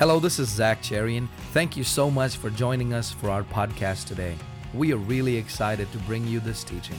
Hello, 0.00 0.18
this 0.18 0.38
is 0.38 0.48
Zach 0.48 0.80
Cherian. 0.80 1.28
Thank 1.52 1.76
you 1.76 1.84
so 1.84 2.10
much 2.10 2.38
for 2.38 2.48
joining 2.48 2.94
us 2.94 3.12
for 3.12 3.28
our 3.28 3.42
podcast 3.42 4.06
today. 4.06 4.34
We 4.72 4.94
are 4.94 4.96
really 4.96 5.36
excited 5.36 5.92
to 5.92 5.98
bring 5.98 6.26
you 6.26 6.40
this 6.40 6.64
teaching. 6.64 6.98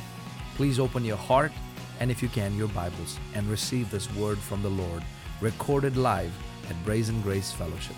Please 0.54 0.80
open 0.80 1.04
your 1.04 1.18
heart 1.18 1.52
and, 2.00 2.12
if 2.12 2.22
you 2.22 2.30
can, 2.30 2.56
your 2.56 2.68
Bibles 2.68 3.18
and 3.34 3.50
receive 3.50 3.90
this 3.90 4.14
word 4.14 4.38
from 4.38 4.62
the 4.62 4.70
Lord, 4.70 5.02
recorded 5.42 5.98
live 5.98 6.32
at 6.70 6.76
Brazen 6.86 7.24
Grace 7.24 7.52
Fellowship. 7.52 7.96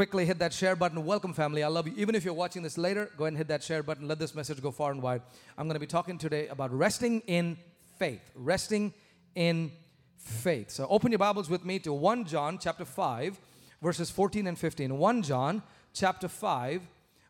quickly 0.00 0.24
hit 0.24 0.38
that 0.38 0.50
share 0.50 0.74
button. 0.74 1.04
Welcome, 1.04 1.34
family. 1.34 1.62
I 1.62 1.68
love 1.68 1.86
you. 1.86 1.92
Even 1.98 2.14
if 2.14 2.24
you're 2.24 2.32
watching 2.32 2.62
this 2.62 2.78
later, 2.78 3.10
go 3.18 3.24
ahead 3.24 3.32
and 3.32 3.36
hit 3.36 3.48
that 3.48 3.62
share 3.62 3.82
button. 3.82 4.08
Let 4.08 4.18
this 4.18 4.34
message 4.34 4.62
go 4.62 4.70
far 4.70 4.92
and 4.92 5.02
wide. 5.02 5.20
I'm 5.58 5.66
going 5.66 5.74
to 5.74 5.80
be 5.80 5.86
talking 5.86 6.16
today 6.16 6.48
about 6.48 6.72
resting 6.72 7.20
in 7.26 7.58
faith. 8.00 8.30
Resting 8.34 8.94
in 9.34 9.70
faith. 10.16 10.70
So 10.70 10.86
open 10.88 11.12
your 11.12 11.18
Bibles 11.18 11.50
with 11.50 11.66
me 11.66 11.78
to 11.80 11.92
1 11.92 12.24
John 12.24 12.56
chapter 12.58 12.86
5, 12.86 13.38
verses 13.82 14.10
14 14.10 14.46
and 14.46 14.58
15. 14.58 14.96
1 14.96 15.22
John 15.22 15.62
chapter 15.92 16.26
5, 16.26 16.80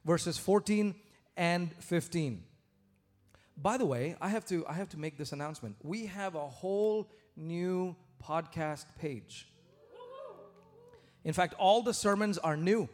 verses 0.05 0.39
14 0.39 0.95
and 1.37 1.73
15. 1.81 2.45
By 3.57 3.79
the 3.79 3.85
way, 3.85 4.15
I 4.21 4.29
have 4.29 4.45
to 4.45 4.65
I 4.69 4.75
have 4.75 4.89
to 4.91 4.97
make 4.97 5.19
this 5.19 5.33
announcement. 5.33 5.75
We 5.83 6.07
have 6.07 6.37
a 6.37 6.47
whole 6.47 7.11
new 7.35 7.97
podcast 8.25 8.85
page. 8.97 9.49
In 11.25 11.33
fact, 11.33 11.55
all 11.59 11.83
the 11.83 11.93
sermons 11.93 12.39
are 12.39 12.57
new. 12.57 12.89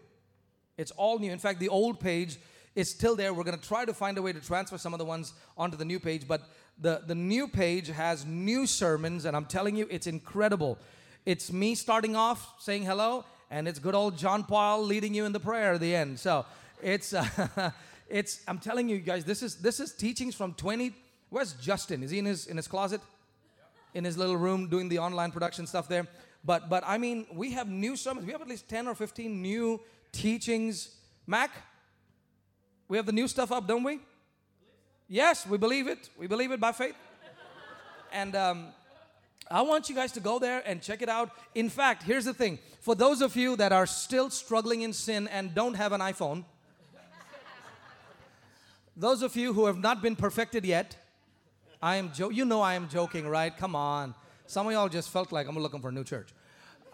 It's 0.78 0.92
all 0.92 1.18
new. 1.18 1.30
In 1.30 1.38
fact, 1.38 1.60
the 1.60 1.68
old 1.68 2.00
page 2.00 2.38
is 2.76 2.90
still 2.90 3.16
there. 3.16 3.34
We're 3.34 3.44
going 3.44 3.58
to 3.58 3.68
try 3.68 3.84
to 3.84 3.94
find 3.94 4.16
a 4.18 4.22
way 4.22 4.32
to 4.32 4.40
transfer 4.40 4.78
some 4.78 4.94
of 4.94 4.98
the 4.98 5.04
ones 5.04 5.32
onto 5.56 5.76
the 5.76 5.84
new 5.84 5.98
page, 5.98 6.28
but 6.28 6.42
the, 6.78 7.02
the 7.06 7.14
new 7.14 7.48
page 7.48 7.88
has 7.88 8.26
new 8.26 8.66
sermons, 8.66 9.24
and 9.24 9.36
I'm 9.36 9.46
telling 9.46 9.76
you, 9.76 9.86
it's 9.90 10.06
incredible. 10.06 10.78
It's 11.24 11.50
me 11.52 11.74
starting 11.74 12.14
off 12.14 12.54
saying 12.58 12.84
hello, 12.84 13.24
and 13.50 13.66
it's 13.66 13.78
good 13.78 13.94
old 13.94 14.18
John 14.18 14.44
Paul 14.44 14.82
leading 14.82 15.14
you 15.14 15.24
in 15.24 15.32
the 15.32 15.40
prayer 15.40 15.74
at 15.74 15.80
the 15.80 15.94
end. 15.94 16.18
So 16.18 16.44
it's, 16.82 17.14
uh, 17.14 17.70
it's 18.08 18.42
I'm 18.46 18.58
telling 18.58 18.88
you 18.88 18.98
guys, 18.98 19.24
this 19.24 19.42
is, 19.42 19.56
this 19.56 19.80
is 19.80 19.92
teachings 19.92 20.34
from 20.34 20.52
20. 20.54 20.92
Where's 21.30 21.54
Justin? 21.54 22.02
Is 22.02 22.10
he 22.10 22.18
in 22.18 22.26
his, 22.26 22.46
in 22.46 22.56
his 22.56 22.68
closet? 22.68 23.00
In 23.94 24.04
his 24.04 24.18
little 24.18 24.36
room 24.36 24.68
doing 24.68 24.88
the 24.88 24.98
online 24.98 25.32
production 25.32 25.66
stuff 25.66 25.88
there? 25.88 26.06
But, 26.44 26.68
but 26.68 26.84
I 26.86 26.98
mean, 26.98 27.26
we 27.32 27.52
have 27.52 27.68
new 27.68 27.96
sermons. 27.96 28.26
We 28.26 28.32
have 28.32 28.42
at 28.42 28.48
least 28.48 28.68
10 28.68 28.86
or 28.86 28.94
15 28.94 29.42
new 29.42 29.80
teachings. 30.12 30.94
Mac, 31.26 31.50
we 32.88 32.96
have 32.98 33.06
the 33.06 33.12
new 33.12 33.26
stuff 33.26 33.50
up, 33.50 33.66
don't 33.66 33.82
we? 33.82 34.00
Yes, 35.08 35.46
we 35.46 35.56
believe 35.58 35.86
it. 35.86 36.10
We 36.18 36.26
believe 36.26 36.50
it 36.50 36.60
by 36.60 36.72
faith. 36.72 36.96
And 38.12 38.34
um, 38.34 38.66
I 39.50 39.62
want 39.62 39.88
you 39.88 39.94
guys 39.94 40.12
to 40.12 40.20
go 40.20 40.38
there 40.38 40.62
and 40.66 40.82
check 40.82 41.02
it 41.02 41.08
out. 41.08 41.30
In 41.54 41.68
fact, 41.68 42.02
here's 42.02 42.24
the 42.24 42.34
thing 42.34 42.58
for 42.80 42.94
those 42.94 43.20
of 43.20 43.36
you 43.36 43.56
that 43.56 43.72
are 43.72 43.86
still 43.86 44.30
struggling 44.30 44.82
in 44.82 44.92
sin 44.92 45.28
and 45.28 45.54
don't 45.54 45.74
have 45.74 45.92
an 45.92 46.00
iPhone, 46.00 46.44
those 48.96 49.22
of 49.22 49.36
you 49.36 49.52
who 49.52 49.66
have 49.66 49.78
not 49.78 50.02
been 50.02 50.16
perfected 50.16 50.64
yet, 50.64 50.96
I 51.82 51.96
am 51.96 52.12
jo- 52.12 52.30
you 52.30 52.44
know 52.44 52.62
I 52.62 52.74
am 52.74 52.88
joking, 52.88 53.28
right? 53.28 53.56
Come 53.56 53.76
on. 53.76 54.14
Some 54.46 54.66
of 54.66 54.72
y'all 54.72 54.88
just 54.88 55.10
felt 55.10 55.32
like 55.32 55.46
I'm 55.48 55.58
looking 55.58 55.80
for 55.80 55.88
a 55.88 55.92
new 55.92 56.04
church. 56.04 56.28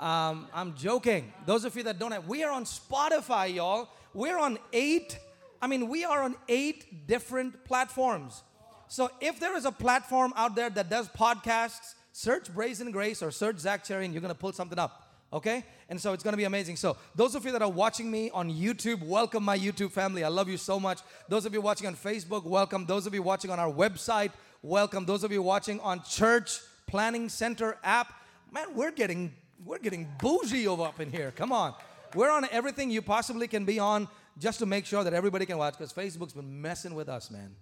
Um, 0.01 0.49
I'm 0.53 0.75
joking. 0.75 1.33
Those 1.47 1.65
of 1.65 1.77
you 1.77 1.85
that 1.85 1.99
don't 1.99 2.11
have, 2.13 2.27
we 2.27 2.43
are 2.43 2.51
on 2.51 2.65
Spotify, 2.65 3.55
y'all. 3.55 3.89
We're 4.15 4.39
on 4.39 4.59
eight, 4.73 5.19
I 5.63 5.69
mean, 5.69 5.89
we 5.89 6.05
are 6.05 6.25
on 6.25 6.35
eight 6.49 7.07
different 7.07 7.65
platforms. 7.65 8.43
So 8.89 9.09
if 9.21 9.39
there 9.39 9.57
is 9.57 9.65
a 9.65 9.71
platform 9.71 10.35
out 10.37 10.57
there 10.57 10.69
that 10.69 10.91
does 10.91 11.09
podcasts, 11.09 11.95
search 12.11 12.53
Brazen 12.53 12.91
Grace 12.91 13.23
or 13.23 13.31
search 13.31 13.59
Zach 13.59 13.85
Cherry 13.85 14.05
and 14.05 14.13
you're 14.13 14.21
gonna 14.21 14.35
pull 14.35 14.53
something 14.53 14.79
up. 14.79 15.09
Okay? 15.33 15.65
And 15.89 16.01
so 16.01 16.13
it's 16.15 16.25
gonna 16.25 16.37
be 16.37 16.45
amazing. 16.45 16.75
So, 16.75 16.97
those 17.15 17.37
of 17.37 17.45
you 17.47 17.53
that 17.53 17.63
are 17.63 17.71
watching 17.71 18.11
me 18.11 18.29
on 18.31 18.51
YouTube, 18.51 19.07
welcome 19.07 19.45
my 19.45 19.57
YouTube 19.57 19.93
family. 19.93 20.25
I 20.25 20.29
love 20.29 20.49
you 20.49 20.57
so 20.57 20.81
much. 20.81 20.99
Those 21.29 21.47
of 21.47 21.55
you 21.55 21.61
watching 21.61 21.87
on 21.87 21.95
Facebook, 21.95 22.45
welcome. 22.45 22.85
Those 22.85 23.07
of 23.07 23.15
you 23.15 23.23
watching 23.23 23.53
on 23.53 23.61
our 23.61 23.73
website, 23.73 24.33
welcome. 24.63 25.07
Those 25.07 25.23
of 25.23 25.31
you 25.31 25.43
watching 25.43 25.79
on 25.79 26.03
church, 26.03 26.59
planning 26.89 27.29
center 27.29 27.79
app. 27.85 28.13
Man, 28.51 28.75
we're 28.75 28.91
getting 28.91 29.33
we're 29.65 29.79
getting 29.79 30.09
bougie 30.19 30.67
over 30.67 30.83
up 30.83 30.99
in 30.99 31.13
here. 31.13 31.33
Come 31.37 31.53
on. 31.53 31.73
We're 32.15 32.31
on 32.31 32.47
everything 32.51 32.91
you 32.91 33.01
possibly 33.01 33.47
can 33.49 33.65
be 33.65 33.79
on 33.79 34.09
just 34.39 34.59
to 34.61 34.67
make 34.67 34.87
sure 34.87 35.05
that 35.05 35.13
everybody 35.13 35.47
can 35.47 35.59
watch 35.59 35.75
because 35.77 35.93
Facebook's 35.93 36.33
been 36.33 36.61
messing 36.61 36.95
with 36.95 37.09
us, 37.09 37.31
man. 37.31 37.55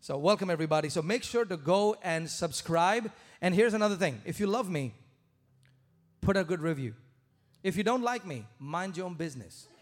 So, 0.00 0.18
welcome 0.18 0.50
everybody. 0.50 0.88
So, 0.88 1.02
make 1.02 1.24
sure 1.24 1.44
to 1.44 1.56
go 1.56 1.96
and 2.02 2.28
subscribe. 2.28 3.10
And 3.40 3.54
here's 3.54 3.74
another 3.74 3.96
thing 3.96 4.20
if 4.24 4.38
you 4.38 4.46
love 4.46 4.70
me, 4.70 4.94
put 6.20 6.36
a 6.36 6.44
good 6.44 6.60
review. 6.60 6.94
If 7.62 7.76
you 7.76 7.82
don't 7.82 8.02
like 8.02 8.26
me, 8.26 8.46
mind 8.58 8.96
your 8.96 9.06
own 9.06 9.14
business. 9.14 9.66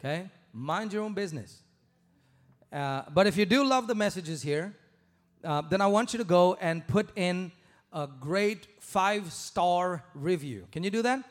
Okay? 0.00 0.28
Mind 0.52 0.92
your 0.92 1.02
own 1.02 1.14
business. 1.14 1.62
Uh, 2.70 3.02
but 3.14 3.26
if 3.26 3.38
you 3.38 3.46
do 3.46 3.64
love 3.64 3.86
the 3.86 3.94
messages 3.94 4.42
here, 4.42 4.76
uh, 5.42 5.62
then 5.62 5.80
I 5.80 5.86
want 5.86 6.12
you 6.12 6.18
to 6.18 6.24
go 6.24 6.58
and 6.60 6.86
put 6.86 7.08
in 7.16 7.52
a 7.92 8.08
great 8.20 8.66
five 8.80 9.32
star 9.32 10.04
review. 10.14 10.66
Can 10.72 10.82
you 10.82 10.90
do 10.90 11.02
that? 11.02 11.24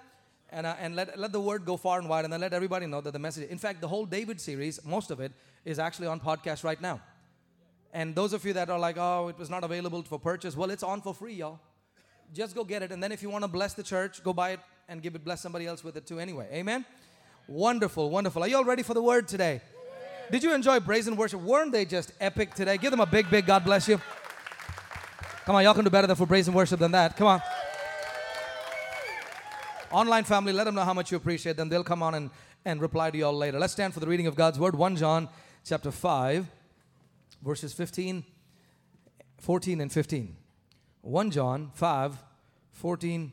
And, 0.53 0.68
uh, 0.68 0.75
and 0.80 0.96
let, 0.96 1.18
let 1.18 1.31
the 1.31 1.41
word 1.41 1.66
go 1.66 1.78
far 1.78 1.97
and 1.97 2.08
wide, 2.08 2.25
and 2.25 2.31
then 2.31 2.40
let 2.40 2.53
everybody 2.53 2.86
know 2.86 3.02
that 3.02 3.12
the 3.12 3.18
message. 3.18 3.50
In 3.50 3.58
fact, 3.58 3.81
the 3.81 3.88
whole 3.88 4.06
David 4.06 4.40
series, 4.40 4.80
most 4.86 5.09
of 5.09 5.19
it, 5.19 5.31
is 5.66 5.80
actually 5.80 6.06
on 6.06 6.19
podcast 6.19 6.64
right 6.64 6.80
now. 6.80 7.02
And 7.91 8.14
those 8.14 8.34
of 8.34 8.46
you 8.46 8.53
that 8.53 8.69
are 8.69 8.78
like, 8.78 8.97
oh, 8.97 9.30
it 9.30 9.38
was 9.40 9.50
not 9.50 9.64
available 9.64 10.03
for 10.03 10.19
purchase, 10.19 10.56
well, 10.56 10.69
it's 10.69 10.84
on 10.84 11.02
for 11.02 11.14
free, 11.14 11.34
y'all. 11.34 11.59
Just 12.34 12.53
go 12.53 12.64
get 12.64 12.84
it. 12.84 12.91
And 12.91 13.02
then 13.02 13.12
if 13.12 13.24
you 13.24 13.31
want 13.31 13.44
to 13.44 13.47
bless 13.47 13.74
the 13.74 13.81
church, 13.81 14.24
go 14.24 14.31
buy 14.31 14.52
it 14.52 14.59
and 14.88 15.02
give 15.02 15.16
it, 15.16 15.24
bless 15.24 15.41
somebody 15.41 15.66
else 15.66 15.84
with 15.84 15.97
it 15.97 16.06
too, 16.06 16.19
anyway. 16.19 16.47
Amen? 16.53 16.85
Wonderful, 17.47 18.12
wonderful. 18.12 18.44
Are 18.44 18.47
you 18.47 18.58
all 18.58 18.64
ready 18.64 18.84
for 18.84 18.94
the 18.94 19.02
word 19.02 19.28
today? 19.28 19.59
Did 20.31 20.44
you 20.44 20.53
enjoy 20.53 20.80
brazen 20.80 21.16
worship? 21.16 21.41
Weren't 21.41 21.72
they 21.72 21.85
just 21.85 22.12
epic 22.20 22.53
today? 22.53 22.78
Give 22.78 22.91
them 22.91 23.02
a 23.02 23.08
big, 23.08 23.30
big 23.30 23.47
God 23.47 23.64
bless 23.64 23.88
you. 23.88 24.00
Come 25.46 25.56
on, 25.56 25.64
y'all 25.64 25.74
can 25.74 25.84
do 25.84 25.90
better 25.90 26.08
than 26.08 26.16
for 26.16 26.28
brazen 26.28 26.53
worship 26.53 26.80
than 26.80 26.91
that. 26.91 27.18
Come 27.18 27.28
on. 27.28 27.41
Online 29.94 30.24
family, 30.24 30.52
let 30.54 30.64
them 30.64 30.74
know 30.74 30.84
how 30.84 30.94
much 30.94 31.12
you 31.12 31.18
appreciate 31.18 31.56
them. 31.56 31.70
They'll 31.70 31.84
come 31.84 32.02
on 32.02 32.16
and, 32.16 32.31
and 32.66 32.81
reply 32.81 33.12
to 33.12 33.18
y'all 33.18 33.31
later. 33.31 33.59
Let's 33.59 33.74
stand 33.74 33.94
for 33.94 34.00
the 34.00 34.08
reading 34.08 34.26
of 34.26 34.36
God's 34.36 34.58
word. 34.58 34.76
1 34.76 34.96
John 34.96 35.30
chapter 35.64 35.92
5, 35.92 36.48
verses 37.44 37.74
15, 37.74 38.24
14 39.38 39.82
and 39.82 39.92
15. 39.92 40.36
1 41.02 41.32
John 41.32 41.70
5, 41.76 42.18
14 42.72 43.32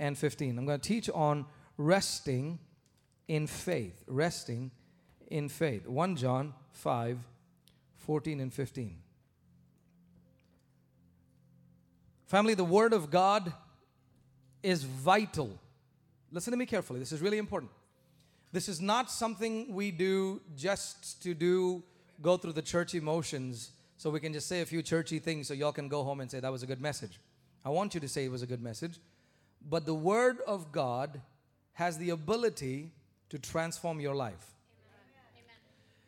and 0.00 0.18
15. 0.18 0.58
I'm 0.58 0.66
going 0.66 0.80
to 0.80 0.88
teach 0.88 1.08
on 1.10 1.46
resting 1.76 2.58
in 3.28 3.46
faith. 3.46 4.02
Resting 4.08 4.72
in 5.28 5.48
faith. 5.48 5.86
1 5.86 6.16
John 6.16 6.54
5, 6.72 7.18
14 7.98 8.40
and 8.40 8.52
15. 8.52 8.96
Family, 12.26 12.54
the 12.54 12.64
Word 12.64 12.92
of 12.92 13.12
God 13.12 13.52
is 14.64 14.82
vital. 14.82 15.56
Listen 16.32 16.52
to 16.52 16.56
me 16.56 16.66
carefully. 16.66 17.00
This 17.00 17.12
is 17.12 17.20
really 17.20 17.38
important. 17.38 17.70
This 18.52 18.68
is 18.68 18.80
not 18.80 19.10
something 19.10 19.72
we 19.72 19.90
do 19.90 20.40
just 20.56 21.22
to 21.22 21.34
do, 21.34 21.82
go 22.20 22.36
through 22.36 22.52
the 22.52 22.62
church 22.62 22.94
emotions 22.94 23.70
so 23.96 24.10
we 24.10 24.20
can 24.20 24.32
just 24.32 24.48
say 24.48 24.60
a 24.60 24.66
few 24.66 24.82
churchy 24.82 25.18
things 25.18 25.48
so 25.48 25.54
y'all 25.54 25.72
can 25.72 25.88
go 25.88 26.02
home 26.02 26.20
and 26.20 26.30
say 26.30 26.40
that 26.40 26.50
was 26.50 26.62
a 26.62 26.66
good 26.66 26.80
message. 26.80 27.20
I 27.64 27.68
want 27.68 27.94
you 27.94 28.00
to 28.00 28.08
say 28.08 28.24
it 28.24 28.30
was 28.30 28.42
a 28.42 28.46
good 28.46 28.62
message. 28.62 28.98
But 29.68 29.84
the 29.86 29.94
Word 29.94 30.38
of 30.46 30.72
God 30.72 31.20
has 31.74 31.98
the 31.98 32.10
ability 32.10 32.92
to 33.28 33.38
transform 33.38 34.00
your 34.00 34.14
life. 34.14 34.54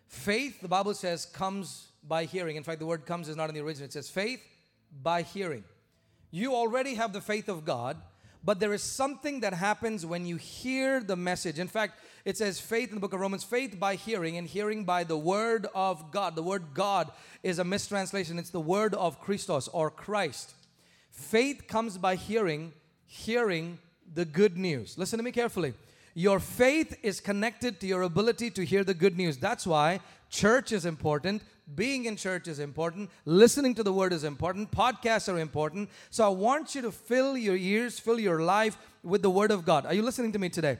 Faith, 0.09 0.61
the 0.61 0.69
Bible 0.69 0.95
says, 0.95 1.25
comes 1.25 1.89
by 2.07 2.25
hearing. 2.25 2.57
In 2.57 2.63
fact, 2.63 2.81
the 2.81 2.87
word 2.87 3.07
comes 3.07 3.29
is 3.29 3.37
not 3.37 3.49
in 3.49 3.55
the 3.55 3.63
original. 3.63 3.87
It 3.87 3.93
says 3.93 4.11
faith 4.11 4.43
by 5.03 5.23
hearing. 5.23 5.65
You 6.31 6.55
already 6.55 6.95
have 6.95 7.13
the 7.13 7.21
faith 7.21 7.49
of 7.49 7.65
God, 7.65 7.97
but 8.45 8.61
there 8.61 8.73
is 8.73 8.83
something 8.83 9.41
that 9.41 9.55
happens 9.55 10.05
when 10.05 10.27
you 10.27 10.37
hear 10.37 11.01
the 11.01 11.17
message. 11.17 11.59
In 11.59 11.69
fact, 11.69 11.99
it 12.25 12.37
says 12.37 12.61
faith 12.61 12.89
in 12.89 12.97
the 12.97 13.01
book 13.01 13.13
of 13.13 13.21
Romans, 13.21 13.45
faith 13.45 13.79
by 13.79 13.95
hearing, 13.95 14.37
and 14.37 14.47
hearing 14.47 14.85
by 14.85 15.05
the 15.05 15.17
word 15.17 15.67
of 15.75 16.11
God. 16.11 16.35
The 16.35 16.43
word 16.43 16.75
God 16.75 17.11
is 17.43 17.59
a 17.59 17.65
mistranslation, 17.65 18.39
it's 18.39 18.51
the 18.51 18.61
word 18.61 18.95
of 18.95 19.21
Christos 19.21 19.69
or 19.69 19.91
Christ. 19.91 20.55
Faith 21.11 21.67
comes 21.69 21.99
by 21.99 22.17
hearing, 22.17 22.73
hearing 23.07 23.79
the 24.15 24.25
good 24.25 24.57
news. 24.57 24.97
Listen 24.99 25.19
to 25.19 25.23
me 25.23 25.33
carefully. 25.33 25.75
Your 26.15 26.41
faith 26.41 26.97
is 27.03 27.21
connected 27.21 27.81
to 27.81 27.87
your 27.87 28.03
ability 28.03 28.51
to 28.51 28.65
hear 28.65 28.85
the 28.85 28.95
good 28.95 29.17
news. 29.17 29.39
That's 29.39 29.67
why 29.67 30.01
church 30.31 30.73
is 30.73 30.85
important, 30.85 31.43
being 31.75 32.05
in 32.07 32.17
church 32.17 32.49
is 32.49 32.59
important, 32.59 33.11
listening 33.25 33.75
to 33.75 33.83
the 33.83 33.93
word 33.93 34.13
is 34.13 34.25
important, 34.25 34.71
podcasts 34.71 35.33
are 35.33 35.39
important. 35.39 35.91
So 36.11 36.25
I 36.25 36.29
want 36.29 36.75
you 36.75 36.83
to 36.83 36.93
fill 36.93 37.37
your 37.37 37.57
ears, 37.57 37.99
fill 37.99 38.19
your 38.19 38.43
life 38.43 38.77
with 39.03 39.23
the 39.23 39.31
word 39.31 39.51
of 39.51 39.65
God. 39.65 39.87
Are 39.87 39.95
you 39.95 40.03
listening 40.03 40.33
to 40.33 40.39
me 40.39 40.49
today? 40.49 40.79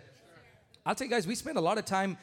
I'll 0.85 0.95
tell 0.95 1.07
you 1.07 1.13
guys, 1.13 1.27
we 1.27 1.35
spend 1.35 1.59
a 1.59 1.61
lot 1.61 1.79
of 1.79 1.85
time 1.85 2.19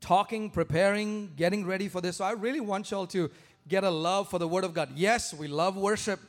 talking, 0.00 0.50
preparing, 0.50 1.32
getting 1.36 1.66
ready 1.66 1.88
for 1.88 2.00
this. 2.00 2.16
So 2.16 2.24
I 2.24 2.32
really 2.32 2.60
want 2.60 2.90
y'all 2.90 3.06
to 3.08 3.30
get 3.66 3.84
a 3.84 3.90
love 3.90 4.28
for 4.28 4.38
the 4.38 4.48
Word 4.48 4.64
of 4.64 4.74
God. 4.74 4.90
Yes, 4.94 5.34
we 5.34 5.48
love 5.48 5.76
worship. 5.76 6.20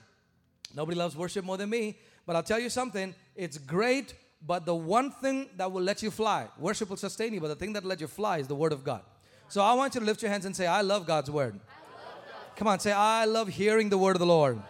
Nobody 0.76 0.98
loves 0.98 1.16
worship 1.16 1.46
more 1.46 1.58
than 1.58 1.70
me. 1.70 1.98
But 2.26 2.36
I'll 2.36 2.44
tell 2.44 2.60
you 2.60 2.70
something, 2.70 3.16
it's 3.36 3.58
great, 3.58 4.14
but 4.46 4.66
the 4.66 4.76
one 4.76 5.12
thing 5.12 5.50
that 5.58 5.72
will 5.72 5.82
let 5.82 6.04
you 6.04 6.12
fly, 6.12 6.48
worship 6.58 6.90
will 6.90 6.98
sustain 6.98 7.34
you, 7.34 7.42
but 7.42 7.48
the 7.48 7.56
thing 7.56 7.74
that 7.74 7.84
will 7.84 7.90
let 7.90 8.02
you 8.02 8.08
fly 8.08 8.38
is 8.38 8.48
the 8.48 8.56
Word 8.56 8.72
of 8.72 8.84
God. 8.84 9.02
So 9.50 9.62
I 9.64 9.74
want 9.74 9.96
you 9.96 10.00
to 10.00 10.06
lift 10.06 10.22
your 10.22 10.30
hands 10.30 10.46
and 10.46 10.56
say, 10.56 10.68
I 10.68 10.82
love 10.82 11.08
God's 11.08 11.32
Word. 11.32 11.54
Love 11.54 12.56
Come 12.56 12.68
on, 12.68 12.80
say, 12.80 12.92
I 12.92 13.26
love 13.26 13.48
hearing 13.48 13.90
the 13.90 13.98
Word 13.98 14.16
of 14.16 14.20
the 14.20 14.26
Lord. 14.28 14.62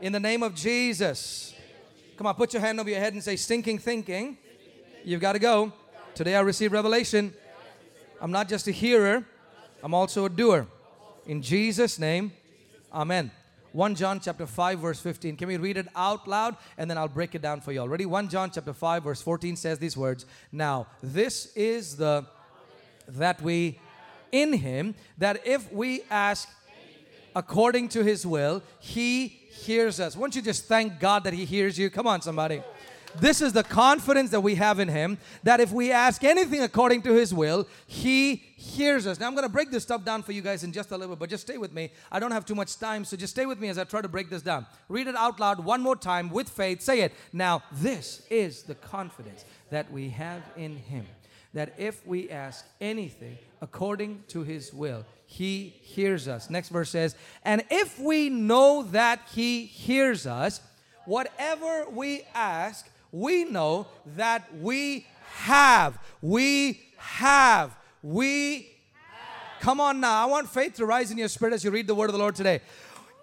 In 0.00 0.12
the 0.12 0.20
name 0.20 0.42
of 0.42 0.54
Jesus. 0.54 1.54
Come 2.16 2.26
on, 2.26 2.34
put 2.34 2.54
your 2.54 2.62
hand 2.62 2.80
over 2.80 2.88
your 2.88 3.00
head 3.00 3.12
and 3.12 3.22
say, 3.22 3.36
stinking 3.36 3.80
thinking. 3.80 4.38
You've 5.04 5.20
got 5.20 5.34
to 5.34 5.38
go. 5.38 5.74
Today 6.14 6.36
I 6.36 6.40
received 6.40 6.72
revelation. 6.72 7.34
I'm 8.18 8.32
not 8.32 8.48
just 8.48 8.66
a 8.66 8.72
hearer, 8.72 9.24
I'm 9.82 9.92
also 9.92 10.24
a 10.24 10.30
doer. 10.30 10.66
In 11.26 11.42
Jesus' 11.42 11.98
name, 11.98 12.32
Amen. 12.92 13.30
1 13.72 13.94
John 13.94 14.18
chapter 14.18 14.46
5 14.46 14.78
verse 14.78 15.00
15. 15.00 15.36
Can 15.36 15.48
we 15.48 15.58
read 15.58 15.76
it 15.76 15.88
out 15.94 16.26
loud 16.26 16.56
and 16.78 16.90
then 16.90 16.96
I'll 16.96 17.06
break 17.06 17.34
it 17.34 17.42
down 17.42 17.60
for 17.60 17.72
you 17.72 17.80
already? 17.80 18.06
1 18.06 18.30
John 18.30 18.50
chapter 18.50 18.72
5 18.72 19.04
verse 19.04 19.20
14 19.20 19.56
says 19.56 19.78
these 19.78 19.96
words. 19.96 20.24
Now, 20.50 20.86
this 21.02 21.54
is 21.54 21.96
the 21.96 22.24
that 23.08 23.40
we 23.42 23.80
in 24.30 24.52
him 24.52 24.94
that 25.16 25.46
if 25.46 25.72
we 25.72 26.02
ask 26.10 26.48
according 27.34 27.88
to 27.88 28.04
his 28.04 28.26
will, 28.26 28.62
he 28.78 29.26
hears 29.26 30.00
us. 30.00 30.16
Won't 30.16 30.36
you 30.36 30.42
just 30.42 30.66
thank 30.66 31.00
God 31.00 31.24
that 31.24 31.32
he 31.32 31.44
hears 31.44 31.78
you? 31.78 31.90
Come 31.90 32.06
on 32.06 32.20
somebody. 32.20 32.62
This 33.16 33.40
is 33.40 33.52
the 33.52 33.64
confidence 33.64 34.30
that 34.30 34.40
we 34.40 34.54
have 34.56 34.78
in 34.78 34.88
Him 34.88 35.18
that 35.42 35.60
if 35.60 35.72
we 35.72 35.90
ask 35.90 36.22
anything 36.24 36.62
according 36.62 37.02
to 37.02 37.12
His 37.14 37.32
will, 37.32 37.66
He 37.86 38.36
hears 38.56 39.06
us. 39.06 39.18
Now, 39.18 39.26
I'm 39.26 39.34
going 39.34 39.46
to 39.46 39.52
break 39.52 39.70
this 39.70 39.82
stuff 39.82 40.04
down 40.04 40.22
for 40.22 40.32
you 40.32 40.42
guys 40.42 40.62
in 40.62 40.72
just 40.72 40.90
a 40.90 40.96
little 40.96 41.14
bit, 41.14 41.20
but 41.20 41.30
just 41.30 41.44
stay 41.44 41.58
with 41.58 41.72
me. 41.72 41.90
I 42.12 42.20
don't 42.20 42.30
have 42.30 42.44
too 42.44 42.54
much 42.54 42.78
time, 42.78 43.04
so 43.04 43.16
just 43.16 43.32
stay 43.32 43.46
with 43.46 43.58
me 43.58 43.68
as 43.68 43.78
I 43.78 43.84
try 43.84 44.02
to 44.02 44.08
break 44.08 44.30
this 44.30 44.42
down. 44.42 44.66
Read 44.88 45.06
it 45.06 45.16
out 45.16 45.40
loud 45.40 45.64
one 45.64 45.80
more 45.80 45.96
time 45.96 46.30
with 46.30 46.48
faith. 46.48 46.82
Say 46.82 47.00
it. 47.00 47.12
Now, 47.32 47.62
this 47.72 48.26
is 48.30 48.62
the 48.62 48.74
confidence 48.74 49.44
that 49.70 49.90
we 49.90 50.10
have 50.10 50.42
in 50.56 50.76
Him 50.76 51.06
that 51.54 51.74
if 51.78 52.06
we 52.06 52.30
ask 52.30 52.64
anything 52.80 53.38
according 53.60 54.24
to 54.28 54.42
His 54.42 54.72
will, 54.72 55.04
He 55.26 55.74
hears 55.80 56.28
us. 56.28 56.50
Next 56.50 56.68
verse 56.68 56.90
says, 56.90 57.14
And 57.44 57.62
if 57.70 57.98
we 57.98 58.28
know 58.28 58.82
that 58.90 59.20
He 59.34 59.64
hears 59.64 60.26
us, 60.26 60.60
whatever 61.06 61.86
we 61.90 62.22
ask, 62.34 62.88
we 63.12 63.44
know 63.44 63.86
that 64.16 64.54
we 64.56 65.06
have. 65.24 65.98
We 66.20 66.82
have. 66.96 67.74
We 68.02 68.78
Come 69.60 69.80
on 69.80 70.00
now. 70.00 70.22
I 70.22 70.26
want 70.26 70.48
faith 70.48 70.74
to 70.74 70.86
rise 70.86 71.10
in 71.10 71.18
your 71.18 71.28
spirit 71.28 71.52
as 71.52 71.64
you 71.64 71.70
read 71.70 71.86
the 71.86 71.94
word 71.94 72.06
of 72.06 72.12
the 72.12 72.18
Lord 72.18 72.36
today. 72.36 72.60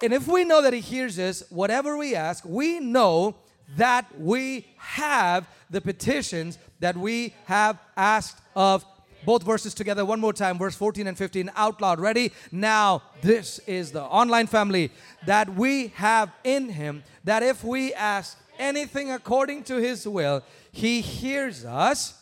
And 0.03 0.13
if 0.13 0.27
we 0.27 0.43
know 0.43 0.61
that 0.61 0.73
He 0.73 0.81
hears 0.81 1.17
us, 1.17 1.43
whatever 1.49 1.97
we 1.97 2.13
ask, 2.13 2.43
we 2.45 2.79
know 2.79 3.35
that 3.77 4.05
we 4.19 4.65
have 4.77 5.47
the 5.69 5.81
petitions 5.81 6.57
that 6.79 6.95
we 6.95 7.33
have 7.45 7.77
asked 7.97 8.39
of. 8.55 8.85
Both 9.25 9.41
verses 9.41 9.73
together, 9.73 10.05
one 10.05 10.19
more 10.19 10.33
time, 10.33 10.59
verse 10.59 10.75
14 10.75 11.07
and 11.07 11.17
15 11.17 11.49
out 11.55 11.81
loud. 11.81 11.99
Ready? 11.99 12.31
Now, 12.51 13.01
this 13.23 13.57
is 13.65 13.91
the 13.91 14.03
online 14.03 14.45
family 14.45 14.91
that 15.25 15.55
we 15.55 15.87
have 15.95 16.31
in 16.43 16.69
Him, 16.69 17.03
that 17.23 17.41
if 17.41 17.63
we 17.63 17.91
ask 17.95 18.37
anything 18.59 19.11
according 19.11 19.63
to 19.63 19.77
His 19.77 20.07
will, 20.07 20.43
He 20.71 21.01
hears 21.01 21.65
us. 21.65 22.21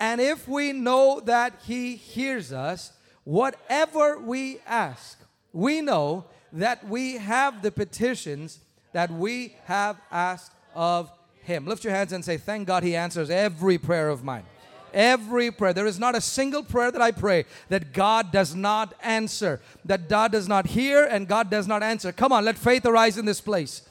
And 0.00 0.20
if 0.20 0.48
we 0.48 0.72
know 0.72 1.20
that 1.20 1.54
He 1.64 1.94
hears 1.94 2.52
us, 2.52 2.94
whatever 3.22 4.18
we 4.18 4.58
ask, 4.66 5.20
we 5.52 5.80
know 5.80 6.24
that 6.52 6.88
we 6.88 7.18
have 7.18 7.62
the 7.62 7.70
petitions 7.70 8.58
that 8.92 9.10
we 9.10 9.54
have 9.66 10.00
asked 10.10 10.52
of 10.74 11.10
Him. 11.42 11.66
Lift 11.66 11.84
your 11.84 11.92
hands 11.92 12.12
and 12.12 12.24
say, 12.24 12.36
Thank 12.36 12.66
God 12.66 12.82
He 12.82 12.96
answers 12.96 13.30
every 13.30 13.78
prayer 13.78 14.08
of 14.08 14.24
mine. 14.24 14.44
Every 14.92 15.50
prayer. 15.50 15.72
There 15.72 15.86
is 15.86 16.00
not 16.00 16.16
a 16.16 16.20
single 16.20 16.62
prayer 16.62 16.90
that 16.90 17.00
I 17.00 17.12
pray 17.12 17.44
that 17.68 17.92
God 17.92 18.32
does 18.32 18.54
not 18.54 18.94
answer, 19.02 19.60
that 19.84 20.08
God 20.08 20.32
does 20.32 20.48
not 20.48 20.66
hear 20.66 21.04
and 21.04 21.28
God 21.28 21.50
does 21.50 21.68
not 21.68 21.82
answer. 21.82 22.10
Come 22.12 22.32
on, 22.32 22.44
let 22.44 22.58
faith 22.58 22.84
arise 22.84 23.16
in 23.16 23.24
this 23.24 23.40
place. 23.40 23.82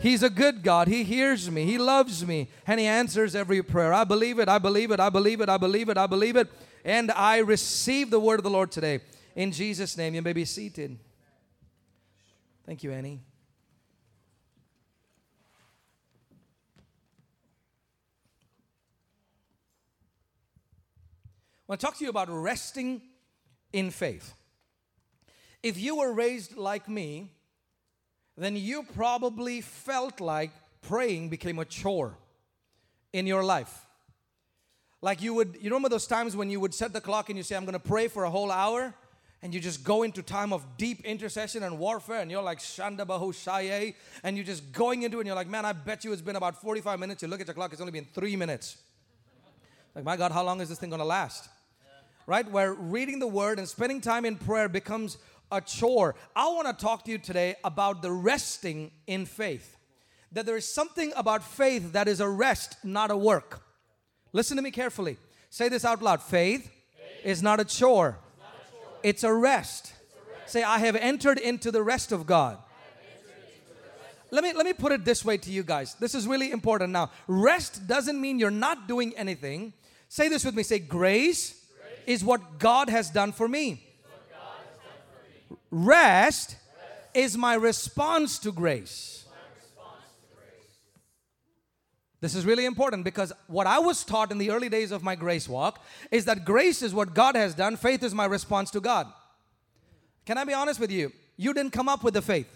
He's 0.00 0.22
a 0.22 0.30
good 0.30 0.62
God. 0.62 0.88
He 0.88 1.02
hears 1.02 1.50
me. 1.50 1.64
He 1.64 1.78
loves 1.78 2.26
me. 2.26 2.50
And 2.66 2.78
He 2.78 2.86
answers 2.86 3.34
every 3.34 3.62
prayer. 3.62 3.92
I 3.92 4.04
believe 4.04 4.38
it. 4.38 4.48
I 4.48 4.58
believe 4.58 4.90
it. 4.90 5.00
I 5.00 5.08
believe 5.08 5.40
it. 5.40 5.48
I 5.48 5.56
believe 5.56 5.88
it. 5.88 5.96
I 5.96 6.06
believe 6.06 6.36
it. 6.36 6.48
And 6.84 7.10
I 7.12 7.38
receive 7.38 8.10
the 8.10 8.20
word 8.20 8.38
of 8.38 8.44
the 8.44 8.50
Lord 8.50 8.70
today. 8.70 9.00
In 9.34 9.50
Jesus' 9.50 9.96
name, 9.96 10.14
you 10.14 10.22
may 10.22 10.32
be 10.32 10.44
seated. 10.44 10.98
Thank 12.66 12.82
you, 12.82 12.92
Annie. 12.92 13.20
Want 21.68 21.80
to 21.80 21.86
talk 21.86 21.96
to 21.98 22.04
you 22.04 22.10
about 22.10 22.28
resting 22.30 23.00
in 23.72 23.90
faith. 23.90 24.34
If 25.62 25.78
you 25.78 25.96
were 25.96 26.12
raised 26.12 26.56
like 26.56 26.88
me, 26.88 27.30
then 28.36 28.56
you 28.56 28.84
probably 28.94 29.60
felt 29.60 30.20
like 30.20 30.50
praying 30.82 31.30
became 31.30 31.58
a 31.58 31.64
chore 31.64 32.16
in 33.12 33.26
your 33.26 33.42
life. 33.42 33.86
Like 35.00 35.22
you 35.22 35.34
would, 35.34 35.56
you 35.60 35.64
remember 35.64 35.88
those 35.88 36.06
times 36.06 36.36
when 36.36 36.50
you 36.50 36.60
would 36.60 36.74
set 36.74 36.92
the 36.92 37.00
clock 37.00 37.28
and 37.28 37.36
you 37.38 37.42
say, 37.42 37.56
I'm 37.56 37.64
gonna 37.64 37.78
pray 37.78 38.08
for 38.08 38.24
a 38.24 38.30
whole 38.30 38.50
hour? 38.50 38.94
And 39.42 39.52
you 39.52 39.60
just 39.60 39.84
go 39.84 40.02
into 40.02 40.22
time 40.22 40.54
of 40.54 40.64
deep 40.78 41.04
intercession 41.04 41.62
and 41.64 41.78
warfare, 41.78 42.20
and 42.20 42.30
you're 42.30 42.42
like 42.42 42.60
Shanda 42.60 43.04
Bahushaye, 43.04 43.94
and 44.22 44.38
you're 44.38 44.46
just 44.46 44.72
going 44.72 45.02
into 45.02 45.18
it, 45.18 45.20
and 45.20 45.26
you're 45.26 45.36
like, 45.36 45.50
man, 45.50 45.66
I 45.66 45.74
bet 45.74 46.02
you 46.02 46.14
it's 46.14 46.22
been 46.22 46.36
about 46.36 46.62
45 46.62 46.98
minutes. 46.98 47.20
You 47.20 47.28
look 47.28 47.42
at 47.42 47.46
your 47.46 47.52
clock, 47.52 47.70
it's 47.72 47.80
only 47.82 47.92
been 47.92 48.06
three 48.14 48.36
minutes. 48.36 48.78
Like, 49.94 50.02
my 50.02 50.16
God, 50.16 50.32
how 50.32 50.42
long 50.42 50.62
is 50.62 50.70
this 50.70 50.78
thing 50.78 50.88
gonna 50.88 51.04
last? 51.04 51.50
Right? 52.26 52.50
Where 52.50 52.72
reading 52.72 53.18
the 53.18 53.26
word 53.26 53.58
and 53.58 53.68
spending 53.68 54.00
time 54.00 54.24
in 54.24 54.36
prayer 54.36 54.68
becomes 54.68 55.18
a 55.50 55.60
chore. 55.60 56.14
I 56.34 56.46
want 56.48 56.66
to 56.66 56.84
talk 56.84 57.04
to 57.04 57.10
you 57.10 57.18
today 57.18 57.56
about 57.64 58.02
the 58.02 58.10
resting 58.10 58.90
in 59.06 59.26
faith. 59.26 59.76
That 60.32 60.46
there 60.46 60.56
is 60.56 60.66
something 60.66 61.12
about 61.16 61.44
faith 61.44 61.92
that 61.92 62.08
is 62.08 62.20
a 62.20 62.28
rest, 62.28 62.76
not 62.82 63.10
a 63.10 63.16
work. 63.16 63.62
Listen 64.32 64.56
to 64.56 64.62
me 64.62 64.70
carefully. 64.70 65.16
Say 65.50 65.68
this 65.68 65.84
out 65.84 66.02
loud. 66.02 66.22
Faith, 66.22 66.64
faith 66.64 67.24
is 67.24 67.42
not 67.42 67.60
a 67.60 67.64
chore. 67.64 68.18
Not 68.38 68.48
a 68.48 68.72
chore. 68.72 68.98
It's, 69.04 69.22
a 69.22 69.32
rest. 69.32 69.84
it's 69.84 70.14
a 70.14 70.40
rest. 70.40 70.52
Say, 70.52 70.62
I 70.64 70.78
have 70.78 70.96
entered 70.96 71.38
into 71.38 71.70
the 71.70 71.82
rest 71.82 72.10
of 72.10 72.26
God. 72.26 72.58
Let 74.32 74.42
me, 74.42 74.52
let 74.52 74.66
me 74.66 74.72
put 74.72 74.90
it 74.90 75.04
this 75.04 75.24
way 75.24 75.36
to 75.36 75.50
you 75.50 75.62
guys. 75.62 75.94
This 75.94 76.12
is 76.12 76.26
really 76.26 76.50
important 76.50 76.90
now. 76.90 77.12
Rest 77.28 77.86
doesn't 77.86 78.20
mean 78.20 78.40
you're 78.40 78.50
not 78.50 78.88
doing 78.88 79.16
anything. 79.16 79.72
Say 80.08 80.28
this 80.28 80.44
with 80.44 80.56
me. 80.56 80.64
Say, 80.64 80.80
grace. 80.80 81.63
Is 82.06 82.24
what 82.24 82.58
God 82.58 82.88
has 82.88 83.10
done 83.10 83.32
for 83.32 83.48
me. 83.48 83.82
Rest, 85.70 86.56
is 87.14 87.36
my 87.36 87.54
response 87.54 88.38
to 88.40 88.52
grace. 88.52 89.24
This 92.20 92.34
is 92.34 92.46
really 92.46 92.64
important 92.64 93.04
because 93.04 93.32
what 93.48 93.66
I 93.66 93.78
was 93.78 94.02
taught 94.02 94.32
in 94.32 94.38
the 94.38 94.50
early 94.50 94.68
days 94.68 94.92
of 94.92 95.02
my 95.02 95.14
grace 95.14 95.48
walk 95.48 95.84
is 96.10 96.24
that 96.24 96.44
grace 96.44 96.82
is 96.82 96.94
what 96.94 97.14
God 97.14 97.36
has 97.36 97.54
done, 97.54 97.76
faith 97.76 98.02
is 98.02 98.14
my 98.14 98.24
response 98.24 98.70
to 98.70 98.80
God. 98.80 99.06
Can 100.24 100.38
I 100.38 100.44
be 100.44 100.54
honest 100.54 100.80
with 100.80 100.90
you? 100.90 101.12
You 101.36 101.52
didn't 101.52 101.72
come 101.72 101.88
up 101.88 102.02
with 102.02 102.14
the 102.14 102.22
faith. 102.22 102.48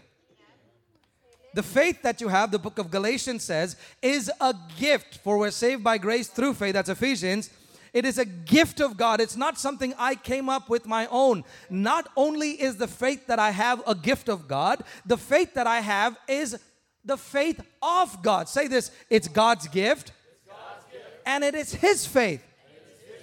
The 1.54 1.62
faith 1.62 2.02
that 2.02 2.20
you 2.20 2.28
have, 2.28 2.50
the 2.50 2.58
book 2.58 2.78
of 2.78 2.90
Galatians 2.90 3.42
says, 3.42 3.76
is 4.00 4.30
a 4.40 4.54
gift, 4.78 5.18
for 5.18 5.38
we're 5.38 5.50
saved 5.50 5.84
by 5.84 5.98
grace 5.98 6.28
through 6.28 6.54
faith. 6.54 6.72
That's 6.72 6.88
Ephesians. 6.88 7.50
It 7.92 8.04
is 8.04 8.18
a 8.18 8.24
gift 8.24 8.80
of 8.80 8.96
God. 8.96 9.20
It's 9.20 9.36
not 9.36 9.58
something 9.58 9.94
I 9.98 10.14
came 10.14 10.48
up 10.48 10.68
with 10.68 10.86
my 10.86 11.06
own. 11.10 11.44
Not 11.70 12.08
only 12.16 12.50
is 12.50 12.76
the 12.76 12.88
faith 12.88 13.26
that 13.26 13.38
I 13.38 13.50
have 13.50 13.82
a 13.86 13.94
gift 13.94 14.28
of 14.28 14.48
God, 14.48 14.82
the 15.06 15.16
faith 15.16 15.54
that 15.54 15.66
I 15.66 15.80
have 15.80 16.16
is 16.28 16.58
the 17.04 17.16
faith 17.16 17.60
of 17.82 18.22
God. 18.22 18.48
Say 18.48 18.68
this 18.68 18.90
it's 19.10 19.28
God's 19.28 19.68
gift, 19.68 20.12
it's 20.30 20.46
God's 20.46 20.84
gift. 20.92 21.04
and 21.26 21.44
it 21.44 21.54
is 21.54 21.74
His 21.74 22.06
faith. 22.06 22.44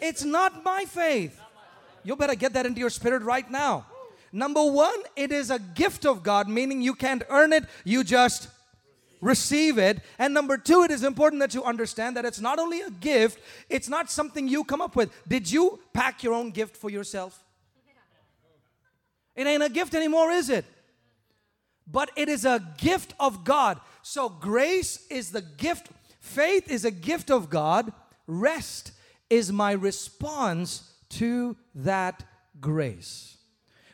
It's 0.02 0.24
not 0.24 0.64
my 0.64 0.86
faith. 0.86 1.40
You 2.04 2.16
better 2.16 2.36
get 2.36 2.54
that 2.54 2.66
into 2.66 2.80
your 2.80 2.90
spirit 2.90 3.24
right 3.24 3.50
now. 3.50 3.86
Number 4.32 4.64
one, 4.64 5.00
it 5.16 5.32
is 5.32 5.50
a 5.50 5.60
gift 5.60 6.06
of 6.06 6.22
God, 6.22 6.50
meaning 6.50 6.82
you 6.82 6.94
can't 6.94 7.24
earn 7.30 7.54
it, 7.54 7.64
you 7.84 8.04
just 8.04 8.50
receive 9.22 9.78
it. 9.78 10.00
And 10.18 10.34
number 10.34 10.58
two, 10.58 10.84
it 10.84 10.92
is 10.92 11.04
important 11.04 11.40
that 11.42 11.54
you 11.54 11.64
understand 11.64 12.18
that 12.18 12.26
it's 12.26 12.40
not 12.40 12.60
only 12.60 12.82
a 12.82 12.90
gift, 12.90 13.40
it's 13.70 13.90
not 13.90 14.12
something 14.12 14.48
you 14.48 14.64
come 14.64 14.82
up 14.82 14.96
with. 14.96 15.12
Did 15.28 15.52
you 15.52 15.80
pack 15.94 16.24
your 16.24 16.34
own 16.34 16.52
gift 16.52 16.78
for 16.78 16.90
yourself? 16.90 17.44
It 19.36 19.48
ain't 19.48 19.64
a 19.64 19.70
gift 19.70 19.94
anymore, 19.94 20.32
is 20.32 20.50
it? 20.50 20.66
But 21.86 22.10
it 22.16 22.30
is 22.30 22.46
a 22.46 22.64
gift 22.78 23.14
of 23.20 23.44
God. 23.44 23.80
So 24.02 24.30
grace 24.30 25.06
is 25.10 25.32
the 25.32 25.42
gift, 25.42 25.90
faith 26.20 26.70
is 26.70 26.86
a 26.86 26.92
gift 26.92 27.30
of 27.30 27.50
God, 27.50 27.92
rest 28.28 28.92
is 29.30 29.52
my 29.52 29.72
response 29.72 30.94
to 31.10 31.58
that 31.74 32.24
grace. 32.62 33.38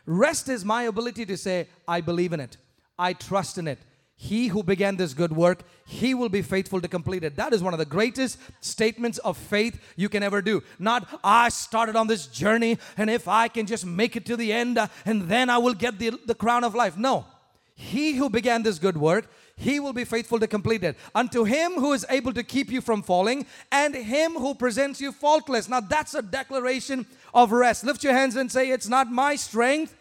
Rest 0.06 0.50
is 0.50 0.66
my 0.66 0.84
ability 0.84 1.26
to 1.26 1.38
say, 1.38 1.68
I 1.88 2.02
believe 2.02 2.34
in 2.34 2.40
it, 2.40 2.58
I 2.98 3.14
trust 3.14 3.58
in 3.58 3.68
it. 3.68 3.80
He 4.24 4.50
who 4.50 4.62
began 4.62 4.98
this 4.98 5.16
good 5.16 5.36
work, 5.36 5.64
he 5.84 6.14
will 6.14 6.30
be 6.30 6.44
faithful 6.44 6.80
to 6.80 6.88
complete 6.88 7.24
it. 7.24 7.38
That 7.38 7.54
is 7.54 7.64
one 7.64 7.74
of 7.74 7.80
the 7.80 7.88
greatest 7.88 8.38
statements 8.60 9.18
of 9.18 9.36
faith 9.36 9.82
you 9.96 10.10
can 10.10 10.22
ever 10.22 10.44
do. 10.44 10.62
Not, 10.78 11.10
I 11.24 11.50
started 11.50 11.96
on 11.96 12.06
this 12.06 12.28
journey, 12.28 12.78
and 12.98 13.10
if 13.10 13.28
I 13.28 13.48
can 13.48 13.66
just 13.66 13.84
make 13.84 14.16
it 14.16 14.28
to 14.28 14.38
the 14.38 14.54
end, 14.54 14.78
uh, 14.78 14.90
and 15.08 15.24
then 15.24 15.50
I 15.50 15.58
will 15.58 15.74
get 15.74 15.98
the, 15.98 16.12
the 16.28 16.36
crown 16.36 16.64
of 16.64 16.76
life. 16.76 16.98
No. 16.98 17.26
He 17.74 18.14
who 18.14 18.30
began 18.30 18.62
this 18.62 18.78
good 18.78 18.96
work, 18.96 19.28
he 19.56 19.80
will 19.80 19.92
be 19.92 20.06
faithful 20.06 20.40
to 20.40 20.48
complete 20.48 20.84
it. 20.84 20.98
Unto 21.16 21.44
him 21.44 21.72
who 21.72 21.94
is 21.94 22.06
able 22.08 22.34
to 22.34 22.44
keep 22.44 22.72
you 22.72 22.80
from 22.80 23.02
falling, 23.02 23.48
and 23.72 23.96
him 23.96 24.34
who 24.34 24.54
presents 24.54 25.02
you 25.02 25.12
faultless. 25.12 25.68
Now 25.68 25.80
that's 25.80 26.14
a 26.14 26.22
declaration 26.22 27.08
of 27.34 27.52
rest. 27.52 27.84
Lift 27.84 28.04
your 28.04 28.14
hands 28.14 28.36
and 28.36 28.52
say, 28.52 28.70
It's 28.70 28.88
not 28.88 29.12
my 29.12 29.36
strength, 29.36 29.96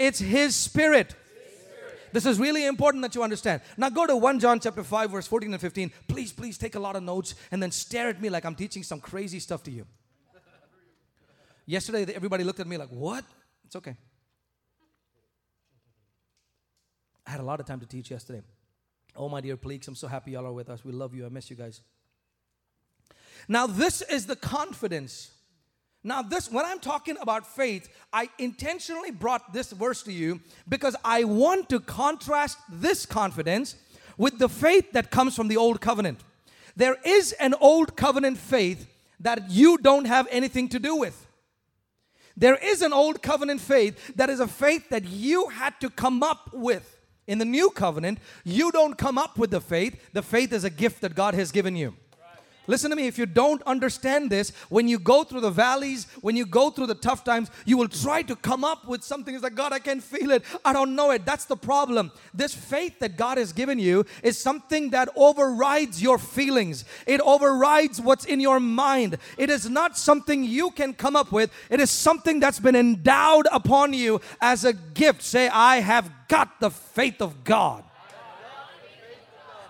it's 0.00 0.18
his 0.18 0.56
spirit. 0.56 1.14
This 2.12 2.26
is 2.26 2.38
really 2.38 2.66
important 2.66 3.02
that 3.02 3.14
you 3.14 3.22
understand. 3.22 3.62
Now 3.76 3.88
go 3.88 4.06
to 4.06 4.16
1 4.16 4.40
John 4.40 4.60
chapter 4.60 4.82
5 4.82 5.10
verse 5.10 5.26
14 5.26 5.52
and 5.52 5.60
15. 5.60 5.90
Please 6.08 6.32
please 6.32 6.58
take 6.58 6.74
a 6.74 6.80
lot 6.80 6.96
of 6.96 7.02
notes 7.02 7.34
and 7.50 7.62
then 7.62 7.70
stare 7.70 8.08
at 8.08 8.20
me 8.20 8.28
like 8.28 8.44
I'm 8.44 8.54
teaching 8.54 8.82
some 8.82 9.00
crazy 9.00 9.40
stuff 9.40 9.62
to 9.64 9.70
you. 9.70 9.86
Yesterday 11.66 12.12
everybody 12.14 12.44
looked 12.44 12.60
at 12.60 12.66
me 12.66 12.76
like, 12.76 12.90
"What?" 12.90 13.24
It's 13.64 13.76
okay. 13.76 13.96
I 17.26 17.30
had 17.30 17.40
a 17.40 17.44
lot 17.44 17.58
of 17.58 17.66
time 17.66 17.80
to 17.80 17.86
teach 17.86 18.10
yesterday. 18.10 18.42
Oh 19.16 19.28
my 19.28 19.40
dear 19.40 19.56
pleeks, 19.56 19.88
I'm 19.88 19.96
so 19.96 20.06
happy 20.06 20.32
y'all 20.32 20.46
are 20.46 20.52
with 20.52 20.70
us. 20.70 20.84
We 20.84 20.92
love 20.92 21.14
you. 21.14 21.26
I 21.26 21.28
miss 21.28 21.50
you 21.50 21.56
guys. 21.56 21.80
Now 23.48 23.66
this 23.66 24.02
is 24.02 24.26
the 24.26 24.36
confidence 24.36 25.30
now, 26.06 26.22
this 26.22 26.52
when 26.52 26.64
I'm 26.64 26.78
talking 26.78 27.16
about 27.20 27.44
faith, 27.44 27.88
I 28.12 28.30
intentionally 28.38 29.10
brought 29.10 29.52
this 29.52 29.72
verse 29.72 30.04
to 30.04 30.12
you 30.12 30.40
because 30.68 30.94
I 31.04 31.24
want 31.24 31.68
to 31.70 31.80
contrast 31.80 32.58
this 32.70 33.04
confidence 33.04 33.74
with 34.16 34.38
the 34.38 34.48
faith 34.48 34.92
that 34.92 35.10
comes 35.10 35.34
from 35.34 35.48
the 35.48 35.56
old 35.56 35.80
covenant. 35.80 36.20
There 36.76 36.96
is 37.04 37.32
an 37.32 37.54
old 37.60 37.96
covenant 37.96 38.38
faith 38.38 38.86
that 39.18 39.50
you 39.50 39.78
don't 39.78 40.04
have 40.04 40.28
anything 40.30 40.68
to 40.68 40.78
do 40.78 40.94
with. 40.94 41.26
There 42.36 42.54
is 42.54 42.82
an 42.82 42.92
old 42.92 43.20
covenant 43.20 43.60
faith 43.60 44.14
that 44.14 44.30
is 44.30 44.38
a 44.38 44.46
faith 44.46 44.90
that 44.90 45.06
you 45.06 45.48
had 45.48 45.80
to 45.80 45.90
come 45.90 46.22
up 46.22 46.50
with. 46.52 47.00
In 47.26 47.38
the 47.38 47.44
new 47.44 47.70
covenant, 47.70 48.20
you 48.44 48.70
don't 48.70 48.96
come 48.96 49.18
up 49.18 49.36
with 49.36 49.50
the 49.50 49.60
faith, 49.60 50.10
the 50.12 50.22
faith 50.22 50.52
is 50.52 50.62
a 50.62 50.70
gift 50.70 51.00
that 51.00 51.16
God 51.16 51.34
has 51.34 51.50
given 51.50 51.74
you. 51.74 51.96
Listen 52.66 52.90
to 52.90 52.96
me, 52.96 53.06
if 53.06 53.18
you 53.18 53.26
don't 53.26 53.62
understand 53.62 54.30
this, 54.30 54.50
when 54.68 54.88
you 54.88 54.98
go 54.98 55.22
through 55.22 55.40
the 55.40 55.50
valleys, 55.50 56.06
when 56.20 56.36
you 56.36 56.44
go 56.44 56.70
through 56.70 56.88
the 56.88 56.94
tough 56.94 57.22
times, 57.22 57.50
you 57.64 57.76
will 57.76 57.88
try 57.88 58.22
to 58.22 58.34
come 58.34 58.64
up 58.64 58.86
with 58.86 59.04
something. 59.04 59.34
It's 59.34 59.44
like, 59.44 59.54
God, 59.54 59.72
I 59.72 59.78
can't 59.78 60.02
feel 60.02 60.30
it. 60.32 60.42
I 60.64 60.72
don't 60.72 60.96
know 60.96 61.10
it. 61.12 61.24
That's 61.24 61.44
the 61.44 61.56
problem. 61.56 62.10
This 62.34 62.54
faith 62.54 62.98
that 62.98 63.16
God 63.16 63.38
has 63.38 63.52
given 63.52 63.78
you 63.78 64.04
is 64.22 64.36
something 64.36 64.90
that 64.90 65.08
overrides 65.14 66.02
your 66.02 66.18
feelings, 66.18 66.84
it 67.06 67.20
overrides 67.20 68.00
what's 68.00 68.24
in 68.24 68.40
your 68.40 68.60
mind. 68.60 69.18
It 69.38 69.50
is 69.50 69.68
not 69.70 69.96
something 69.96 70.44
you 70.44 70.70
can 70.70 70.92
come 70.94 71.16
up 71.16 71.30
with, 71.32 71.50
it 71.70 71.80
is 71.80 71.90
something 71.90 72.40
that's 72.40 72.60
been 72.60 72.76
endowed 72.76 73.46
upon 73.52 73.92
you 73.92 74.20
as 74.40 74.64
a 74.64 74.72
gift. 74.72 75.22
Say, 75.22 75.48
I 75.48 75.76
have 75.80 76.10
got 76.28 76.60
the 76.60 76.70
faith 76.70 77.22
of 77.22 77.44
God. 77.44 77.84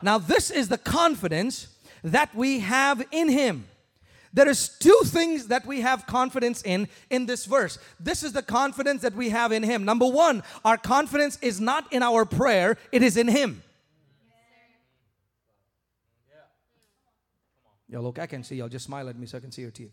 Now, 0.03 0.19
this 0.19 0.51
is 0.51 0.69
the 0.69 0.79
confidence 0.79 1.69
that 2.07 2.35
we 2.35 2.61
have 2.61 3.05
in 3.11 3.29
him. 3.29 3.67
There 4.33 4.49
is 4.49 4.69
two 4.69 5.01
things 5.05 5.49
that 5.49 5.67
we 5.67 5.81
have 5.81 6.07
confidence 6.07 6.63
in 6.63 6.89
in 7.11 7.27
this 7.27 7.47
verse. 7.47 7.79
This 7.99 8.23
is 8.23 8.33
the 8.33 8.43
confidence 8.43 9.03
that 9.03 9.15
we 9.15 9.31
have 9.31 9.51
in 9.51 9.63
him. 9.63 9.85
Number 9.85 10.07
1, 10.07 10.43
our 10.65 10.77
confidence 10.77 11.39
is 11.43 11.61
not 11.61 11.93
in 11.93 12.03
our 12.03 12.25
prayer, 12.25 12.77
it 12.93 13.03
is 13.03 13.17
in 13.17 13.29
him. 13.29 13.63
Yo, 17.89 18.01
look, 18.01 18.19
I 18.19 18.27
can 18.27 18.43
see 18.43 18.57
y'all. 18.57 18.69
Just 18.69 18.87
smile 18.87 19.09
at 19.09 19.17
me 19.17 19.27
so 19.27 19.39
I 19.39 19.41
can 19.41 19.53
see 19.53 19.63
your 19.63 19.71
teeth. 19.71 19.93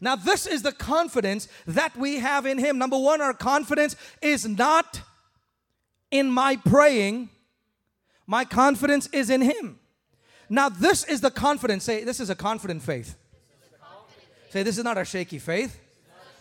Now, 0.00 0.16
this 0.16 0.46
is 0.46 0.62
the 0.62 0.72
confidence 0.72 1.48
that 1.66 1.96
we 1.96 2.18
have 2.18 2.44
in 2.44 2.58
Him. 2.58 2.76
Number 2.76 2.98
one, 2.98 3.20
our 3.20 3.32
confidence 3.32 3.96
is 4.20 4.46
not 4.46 5.00
in 6.10 6.30
my 6.30 6.56
praying, 6.56 7.30
my 8.26 8.44
confidence 8.44 9.08
is 9.12 9.30
in 9.30 9.40
Him. 9.40 9.78
Now, 10.48 10.68
this 10.68 11.04
is 11.04 11.20
the 11.20 11.30
confidence. 11.30 11.84
Say, 11.84 12.04
this 12.04 12.20
is 12.20 12.30
a 12.30 12.34
confident 12.34 12.82
faith. 12.82 13.16
Say, 14.50 14.62
this 14.62 14.78
is 14.78 14.84
not 14.84 14.96
a 14.96 15.04
shaky 15.04 15.38
faith. 15.38 15.80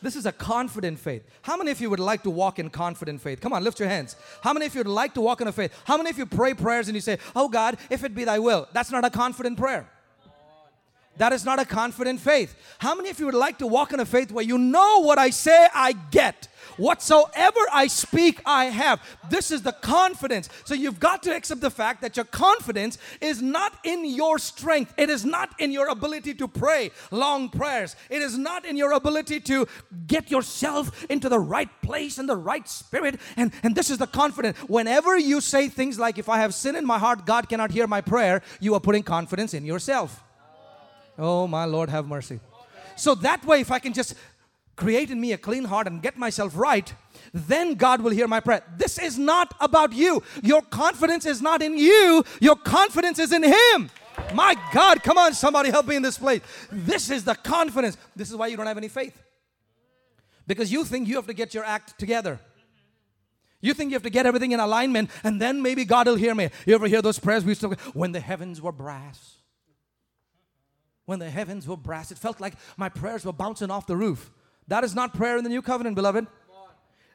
This 0.01 0.15
is 0.15 0.25
a 0.27 0.31
confident 0.31 0.99
faith. 0.99 1.23
How 1.41 1.57
many 1.57 1.71
of 1.71 1.81
you 1.81 1.89
would 1.89 1.99
like 1.99 2.21
to 2.23 2.29
walk 2.29 2.59
in 2.59 2.69
confident 2.69 3.21
faith? 3.21 3.41
Come 3.41 3.53
on, 3.53 3.63
lift 3.63 3.79
your 3.79 3.89
hands. 3.89 4.15
How 4.41 4.53
many 4.53 4.67
of 4.67 4.75
you 4.75 4.79
would 4.79 4.87
like 4.87 5.15
to 5.15 5.21
walk 5.21 5.41
in 5.41 5.47
a 5.47 5.51
faith? 5.51 5.73
How 5.85 5.97
many 5.97 6.11
of 6.11 6.17
you 6.17 6.27
pray 6.27 6.53
prayers 6.53 6.87
and 6.87 6.95
you 6.95 7.01
say, 7.01 7.17
Oh 7.35 7.49
God, 7.49 7.77
if 7.89 8.03
it 8.03 8.13
be 8.13 8.23
thy 8.23 8.37
will? 8.37 8.67
That's 8.71 8.91
not 8.91 9.03
a 9.03 9.09
confident 9.09 9.57
prayer. 9.57 9.89
That 11.17 11.31
is 11.31 11.45
not 11.45 11.59
a 11.59 11.65
confident 11.65 12.19
faith. 12.19 12.55
How 12.79 12.93
many 12.95 13.09
of 13.09 13.19
you 13.19 13.25
would 13.27 13.35
like 13.35 13.57
to 13.59 13.67
walk 13.67 13.93
in 13.93 13.99
a 13.99 14.05
faith 14.05 14.31
where 14.31 14.43
you 14.43 14.57
know 14.57 15.01
what 15.01 15.17
I 15.17 15.29
say, 15.29 15.67
I 15.73 15.93
get? 16.11 16.49
Whatsoever 16.77 17.59
I 17.71 17.87
speak, 17.87 18.41
I 18.45 18.65
have. 18.65 19.01
This 19.29 19.49
is 19.51 19.61
the 19.61 19.71
confidence. 19.71 20.49
So 20.65 20.73
you've 20.73 20.99
got 20.99 21.23
to 21.23 21.33
accept 21.33 21.61
the 21.61 21.69
fact 21.69 22.01
that 22.01 22.17
your 22.17 22.25
confidence 22.25 22.97
is 23.21 23.41
not 23.41 23.77
in 23.85 24.03
your 24.05 24.39
strength. 24.39 24.93
It 24.97 25.09
is 25.09 25.23
not 25.23 25.57
in 25.59 25.71
your 25.71 25.87
ability 25.87 26.33
to 26.35 26.47
pray 26.47 26.91
long 27.11 27.49
prayers. 27.49 27.95
It 28.09 28.21
is 28.21 28.37
not 28.37 28.65
in 28.65 28.75
your 28.75 28.91
ability 28.91 29.39
to 29.41 29.67
get 30.07 30.29
yourself 30.29 31.05
into 31.05 31.29
the 31.29 31.39
right 31.39 31.69
place 31.81 32.17
and 32.17 32.27
the 32.27 32.35
right 32.35 32.67
spirit. 32.67 33.21
And, 33.37 33.53
and 33.63 33.73
this 33.73 33.89
is 33.89 33.97
the 33.97 34.07
confidence. 34.07 34.57
Whenever 34.67 35.17
you 35.17 35.39
say 35.39 35.69
things 35.69 35.97
like, 35.97 36.17
if 36.17 36.27
I 36.27 36.39
have 36.39 36.53
sin 36.53 36.75
in 36.75 36.85
my 36.85 36.99
heart, 36.99 37.25
God 37.25 37.47
cannot 37.47 37.71
hear 37.71 37.87
my 37.87 38.01
prayer, 38.01 38.41
you 38.59 38.73
are 38.73 38.81
putting 38.81 39.03
confidence 39.03 39.53
in 39.53 39.63
yourself. 39.65 40.23
Oh, 41.17 41.47
my 41.47 41.65
Lord, 41.65 41.89
have 41.89 42.07
mercy. 42.07 42.39
So 42.95 43.15
that 43.15 43.45
way, 43.45 43.61
if 43.61 43.71
I 43.71 43.79
can 43.79 43.93
just 43.93 44.15
create 44.75 45.09
in 45.09 45.19
me 45.19 45.31
a 45.31 45.37
clean 45.37 45.63
heart 45.63 45.87
and 45.87 46.01
get 46.01 46.17
myself 46.17 46.53
right, 46.55 46.93
then 47.33 47.75
God 47.75 48.01
will 48.01 48.11
hear 48.11 48.27
my 48.27 48.39
prayer. 48.39 48.63
This 48.77 48.99
is 48.99 49.17
not 49.17 49.53
about 49.59 49.93
you. 49.93 50.21
Your 50.43 50.61
confidence 50.61 51.25
is 51.25 51.41
not 51.41 51.61
in 51.61 51.77
you, 51.77 52.23
your 52.39 52.55
confidence 52.55 53.19
is 53.19 53.31
in 53.31 53.43
Him. 53.43 53.89
My 54.33 54.55
God, 54.73 55.03
come 55.03 55.17
on, 55.17 55.33
somebody 55.33 55.69
help 55.69 55.87
me 55.87 55.95
in 55.95 56.01
this 56.01 56.17
place. 56.17 56.41
This 56.71 57.09
is 57.09 57.25
the 57.25 57.35
confidence. 57.35 57.97
This 58.15 58.29
is 58.29 58.35
why 58.35 58.47
you 58.47 58.57
don't 58.57 58.67
have 58.67 58.77
any 58.77 58.87
faith. 58.87 59.21
Because 60.47 60.71
you 60.71 60.85
think 60.85 61.07
you 61.07 61.15
have 61.15 61.27
to 61.27 61.33
get 61.33 61.53
your 61.53 61.65
act 61.65 61.99
together. 61.99 62.39
You 63.61 63.73
think 63.73 63.89
you 63.89 63.95
have 63.95 64.03
to 64.03 64.09
get 64.09 64.25
everything 64.25 64.51
in 64.51 64.59
alignment 64.59 65.09
and 65.23 65.41
then 65.41 65.61
maybe 65.61 65.85
God 65.85 66.07
will 66.07 66.15
hear 66.15 66.35
me. 66.35 66.49
You 66.65 66.75
ever 66.75 66.87
hear 66.87 67.01
those 67.01 67.19
prayers 67.19 67.43
we 67.43 67.51
used 67.51 67.61
to 67.61 67.69
when 67.93 68.11
the 68.11 68.19
heavens 68.19 68.61
were 68.61 68.71
brass? 68.71 69.34
When 71.05 71.19
the 71.19 71.29
heavens 71.29 71.67
were 71.67 71.77
brass, 71.77 72.11
it 72.11 72.17
felt 72.17 72.41
like 72.41 72.55
my 72.77 72.89
prayers 72.89 73.25
were 73.25 73.33
bouncing 73.33 73.69
off 73.69 73.85
the 73.85 73.95
roof. 73.95 74.31
That 74.67 74.83
is 74.83 74.95
not 74.95 75.13
prayer 75.13 75.37
in 75.37 75.43
the 75.43 75.49
new 75.49 75.61
covenant, 75.61 75.95
beloved. 75.95 76.25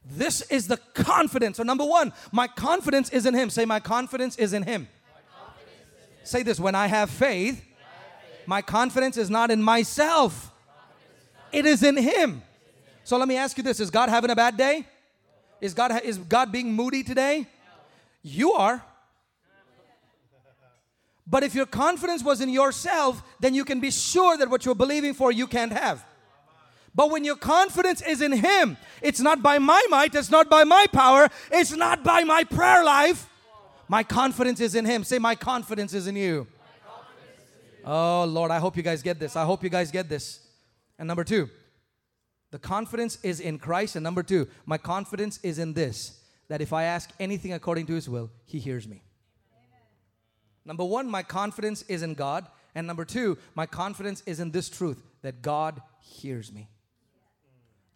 This 0.05 0.43
is 0.43 0.67
the 0.67 0.77
confidence. 0.95 1.57
So, 1.57 1.63
number 1.63 1.85
one, 1.85 2.13
my 2.33 2.47
confidence 2.47 3.11
is 3.11 3.27
in 3.27 3.35
Him. 3.35 3.51
Say, 3.51 3.65
my 3.65 3.81
confidence 3.81 4.37
is 4.37 4.53
in 4.53 4.63
Him. 4.63 4.89
Say 6.23 6.43
this 6.43 6.61
when 6.61 6.75
I 6.75 6.87
have 6.87 7.11
faith, 7.11 7.65
my 8.47 8.63
confidence 8.63 9.17
is 9.17 9.29
not 9.29 9.51
in 9.51 9.63
myself, 9.63 10.53
it 11.53 11.67
is 11.67 11.83
in 11.83 11.97
Him. 11.97 12.43
So, 13.05 13.19
let 13.19 13.29
me 13.29 13.37
ask 13.37 13.57
you 13.59 13.65
this 13.65 13.81
Is 13.81 13.91
God 13.91 14.09
having 14.09 14.31
a 14.31 14.37
bad 14.37 14.57
day? 14.57 14.87
Is 15.61 15.75
God, 15.75 16.01
is 16.03 16.17
God 16.17 16.53
being 16.53 16.73
moody 16.73 17.03
today? 17.03 17.47
You 18.23 18.53
are. 18.53 18.83
But 21.31 21.45
if 21.45 21.55
your 21.55 21.67
confidence 21.67 22.25
was 22.25 22.41
in 22.41 22.49
yourself, 22.49 23.23
then 23.39 23.55
you 23.55 23.65
can 23.65 23.79
be 23.79 23.93
sure 23.93 24.37
that 24.37 24.51
what 24.51 24.65
you're 24.65 24.75
believing 24.75 25.15
for 25.15 25.31
you 25.31 25.47
can't 25.47 25.73
have. 25.73 26.05
But 26.93 27.13
when 27.13 27.23
your 27.23 27.37
confidence 27.37 28.03
is 28.03 28.21
in 28.21 28.33
Him, 28.33 28.77
it's 29.01 29.21
not 29.21 29.41
by 29.41 29.61
my 29.61 29.81
might, 29.89 30.13
it's 30.17 30.31
not 30.31 30.51
by 30.51 30.65
my 30.65 30.87
power, 30.93 31.29
it's 31.53 31.71
not 31.71 32.03
by 32.03 32.25
my 32.25 32.43
prayer 32.43 32.85
life. 32.85 33.29
My 33.87 34.03
confidence 34.03 34.59
is 34.61 34.75
in 34.75 34.85
Him. 34.85 35.05
Say, 35.05 35.21
My 35.21 35.37
confidence 35.37 35.95
is 35.95 36.09
in 36.09 36.17
you. 36.17 36.49
Oh, 37.85 38.25
Lord, 38.29 38.51
I 38.51 38.59
hope 38.59 38.77
you 38.77 38.83
guys 38.83 39.01
get 39.01 39.21
this. 39.21 39.37
I 39.37 39.45
hope 39.45 39.63
you 39.63 39.71
guys 39.71 39.93
get 39.93 40.09
this. 40.09 40.41
And 40.99 41.07
number 41.07 41.25
two, 41.25 41.49
the 42.51 42.59
confidence 42.59 43.19
is 43.23 43.39
in 43.39 43.59
Christ. 43.59 43.95
And 43.95 44.03
number 44.03 44.25
two, 44.25 44.49
my 44.67 44.79
confidence 44.79 45.39
is 45.45 45.59
in 45.61 45.75
this 45.75 46.21
that 46.49 46.61
if 46.61 46.73
I 46.73 46.85
ask 46.85 47.11
anything 47.21 47.53
according 47.53 47.87
to 47.87 47.95
His 47.95 48.09
will, 48.09 48.31
He 48.47 48.59
hears 48.59 48.89
me. 48.89 49.05
Number 50.65 50.85
one, 50.85 51.09
my 51.09 51.23
confidence 51.23 51.83
is 51.83 52.03
in 52.03 52.15
God. 52.15 52.47
And 52.75 52.87
number 52.87 53.05
two, 53.05 53.39
my 53.55 53.67
confidence 53.67 54.23
is 54.27 54.41
in 54.41 54.51
this 54.51 54.69
truth 54.69 55.03
that 55.23 55.43
God 55.43 55.83
hears 56.01 56.53
me 56.53 56.69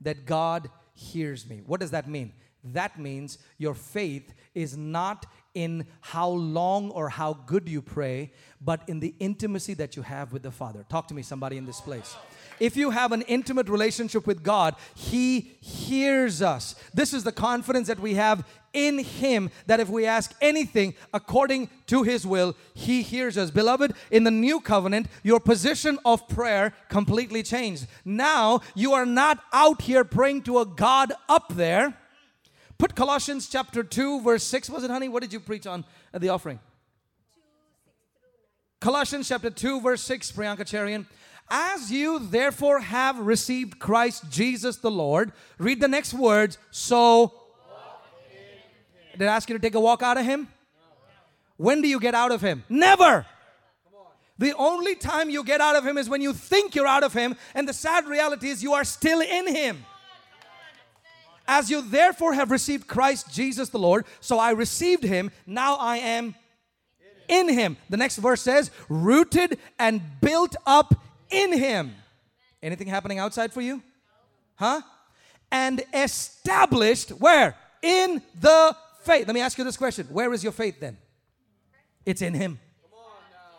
that 0.05 0.27
God 0.27 0.71
hears 0.95 1.49
me. 1.49 1.63
What 1.67 1.81
does 1.81 1.91
that 1.91 2.09
mean? 2.09 2.33
that 2.73 2.99
means 2.99 3.39
your 3.59 3.75
faith 3.75 4.33
is 4.55 4.77
not 4.77 5.27
in 5.53 5.87
how 6.01 6.29
long 6.29 6.91
or 6.91 7.11
how 7.11 7.35
good 7.35 7.69
you 7.69 7.83
pray, 7.83 8.33
but 8.61 8.81
in 8.89 9.01
the 9.01 9.15
intimacy 9.21 9.75
that 9.75 9.97
you 9.97 10.03
have 10.03 10.33
with 10.33 10.43
the 10.43 10.51
Father. 10.51 10.85
Talk 10.89 11.07
to 11.09 11.15
me, 11.15 11.23
somebody 11.23 11.59
in 11.59 11.67
this 11.67 11.81
place. 11.81 12.17
If 12.61 12.77
you 12.77 12.91
have 12.91 13.13
an 13.13 13.23
intimate 13.23 13.69
relationship 13.69 14.27
with 14.27 14.43
God, 14.43 14.77
He 14.95 15.57
hears 15.61 16.43
us. 16.43 16.75
This 16.93 17.13
is 17.13 17.25
the 17.25 17.33
confidence 17.33 17.89
that 17.89 18.01
we 18.01 18.15
have 18.15 18.47
in 18.73 18.99
Him 18.99 19.51
that 19.67 19.81
if 19.81 19.89
we 19.89 20.05
ask 20.05 20.35
anything 20.41 20.95
according 21.13 21.71
to 21.87 22.03
His 22.03 22.27
will, 22.27 22.57
He 22.75 23.03
hears 23.03 23.39
us. 23.39 23.51
Beloved, 23.51 23.95
in 24.11 24.25
the 24.25 24.31
new 24.31 24.61
covenant, 24.61 25.07
your 25.23 25.41
position 25.41 25.99
of 26.05 26.27
prayer 26.29 26.75
completely 26.89 27.43
changed. 27.43 27.87
Now 28.05 28.61
you 28.75 28.93
are 28.93 29.07
not 29.07 29.41
out 29.53 29.83
here 29.83 30.05
praying 30.05 30.43
to 30.43 30.59
a 30.59 30.67
God 30.67 31.13
up 31.29 31.55
there. 31.55 31.97
Put 32.77 32.97
Colossians 32.97 33.49
chapter 33.49 33.85
2, 33.85 34.21
verse 34.23 34.43
6. 34.45 34.69
Was 34.71 34.85
it, 34.85 34.91
honey? 34.91 35.09
What 35.09 35.23
did 35.23 35.33
you 35.33 35.41
preach 35.41 35.67
on 35.67 35.85
at 36.13 36.21
the 36.21 36.29
offering? 36.29 36.59
Colossians 38.81 39.29
chapter 39.29 39.49
2, 39.49 39.81
verse 39.81 40.03
6, 40.03 40.33
Priyanka 40.33 40.59
Cherian. 40.59 41.07
As 41.57 41.93
you 41.93 42.19
therefore 42.19 42.81
have 42.81 43.17
received 43.17 43.79
Christ 43.79 44.29
Jesus 44.29 44.79
the 44.79 44.91
Lord, 44.91 45.31
read 45.57 45.81
the 45.81 45.87
next 45.87 46.13
words, 46.13 46.59
so 46.73 47.33
did 49.17 49.29
I 49.29 49.37
ask 49.37 49.49
you 49.49 49.57
to 49.57 49.63
take 49.63 49.77
a 49.77 49.81
walk 49.81 50.03
out 50.03 50.19
of 50.19 50.25
Him? 50.25 50.49
When 51.57 51.81
do 51.81 51.87
you 51.87 52.01
get 52.01 52.13
out 52.13 52.33
of 52.33 52.41
Him? 52.41 52.65
Never. 52.69 53.25
The 54.37 54.53
only 54.55 54.97
time 54.97 55.31
you 55.31 55.45
get 55.45 55.61
out 55.61 55.77
of 55.77 55.87
Him 55.87 55.97
is 55.97 56.09
when 56.09 56.21
you 56.21 56.33
think 56.33 56.75
you're 56.75 56.89
out 56.89 57.05
of 57.05 57.13
Him, 57.13 57.37
and 57.55 57.69
the 57.69 57.73
sad 57.73 58.07
reality 58.07 58.49
is 58.49 58.61
you 58.61 58.73
are 58.73 58.83
still 58.83 59.21
in 59.21 59.47
Him. 59.47 59.85
As 61.47 61.71
you 61.71 61.83
therefore 61.83 62.35
have 62.35 62.51
received 62.51 62.89
Christ 62.89 63.33
Jesus 63.33 63.69
the 63.69 63.79
Lord, 63.79 64.07
so 64.19 64.41
I 64.41 64.51
received 64.51 65.05
Him, 65.05 65.31
now 65.47 65.77
I 65.77 65.99
am 65.99 66.35
in 67.29 67.49
Him. 67.49 67.77
The 67.91 67.97
next 67.97 68.17
verse 68.17 68.41
says, 68.41 68.73
rooted 68.89 69.61
and 69.79 70.03
built 70.21 70.57
up 70.67 70.95
in 71.35 71.59
Him. 71.59 71.95
Anything 72.63 72.87
happening 72.87 73.19
outside 73.19 73.53
for 73.53 73.61
you? 73.61 73.83
Huh? 74.57 74.81
And 75.51 75.83
established 75.93 77.11
where? 77.11 77.57
In 77.83 78.23
the 78.41 78.77
faith. 79.03 79.27
Let 79.27 79.35
me 79.35 79.41
ask 79.41 79.59
you 79.59 79.65
this 79.65 79.77
question 79.77 80.07
Where 80.07 80.33
is 80.33 80.43
your 80.43 80.53
faith 80.53 80.81
then? 80.81 80.97
It's 82.07 82.23
in 82.23 82.35
Him. 82.35 82.59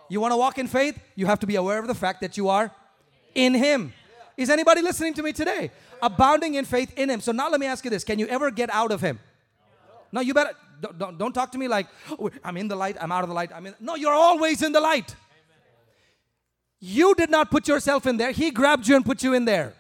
You 0.10 0.22
want 0.22 0.34
to 0.34 0.38
walk 0.38 0.58
in 0.58 0.68
faith? 0.68 1.00
You 1.16 1.26
have 1.26 1.40
to 1.40 1.48
be 1.48 1.56
aware 1.56 1.80
of 1.80 1.88
the 1.88 1.96
fact 1.96 2.22
that 2.22 2.38
you 2.38 2.50
are 2.50 2.72
in 3.34 3.54
Him. 3.54 3.94
Is 4.38 4.50
anybody 4.50 4.82
listening 4.82 5.14
to 5.16 5.24
me 5.24 5.34
today? 5.34 5.72
Abounding 6.02 6.56
in 6.56 6.66
faith 6.66 6.94
in 6.98 7.10
Him. 7.10 7.22
So 7.22 7.32
now 7.32 7.50
let 7.50 7.60
me 7.60 7.66
ask 7.66 7.84
you 7.84 7.90
this 7.90 8.04
Can 8.04 8.20
you 8.20 8.28
ever 8.28 8.52
get 8.52 8.70
out 8.74 8.92
of 8.92 9.02
Him? 9.02 9.20
No, 10.12 10.22
you 10.22 10.34
better. 10.34 10.52
Don't, 10.98 11.18
don't, 11.18 11.34
talk 11.34 11.52
to 11.54 11.58
me 11.58 11.68
like, 11.68 11.88
oh, 12.20 12.30
I'm 12.44 12.58
in 12.58 12.68
the 12.68 12.76
light, 12.76 12.98
I'm 13.00 13.12
out 13.12 13.24
of 13.24 13.30
the 13.30 13.34
light. 13.34 13.52
I'm 13.54 13.66
in. 13.66 13.76
No, 13.80 13.96
you're 13.96 14.14
always 14.14 14.62
in 14.62 14.72
the 14.72 14.82
light. 14.82 15.16
You 16.88 17.16
did 17.16 17.32
not 17.32 17.50
put 17.50 17.68
yourself 17.68 18.06
in 18.06 18.18
there, 18.18 18.30
He 18.30 18.52
grabbed 18.52 18.88
you 18.88 18.96
and 18.96 19.04
put 19.04 19.24
you 19.24 19.34
in 19.34 19.46
there. 19.46 19.74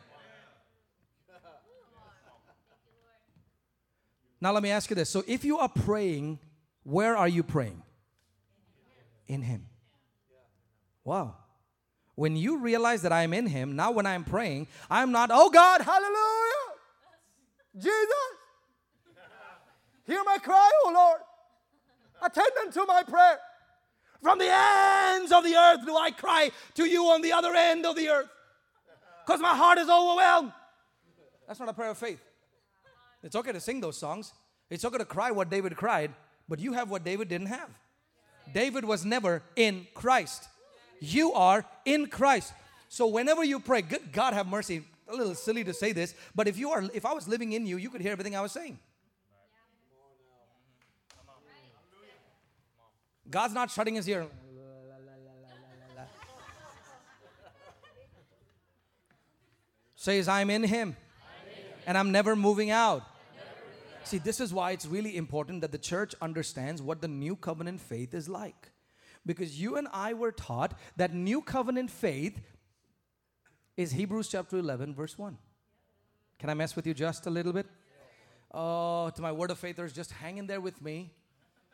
Now, 4.42 4.52
let 4.52 4.64
me 4.64 4.72
ask 4.72 4.90
you 4.90 4.96
this. 4.96 5.08
So, 5.08 5.24
if 5.28 5.46
you 5.46 5.60
are 5.60 5.70
praying, 5.70 6.40
where 6.84 7.16
are 7.16 7.28
you 7.28 7.44
praying? 7.44 7.84
In 9.28 9.44
Him. 9.44 9.68
Wow. 11.04 11.36
When 12.16 12.36
you 12.36 12.58
realize 12.58 13.04
that 13.04 13.12
I 13.12 13.22
am 13.22 13.34
in 13.34 13.46
Him, 13.46 13.76
now 13.76 13.92
when 13.92 14.08
I'm 14.08 14.24
praying, 14.24 14.68
I'm 14.90 15.12
not, 15.12 15.30
oh 15.32 15.52
God, 15.52 15.82
hallelujah, 15.82 16.74
Jesus, 17.78 18.34
hear 20.08 20.24
my 20.26 20.40
cry, 20.40 20.72
oh 20.86 20.92
Lord, 20.92 21.22
attend 22.24 22.52
unto 22.66 22.84
my 22.88 23.04
prayer. 23.04 23.38
From 24.26 24.40
the 24.40 24.50
ends 24.50 25.32
of 25.32 25.44
the 25.44 25.56
earth 25.56 25.86
do 25.86 25.96
I 25.96 26.10
cry 26.10 26.50
to 26.74 26.86
you 26.86 27.06
on 27.12 27.22
the 27.22 27.32
other 27.32 27.54
end 27.54 27.86
of 27.86 27.96
the 27.96 28.10
earth 28.10 28.28
because 29.24 29.40
my 29.40 29.56
heart 29.56 29.78
is 29.78 29.88
overwhelmed. 29.88 30.52
That's 31.48 31.60
not 31.60 31.70
a 31.70 31.74
prayer 31.74 31.92
of 31.92 32.00
faith. 32.00 32.20
It's 33.22 33.36
okay 33.36 33.52
to 33.52 33.60
sing 33.60 33.82
those 33.82 34.00
songs, 34.00 34.34
it's 34.72 34.84
okay 34.84 34.98
to 34.98 35.06
cry 35.06 35.30
what 35.30 35.52
David 35.52 35.78
cried, 35.78 36.12
but 36.50 36.58
you 36.58 36.74
have 36.74 36.90
what 36.90 37.04
David 37.04 37.30
didn't 37.30 37.50
have. 37.50 37.70
David 38.52 38.84
was 38.84 39.06
never 39.06 39.44
in 39.56 39.86
Christ. 39.94 40.48
You 41.00 41.34
are 41.34 41.64
in 41.86 42.08
Christ. 42.08 42.52
So 42.90 43.06
whenever 43.06 43.44
you 43.44 43.60
pray, 43.60 43.84
good 43.84 44.12
God 44.12 44.34
have 44.34 44.48
mercy. 44.48 44.82
A 45.08 45.16
little 45.16 45.36
silly 45.36 45.64
to 45.66 45.74
say 45.74 45.92
this, 45.92 46.16
but 46.34 46.48
if 46.48 46.58
you 46.58 46.72
are 46.72 46.84
if 46.96 47.06
I 47.06 47.14
was 47.14 47.28
living 47.28 47.54
in 47.54 47.68
you, 47.68 47.78
you 47.78 47.92
could 47.92 48.02
hear 48.02 48.14
everything 48.14 48.36
I 48.36 48.42
was 48.42 48.54
saying. 48.54 48.80
God's 53.30 53.54
not 53.54 53.72
shutting 53.72 53.96
his 53.96 54.08
ear. 54.08 54.28
Says, 59.96 60.28
I'm 60.28 60.50
in 60.50 60.64
him 60.64 60.96
and 61.88 61.98
I'm 61.98 62.12
never 62.12 62.36
moving 62.36 62.70
out. 62.70 63.04
See, 64.04 64.20
this 64.20 64.40
is 64.40 64.54
why 64.54 64.72
it's 64.72 64.86
really 64.86 65.18
important 65.18 65.62
that 65.62 65.72
the 65.72 65.80
church 65.80 66.14
understands 66.22 66.80
what 66.80 67.02
the 67.02 67.08
new 67.08 67.36
covenant 67.36 67.82
faith 67.82 68.14
is 68.14 68.30
like. 68.30 68.72
Because 69.26 69.60
you 69.60 69.78
and 69.78 69.88
I 69.92 70.14
were 70.14 70.32
taught 70.32 70.78
that 70.96 71.12
new 71.12 71.42
covenant 71.42 71.90
faith 71.90 72.40
is 73.76 73.94
Hebrews 73.94 74.28
chapter 74.28 74.58
11, 74.58 74.94
verse 74.94 75.18
1. 75.18 75.38
Can 76.38 76.50
I 76.52 76.54
mess 76.54 76.76
with 76.76 76.86
you 76.86 76.94
just 76.94 77.26
a 77.26 77.32
little 77.32 77.52
bit? 77.52 77.66
Oh, 78.54 79.10
to 79.10 79.22
my 79.24 79.32
word 79.32 79.50
of 79.50 79.58
faithers, 79.58 79.92
just 79.92 80.12
hang 80.12 80.38
in 80.38 80.46
there 80.46 80.62
with 80.62 80.82
me. 80.82 81.12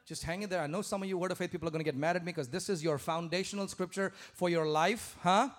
Just 0.06 0.24
hang 0.24 0.42
in 0.42 0.50
there. 0.50 0.62
I 0.62 0.68
know 0.68 0.82
some 0.82 1.04
of 1.04 1.10
you 1.10 1.18
word 1.18 1.32
of 1.32 1.38
faith 1.38 1.52
people 1.52 1.68
are 1.68 1.72
going 1.72 1.84
to 1.84 1.86
get 1.86 1.96
mad 1.96 2.16
at 2.16 2.24
me 2.24 2.32
because 2.32 2.48
this 2.48 2.70
is 2.70 2.84
your 2.84 2.98
foundational 2.98 3.68
scripture 3.68 4.12
for 4.34 4.50
your 4.50 4.66
life, 4.66 5.16
huh? 5.22 5.50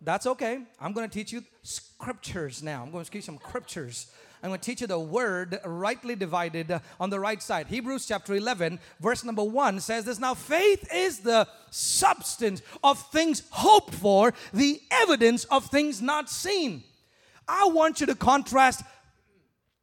That's 0.00 0.26
okay. 0.26 0.62
I'm 0.80 0.92
going 0.92 1.08
to 1.08 1.12
teach 1.12 1.32
you 1.32 1.42
scriptures 1.62 2.62
now. 2.62 2.82
I'm 2.82 2.90
going 2.90 3.04
to 3.04 3.10
teach 3.10 3.16
you 3.16 3.22
some 3.22 3.38
scriptures. 3.38 4.08
I'm 4.42 4.50
going 4.50 4.60
to 4.60 4.64
teach 4.64 4.82
you 4.82 4.86
the 4.86 5.00
word 5.00 5.58
rightly 5.64 6.14
divided 6.14 6.70
uh, 6.70 6.78
on 7.00 7.10
the 7.10 7.18
right 7.18 7.42
side. 7.42 7.68
Hebrews 7.68 8.06
chapter 8.06 8.34
11, 8.34 8.78
verse 9.00 9.24
number 9.24 9.42
1 9.42 9.80
says 9.80 10.04
this 10.04 10.18
Now, 10.18 10.34
faith 10.34 10.86
is 10.94 11.20
the 11.20 11.48
substance 11.70 12.62
of 12.84 13.00
things 13.10 13.42
hoped 13.50 13.94
for, 13.94 14.34
the 14.52 14.80
evidence 14.90 15.44
of 15.44 15.66
things 15.66 16.02
not 16.02 16.28
seen. 16.28 16.84
I 17.48 17.68
want 17.68 18.00
you 18.00 18.06
to 18.06 18.14
contrast 18.14 18.82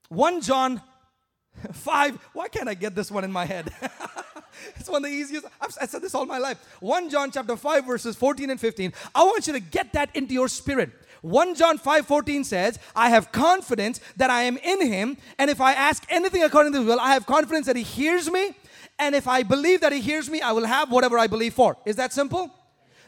1 0.09 0.41
John 0.41 0.81
5. 1.73 2.19
Why 2.33 2.47
can't 2.47 2.69
I 2.69 2.73
get 2.73 2.95
this 2.95 3.11
one 3.11 3.23
in 3.23 3.31
my 3.31 3.45
head? 3.45 3.71
it's 4.75 4.89
one 4.89 5.03
of 5.03 5.09
the 5.09 5.15
easiest. 5.15 5.45
I've, 5.61 5.75
I 5.81 5.85
said 5.85 6.01
this 6.01 6.15
all 6.15 6.25
my 6.25 6.37
life. 6.37 6.57
1 6.79 7.09
John 7.09 7.31
chapter 7.31 7.55
5, 7.55 7.85
verses 7.85 8.15
14 8.15 8.49
and 8.49 8.59
15. 8.59 8.93
I 9.15 9.23
want 9.23 9.47
you 9.47 9.53
to 9.53 9.59
get 9.59 9.93
that 9.93 10.15
into 10.15 10.33
your 10.33 10.47
spirit. 10.47 10.91
1 11.21 11.55
John 11.55 11.77
5 11.77 12.05
14 12.05 12.43
says, 12.43 12.79
I 12.95 13.09
have 13.09 13.31
confidence 13.31 14.01
that 14.17 14.29
I 14.29 14.43
am 14.43 14.57
in 14.57 14.85
him, 14.85 15.17
and 15.39 15.49
if 15.49 15.61
I 15.61 15.71
ask 15.73 16.03
anything 16.09 16.43
according 16.43 16.73
to 16.73 16.79
his 16.79 16.87
will, 16.87 16.99
I 16.99 17.13
have 17.13 17.25
confidence 17.25 17.65
that 17.67 17.77
he 17.77 17.83
hears 17.83 18.29
me, 18.29 18.53
and 18.99 19.15
if 19.15 19.25
I 19.25 19.43
believe 19.43 19.79
that 19.81 19.93
he 19.93 20.01
hears 20.01 20.29
me, 20.29 20.41
I 20.41 20.51
will 20.51 20.65
have 20.65 20.91
whatever 20.91 21.17
I 21.17 21.27
believe 21.27 21.53
for. 21.53 21.77
Is 21.85 21.95
that 21.95 22.11
simple? 22.11 22.51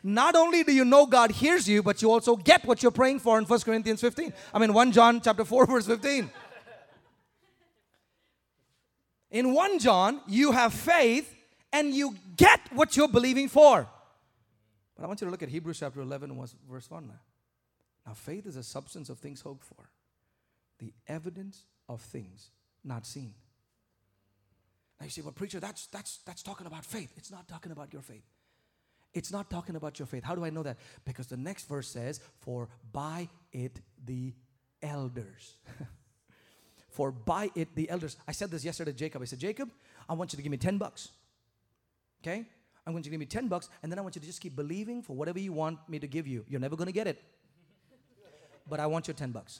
Not 0.02 0.36
only 0.36 0.64
do 0.64 0.72
you 0.72 0.86
know 0.86 1.08
God 1.08 1.32
hears 1.32 1.68
you, 1.68 1.82
but 1.82 2.02
you 2.02 2.12
also 2.12 2.36
get 2.36 2.64
what 2.64 2.84
you're 2.84 2.92
praying 2.92 3.20
for 3.20 3.40
in 3.40 3.44
1 3.44 3.60
Corinthians 3.62 4.02
15. 4.02 4.32
I 4.54 4.60
mean 4.60 4.72
1 4.72 4.92
John 4.92 5.20
chapter 5.20 5.44
4, 5.44 5.66
verse 5.68 5.88
15. 5.88 6.30
In 9.36 9.54
1 9.54 9.80
John, 9.80 10.22
you 10.28 10.54
have 10.54 10.74
faith 10.74 11.36
and 11.74 11.94
you 11.94 12.16
get 12.38 12.62
what 12.72 12.96
you're 12.96 13.10
believing 13.10 13.50
for. 13.50 13.86
But 14.96 15.04
I 15.04 15.08
want 15.08 15.20
you 15.20 15.26
to 15.26 15.32
look 15.32 15.44
at 15.44 15.50
Hebrews 15.50 15.78
chapter 15.78 16.00
11, 16.00 16.42
verse 16.72 16.90
1 16.90 17.06
now. 17.06 17.20
Now, 18.08 18.14
faith 18.14 18.46
is 18.46 18.56
a 18.56 18.64
substance 18.64 19.10
of 19.10 19.20
things 19.20 19.42
hoped 19.42 19.66
for, 19.66 19.90
the 20.80 20.94
evidence 21.10 21.66
of 21.90 22.00
things 22.00 22.52
not 22.82 23.06
seen. 23.06 23.34
Now 25.02 25.04
you 25.04 25.10
say, 25.10 25.22
well, 25.22 25.34
preacher, 25.34 25.60
that's 25.60 25.88
that's 25.88 26.20
that's 26.26 26.42
talking 26.42 26.66
about 26.66 26.86
faith. 26.86 27.12
It's 27.18 27.30
not 27.30 27.46
talking 27.50 27.74
about 27.74 27.92
your 27.92 28.04
faith. 28.04 28.24
It's 29.14 29.34
not 29.34 29.50
talking 29.50 29.76
about 29.76 30.00
your 30.00 30.06
faith. 30.06 30.24
How 30.24 30.36
do 30.36 30.46
I 30.46 30.50
know 30.50 30.64
that? 30.64 30.78
Because 31.04 31.28
the 31.28 31.36
next 31.36 31.68
verse 31.68 31.90
says, 31.90 32.22
For 32.40 32.70
by 32.94 33.28
it 33.52 33.82
the 34.06 34.34
elders. 34.82 35.58
For 36.96 37.12
by 37.12 37.52
it 37.56 37.76
the 37.76 37.90
elders. 37.90 38.16
I 38.26 38.32
said 38.32 38.50
this 38.52 38.64
yesterday 38.64 38.94
to 38.94 38.98
Jacob. 38.98 39.22
I 39.22 39.26
said, 39.26 39.38
Jacob, 39.40 39.70
I 40.08 40.14
want 40.14 40.32
you 40.32 40.38
to 40.38 40.44
give 40.44 40.50
me 40.50 40.56
10 40.56 40.78
bucks. 40.78 41.10
Okay? 42.24 42.46
I'm 42.88 42.94
going 42.94 43.04
to 43.04 43.10
give 43.10 43.20
me 43.20 43.26
10 43.26 43.50
bucks, 43.50 43.68
and 43.84 43.92
then 43.92 44.00
I 44.00 44.02
want 44.02 44.16
you 44.16 44.22
to 44.22 44.26
just 44.26 44.40
keep 44.40 44.56
believing 44.56 45.02
for 45.02 45.14
whatever 45.14 45.38
you 45.38 45.52
want 45.52 45.78
me 45.90 46.00
to 46.00 46.08
give 46.08 46.26
you. 46.26 46.46
You're 46.48 46.62
never 46.62 46.78
going 46.78 46.88
to 46.88 46.94
get 46.94 47.06
it. 47.06 47.22
But 48.70 48.80
I 48.80 48.86
want 48.86 49.10
your 49.10 49.14
10 49.16 49.32
bucks. 49.32 49.60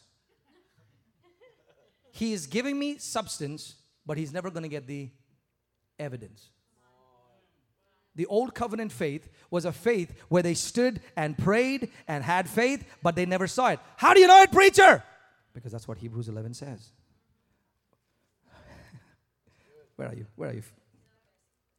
He 2.12 2.32
is 2.32 2.48
giving 2.48 2.80
me 2.80 3.00
substance, 3.00 3.76
but 4.06 4.18
he's 4.18 4.32
never 4.32 4.50
going 4.50 4.64
to 4.64 4.70
get 4.70 4.88
the 4.88 5.10
evidence. 6.00 6.48
The 8.16 8.28
old 8.28 8.56
covenant 8.56 8.94
faith 8.94 9.28
was 9.52 9.66
a 9.66 9.74
faith 9.74 10.16
where 10.30 10.42
they 10.42 10.54
stood 10.54 11.02
and 11.18 11.38
prayed 11.38 11.92
and 12.08 12.24
had 12.24 12.48
faith, 12.48 12.86
but 13.04 13.18
they 13.18 13.26
never 13.26 13.46
saw 13.46 13.72
it. 13.72 13.82
How 13.98 14.14
do 14.14 14.22
you 14.22 14.28
know 14.28 14.42
it, 14.42 14.54
preacher? 14.54 15.04
Because 15.54 15.74
that's 15.74 15.86
what 15.86 15.98
Hebrews 15.98 16.30
11 16.30 16.54
says. 16.54 16.92
Where 19.96 20.10
are 20.10 20.16
you? 20.16 20.26
Where 20.36 20.50
are 20.50 20.54
you? 20.54 20.64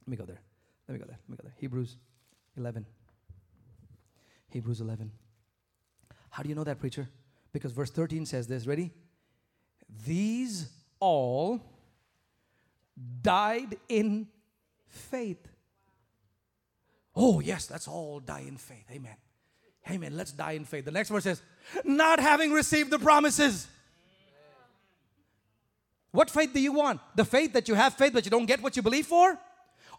Let 0.07 0.11
me 0.11 0.16
go 0.16 0.24
there. 0.24 0.40
Let 0.88 0.92
me 0.94 0.98
go 0.98 1.07
there. 1.07 1.18
Let 1.29 1.31
me 1.31 1.37
go 1.37 1.42
there. 1.42 1.55
Hebrews 1.59 1.96
11. 2.57 2.87
Hebrews 4.50 4.81
11. 4.81 5.11
How 6.31 6.42
do 6.42 6.48
you 6.48 6.55
know 6.55 6.64
that, 6.64 6.79
preacher? 6.79 7.09
Because 7.52 7.72
verse 7.72 7.90
13 7.90 8.26
says 8.26 8.46
this. 8.46 8.66
Ready? 8.66 8.92
These 10.07 10.68
all 11.00 11.61
died 13.22 13.76
in 13.88 14.29
faith. 14.88 15.48
Oh, 17.14 17.40
yes, 17.40 17.70
let's 17.70 17.88
all 17.88 18.20
die 18.20 18.44
in 18.46 18.57
faith. 18.57 18.85
Amen. 18.90 19.16
Amen. 19.90 20.16
Let's 20.16 20.33
die 20.33 20.52
in 20.52 20.64
faith. 20.64 20.85
The 20.85 20.90
next 20.90 21.09
verse 21.09 21.24
says, 21.24 21.42
not 21.85 22.20
having 22.20 22.52
received 22.52 22.90
the 22.90 22.98
promises. 22.98 23.68
What 26.16 26.31
faith 26.31 26.55
do 26.55 26.61
you 26.61 26.72
want? 26.72 27.02
The 27.14 27.26
faith 27.26 27.52
that 27.52 27.68
you 27.68 27.74
have 27.74 27.92
faith 27.92 28.14
but 28.14 28.24
you 28.24 28.31
don't 28.31 28.46
get 28.46 28.62
what 28.62 28.74
you 28.74 28.81
believe 28.81 29.07
for? 29.07 29.38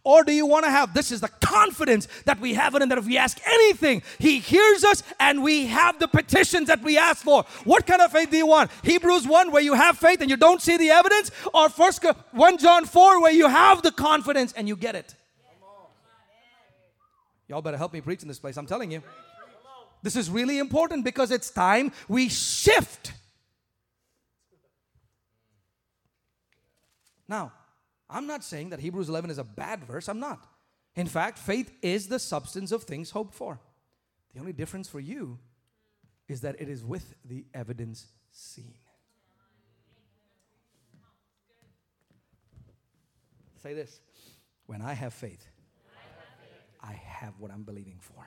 Or 0.04 0.24
do 0.24 0.32
you 0.32 0.48
want 0.48 0.66
to 0.66 0.72
have 0.72 0.92
this 0.92 1.12
is 1.12 1.22
the 1.22 1.28
confidence 1.28 2.08
that 2.26 2.40
we 2.40 2.56
have 2.56 2.74
in 2.74 2.82
Him 2.82 2.90
that 2.90 2.98
if 2.98 3.06
we 3.06 3.20
ask 3.20 3.40
anything, 3.46 4.02
He 4.18 4.40
hears 4.40 4.84
us 4.84 5.04
and 5.20 5.44
we 5.44 5.68
have 5.68 6.00
the 6.00 6.08
petitions 6.08 6.70
that 6.70 6.82
we 6.82 6.98
ask 6.98 7.24
for? 7.24 7.44
What 7.66 7.86
kind 7.86 8.02
of 8.02 8.12
faith 8.12 8.32
do 8.32 8.38
you 8.38 8.48
want? 8.48 8.72
Hebrews 8.82 9.28
1, 9.28 9.52
where 9.52 9.62
you 9.62 9.76
have 9.76 10.00
faith 10.00 10.20
and 10.22 10.28
you 10.28 10.38
don't 10.38 10.60
see 10.60 10.76
the 10.76 10.90
evidence, 10.90 11.30
or 11.54 11.70
First 11.70 12.04
1 12.32 12.58
John 12.58 12.86
4, 12.86 13.22
where 13.22 13.32
you 13.32 13.48
have 13.48 13.84
the 13.84 13.92
confidence 13.92 14.54
and 14.54 14.68
you 14.68 14.76
get 14.76 14.96
it? 14.96 15.14
Y'all 17.48 17.62
better 17.62 17.78
help 17.78 17.94
me 17.94 18.02
preach 18.02 18.24
in 18.24 18.28
this 18.28 18.40
place. 18.40 18.58
I'm 18.58 18.66
telling 18.66 18.90
you. 18.90 19.04
This 20.02 20.16
is 20.16 20.32
really 20.32 20.58
important 20.58 21.06
because 21.06 21.30
it's 21.30 21.52
time 21.52 21.92
we 22.08 22.28
shift. 22.28 23.14
Now, 27.28 27.52
I'm 28.10 28.28
not 28.28 28.44
saying 28.44 28.70
that 28.70 28.80
Hebrews 28.80 29.10
11 29.10 29.30
is 29.30 29.38
a 29.38 29.44
bad 29.44 29.84
verse. 29.84 30.08
I'm 30.08 30.20
not. 30.20 30.48
In 30.96 31.08
fact, 31.08 31.38
faith 31.38 31.72
is 31.82 32.08
the 32.08 32.20
substance 32.20 32.72
of 32.72 32.84
things 32.84 33.12
hoped 33.12 33.36
for. 33.36 33.60
The 34.34 34.40
only 34.40 34.54
difference 34.54 34.88
for 34.88 35.00
you 35.00 35.40
is 36.28 36.42
that 36.42 36.60
it 36.60 36.70
is 36.70 36.84
with 36.84 37.16
the 37.26 37.46
evidence 37.54 38.08
seen. 38.32 38.74
Say 43.62 43.74
this 43.74 44.00
when 44.66 44.82
I 44.82 44.94
have 44.94 45.14
faith, 45.14 45.46
I 46.82 46.94
have 46.94 47.34
what 47.40 47.52
I'm 47.52 47.64
believing 47.64 47.98
for. 48.00 48.26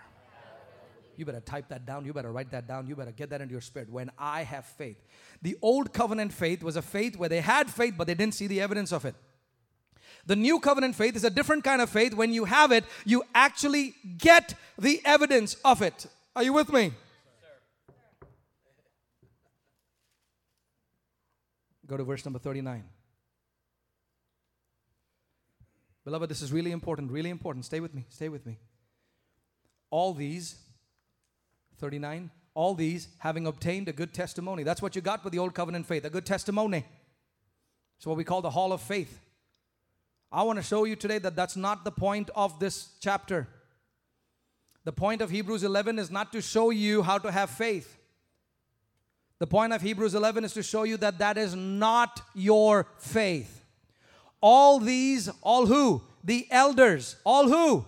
You 1.21 1.27
better 1.27 1.41
type 1.41 1.69
that 1.69 1.85
down. 1.85 2.07
You 2.07 2.15
better 2.15 2.33
write 2.33 2.51
that 2.53 2.67
down. 2.67 2.87
You 2.87 2.97
better 2.97 3.13
get 3.13 3.29
that 3.29 3.43
into 3.43 3.53
your 3.53 3.61
spirit. 3.61 3.91
When 3.91 4.11
I 4.19 4.43
have 4.43 4.65
faith. 4.65 4.97
The 5.43 5.55
old 5.61 5.93
covenant 5.93 6.33
faith 6.33 6.63
was 6.63 6.77
a 6.77 6.83
faith 6.83 7.15
where 7.19 7.29
they 7.29 7.43
had 7.43 7.69
faith, 7.69 7.93
but 7.99 8.07
they 8.07 8.15
didn't 8.15 8.35
see 8.35 8.47
the 8.47 8.63
evidence 8.63 8.91
of 8.91 9.05
it. 9.05 9.15
The 10.25 10.35
new 10.35 10.61
covenant 10.61 10.95
faith 10.95 11.17
is 11.17 11.25
a 11.25 11.29
different 11.29 11.63
kind 11.63 11.83
of 11.83 11.91
faith. 11.91 12.15
When 12.15 12.33
you 12.33 12.47
have 12.47 12.73
it, 12.73 12.85
you 13.05 13.23
actually 13.35 13.95
get 14.17 14.55
the 14.79 15.03
evidence 15.05 15.57
of 15.63 15.83
it. 15.83 16.07
Are 16.35 16.43
you 16.43 16.55
with 16.55 16.73
me? 16.73 16.93
Go 21.87 21.99
to 21.99 22.05
verse 22.05 22.25
number 22.25 22.39
39. 22.39 22.83
Beloved, 26.07 26.31
this 26.31 26.41
is 26.41 26.51
really 26.51 26.73
important, 26.73 27.11
really 27.11 27.29
important. 27.29 27.67
Stay 27.67 27.81
with 27.81 27.95
me, 27.95 28.07
stay 28.09 28.31
with 28.31 28.47
me. 28.47 28.57
All 29.91 30.15
these 30.15 30.57
39. 31.81 32.31
All 32.55 32.75
these 32.75 33.09
having 33.19 33.47
obtained 33.47 33.89
a 33.89 33.93
good 33.93 34.13
testimony. 34.13 34.63
That's 34.63 34.83
what 34.83 34.95
you 34.95 35.03
got 35.03 35.25
with 35.25 35.33
the 35.33 35.39
old 35.39 35.55
covenant 35.55 35.87
faith, 35.87 36.05
a 36.05 36.11
good 36.11 36.27
testimony. 36.27 36.85
It's 37.97 38.07
what 38.07 38.17
we 38.17 38.25
call 38.25 38.43
the 38.43 38.51
hall 38.51 38.73
of 38.73 38.81
faith. 38.81 39.21
I 40.33 40.43
want 40.43 40.59
to 40.59 40.63
show 40.63 40.85
you 40.85 40.95
today 40.95 41.19
that 41.19 41.35
that's 41.35 41.57
not 41.57 41.85
the 41.85 41.91
point 41.91 42.31
of 42.37 42.61
this 42.61 42.91
chapter. 43.01 43.49
The 44.85 44.93
point 44.93 45.23
of 45.23 45.31
Hebrews 45.31 45.65
11 45.65 45.99
is 45.99 46.11
not 46.11 46.33
to 46.33 46.41
show 46.41 46.71
you 46.71 47.03
how 47.03 47.19
to 47.19 47.31
have 47.31 47.51
faith. 47.51 47.97
The 49.39 49.47
point 49.47 49.73
of 49.73 49.83
Hebrews 49.83 50.15
11 50.15 50.45
is 50.45 50.53
to 50.55 50.63
show 50.63 50.85
you 50.85 50.97
that 50.99 51.19
that 51.19 51.39
is 51.39 51.55
not 51.55 52.23
your 52.35 52.87
faith. 52.99 53.65
All 54.41 54.79
these, 54.79 55.29
all 55.43 55.67
who? 55.67 56.03
The 56.23 56.47
elders. 56.51 57.17
All 57.25 57.49
who? 57.49 57.85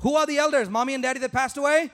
Who 0.00 0.14
are 0.14 0.26
the 0.26 0.38
elders? 0.38 0.68
Mommy 0.68 0.94
and 0.94 1.02
daddy 1.02 1.20
that 1.20 1.32
passed 1.32 1.56
away? 1.56 1.90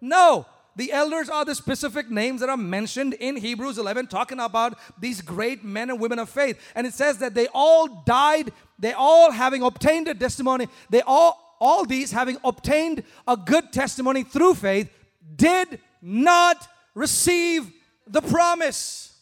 No. 0.00 0.46
The 0.76 0.92
elders 0.92 1.30
are 1.30 1.44
the 1.46 1.54
specific 1.54 2.10
names 2.10 2.40
that 2.40 2.50
are 2.50 2.56
mentioned 2.56 3.14
in 3.14 3.36
Hebrews 3.36 3.78
11, 3.78 4.08
talking 4.08 4.38
about 4.38 4.78
these 5.00 5.22
great 5.22 5.64
men 5.64 5.88
and 5.88 5.98
women 5.98 6.18
of 6.18 6.28
faith. 6.28 6.60
And 6.74 6.86
it 6.86 6.92
says 6.92 7.18
that 7.18 7.34
they 7.34 7.48
all 7.54 8.02
died, 8.04 8.52
they 8.78 8.92
all 8.92 9.30
having 9.30 9.62
obtained 9.62 10.06
a 10.06 10.14
testimony, 10.14 10.68
they 10.90 11.00
all, 11.00 11.56
all 11.60 11.86
these 11.86 12.12
having 12.12 12.36
obtained 12.44 13.04
a 13.26 13.38
good 13.38 13.72
testimony 13.72 14.22
through 14.22 14.54
faith, 14.54 14.90
did 15.34 15.80
not 16.02 16.68
receive 16.94 17.72
the 18.06 18.20
promise. 18.20 19.16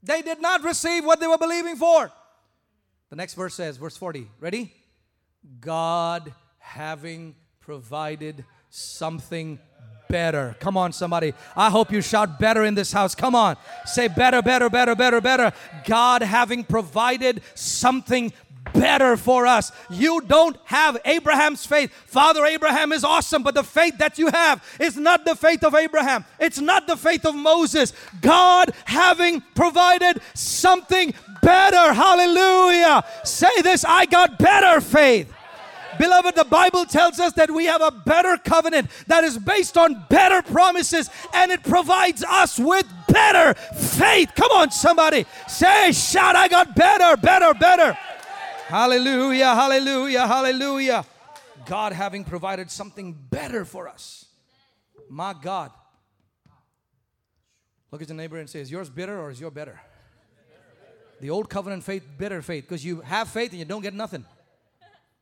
They 0.00 0.22
did 0.22 0.40
not 0.40 0.62
receive 0.62 1.04
what 1.04 1.18
they 1.18 1.26
were 1.26 1.38
believing 1.38 1.74
for. 1.74 2.12
The 3.10 3.16
next 3.16 3.34
verse 3.34 3.54
says, 3.54 3.76
verse 3.76 3.96
40, 3.96 4.28
ready? 4.38 4.72
God 5.60 6.32
having 6.58 7.34
provided 7.60 8.44
something 8.70 9.58
better. 10.08 10.56
Come 10.60 10.76
on, 10.76 10.92
somebody. 10.92 11.34
I 11.56 11.70
hope 11.70 11.90
you 11.90 12.00
shout 12.00 12.38
better 12.38 12.64
in 12.64 12.74
this 12.74 12.92
house. 12.92 13.14
Come 13.14 13.34
on. 13.34 13.56
Say 13.84 14.08
better, 14.08 14.42
better, 14.42 14.70
better, 14.70 14.94
better, 14.94 15.20
better. 15.20 15.52
God 15.84 16.22
having 16.22 16.64
provided 16.64 17.42
something 17.54 18.32
better 18.72 19.16
for 19.16 19.46
us. 19.46 19.72
You 19.90 20.20
don't 20.20 20.56
have 20.64 20.98
Abraham's 21.04 21.64
faith. 21.66 21.92
Father 22.06 22.44
Abraham 22.44 22.92
is 22.92 23.04
awesome, 23.04 23.42
but 23.42 23.54
the 23.54 23.62
faith 23.62 23.98
that 23.98 24.18
you 24.18 24.28
have 24.28 24.62
is 24.80 24.96
not 24.96 25.24
the 25.24 25.36
faith 25.36 25.64
of 25.64 25.74
Abraham. 25.74 26.24
It's 26.38 26.60
not 26.60 26.86
the 26.86 26.96
faith 26.96 27.24
of 27.24 27.34
Moses. 27.34 27.92
God 28.20 28.72
having 28.84 29.40
provided 29.54 30.20
something 30.34 31.14
better. 31.42 31.92
Hallelujah. 31.92 33.04
Say 33.24 33.62
this 33.62 33.84
I 33.84 34.06
got 34.06 34.38
better 34.38 34.80
faith. 34.80 35.32
Beloved, 35.98 36.34
the 36.34 36.44
Bible 36.44 36.84
tells 36.84 37.18
us 37.18 37.32
that 37.34 37.50
we 37.50 37.66
have 37.66 37.80
a 37.80 37.90
better 37.90 38.36
covenant 38.36 38.90
that 39.06 39.24
is 39.24 39.38
based 39.38 39.76
on 39.76 40.04
better 40.08 40.42
promises 40.42 41.10
and 41.34 41.50
it 41.50 41.62
provides 41.62 42.24
us 42.24 42.58
with 42.58 42.86
better 43.08 43.54
faith. 43.54 44.32
Come 44.34 44.50
on, 44.52 44.70
somebody. 44.70 45.26
Say, 45.48 45.92
shout, 45.92 46.36
I 46.36 46.48
got 46.48 46.74
better, 46.74 47.16
better, 47.16 47.54
better. 47.54 47.92
Hallelujah, 48.66 49.54
hallelujah, 49.54 50.26
hallelujah. 50.26 51.04
God 51.66 51.92
having 51.92 52.24
provided 52.24 52.70
something 52.70 53.12
better 53.12 53.64
for 53.64 53.88
us. 53.88 54.26
My 55.08 55.34
God. 55.40 55.70
Look 57.90 58.02
at 58.02 58.08
your 58.08 58.16
neighbor 58.16 58.38
and 58.38 58.50
say, 58.50 58.60
Is 58.60 58.70
yours 58.70 58.90
bitter 58.90 59.18
or 59.18 59.30
is 59.30 59.40
your 59.40 59.50
better? 59.50 59.80
The 61.20 61.30
old 61.30 61.48
covenant 61.48 61.82
faith, 61.82 62.04
bitter 62.18 62.42
faith, 62.42 62.64
because 62.64 62.84
you 62.84 63.00
have 63.00 63.28
faith 63.28 63.50
and 63.50 63.58
you 63.58 63.64
don't 63.64 63.82
get 63.82 63.94
nothing. 63.94 64.24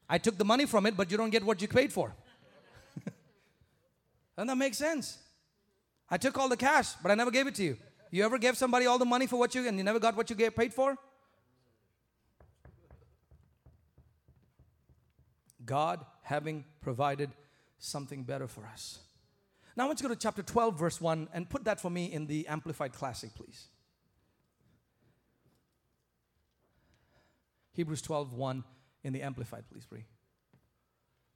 I 0.08 0.18
took 0.18 0.36
the 0.36 0.44
money 0.44 0.66
from 0.66 0.86
it, 0.86 0.96
but 0.96 1.10
you 1.10 1.16
don't 1.16 1.30
get 1.30 1.44
what 1.44 1.62
you 1.62 1.68
paid 1.68 1.92
for. 1.92 2.14
Doesn't 4.36 4.48
that 4.48 4.56
make 4.56 4.74
sense? 4.74 5.18
I 6.10 6.18
took 6.18 6.36
all 6.38 6.48
the 6.48 6.56
cash, 6.56 6.92
but 7.02 7.10
I 7.10 7.14
never 7.14 7.30
gave 7.30 7.46
it 7.46 7.54
to 7.56 7.64
you. 7.64 7.76
You 8.10 8.24
ever 8.24 8.38
gave 8.38 8.56
somebody 8.56 8.86
all 8.86 8.98
the 8.98 9.04
money 9.04 9.26
for 9.26 9.36
what 9.36 9.54
you 9.54 9.66
and 9.66 9.76
you 9.76 9.84
never 9.84 9.98
got 9.98 10.16
what 10.16 10.30
you 10.30 10.36
gave 10.36 10.54
paid 10.54 10.72
for? 10.72 10.96
God 15.64 16.04
having 16.22 16.64
provided 16.80 17.30
something 17.78 18.22
better 18.22 18.46
for 18.46 18.66
us. 18.66 18.98
Now 19.76 19.84
I 19.84 19.86
want 19.86 20.00
you 20.00 20.04
to 20.04 20.08
go 20.10 20.14
to 20.14 20.20
chapter 20.20 20.42
12, 20.42 20.78
verse 20.78 21.00
1, 21.00 21.28
and 21.32 21.48
put 21.48 21.64
that 21.64 21.80
for 21.80 21.90
me 21.90 22.12
in 22.12 22.26
the 22.26 22.46
Amplified 22.46 22.92
Classic, 22.92 23.34
please. 23.34 23.66
Hebrews 27.72 28.02
12, 28.02 28.32
1 28.32 28.64
in 29.04 29.12
the 29.12 29.22
Amplified, 29.22 29.64
please, 29.70 29.84
Bree. 29.84 30.04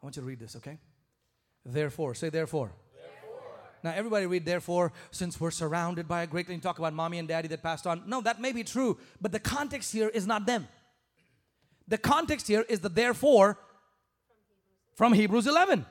I 0.02 0.06
want 0.06 0.16
you 0.16 0.22
to 0.22 0.26
read 0.26 0.40
this, 0.40 0.56
okay? 0.56 0.78
Therefore, 1.64 2.14
say 2.14 2.30
therefore. 2.30 2.72
therefore. 2.94 3.40
Now, 3.84 3.92
everybody 3.94 4.26
read 4.26 4.44
therefore, 4.44 4.92
since 5.10 5.40
we're 5.40 5.50
surrounded 5.50 6.08
by 6.08 6.22
a 6.22 6.26
great 6.26 6.46
thing. 6.46 6.60
Talk 6.60 6.78
about 6.78 6.94
mommy 6.94 7.18
and 7.18 7.28
daddy 7.28 7.48
that 7.48 7.62
passed 7.62 7.86
on. 7.86 8.02
No, 8.06 8.20
that 8.22 8.40
may 8.40 8.52
be 8.52 8.64
true, 8.64 8.98
but 9.20 9.32
the 9.32 9.38
context 9.38 9.92
here 9.92 10.08
is 10.08 10.26
not 10.26 10.46
them. 10.46 10.66
The 11.86 11.98
context 11.98 12.48
here 12.48 12.64
is 12.68 12.80
the 12.80 12.88
therefore 12.88 13.58
from 14.94 15.12
Hebrews 15.12 15.46
11. 15.46 15.86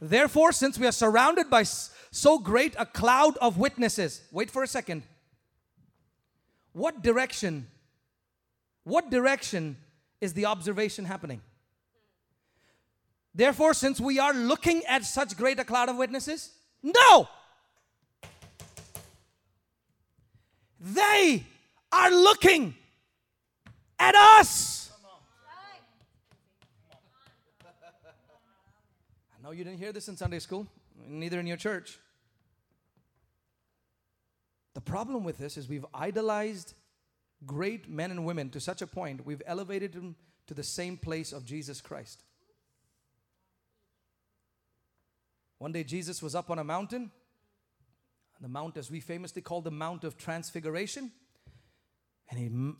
Therefore, 0.00 0.52
since 0.52 0.78
we 0.78 0.86
are 0.86 0.92
surrounded 0.92 1.50
by 1.50 1.64
so 1.64 2.38
great 2.38 2.74
a 2.78 2.86
cloud 2.86 3.36
of 3.38 3.58
witnesses, 3.58 4.22
wait 4.30 4.50
for 4.50 4.62
a 4.62 4.66
second. 4.66 5.02
What 6.72 7.02
direction, 7.02 7.66
what 8.84 9.10
direction 9.10 9.76
is 10.20 10.32
the 10.32 10.46
observation 10.46 11.04
happening. 11.04 11.40
Therefore, 13.34 13.74
since 13.74 14.00
we 14.00 14.18
are 14.18 14.34
looking 14.34 14.84
at 14.86 15.04
such 15.04 15.36
great 15.36 15.60
a 15.60 15.64
cloud 15.64 15.88
of 15.88 15.96
witnesses, 15.96 16.50
no! 16.82 17.28
They 20.80 21.44
are 21.92 22.10
looking 22.10 22.74
at 23.98 24.14
us. 24.14 24.90
I 29.38 29.42
know 29.42 29.50
you 29.52 29.64
didn't 29.64 29.78
hear 29.78 29.92
this 29.92 30.08
in 30.08 30.16
Sunday 30.16 30.38
school, 30.38 30.66
neither 31.06 31.38
in 31.40 31.46
your 31.46 31.56
church. 31.56 31.98
The 34.74 34.80
problem 34.80 35.24
with 35.24 35.38
this 35.38 35.56
is 35.56 35.68
we've 35.68 35.86
idolized 35.92 36.74
great 37.46 37.88
men 37.88 38.10
and 38.10 38.24
women 38.24 38.50
to 38.50 38.60
such 38.60 38.82
a 38.82 38.86
point, 38.86 39.24
we've 39.24 39.42
elevated 39.46 39.92
them 39.92 40.16
to 40.46 40.54
the 40.54 40.62
same 40.62 40.96
place 40.96 41.32
of 41.32 41.44
Jesus 41.44 41.80
Christ. 41.80 42.22
One 45.58 45.72
day, 45.72 45.84
Jesus 45.84 46.22
was 46.22 46.34
up 46.34 46.50
on 46.50 46.58
a 46.58 46.64
mountain, 46.64 47.10
the 48.40 48.48
mount, 48.48 48.76
as 48.76 48.90
we 48.90 49.00
famously 49.00 49.42
call 49.42 49.60
the 49.60 49.70
Mount 49.70 50.04
of 50.04 50.16
Transfiguration, 50.16 51.10
and 52.30 52.38
he 52.38 52.72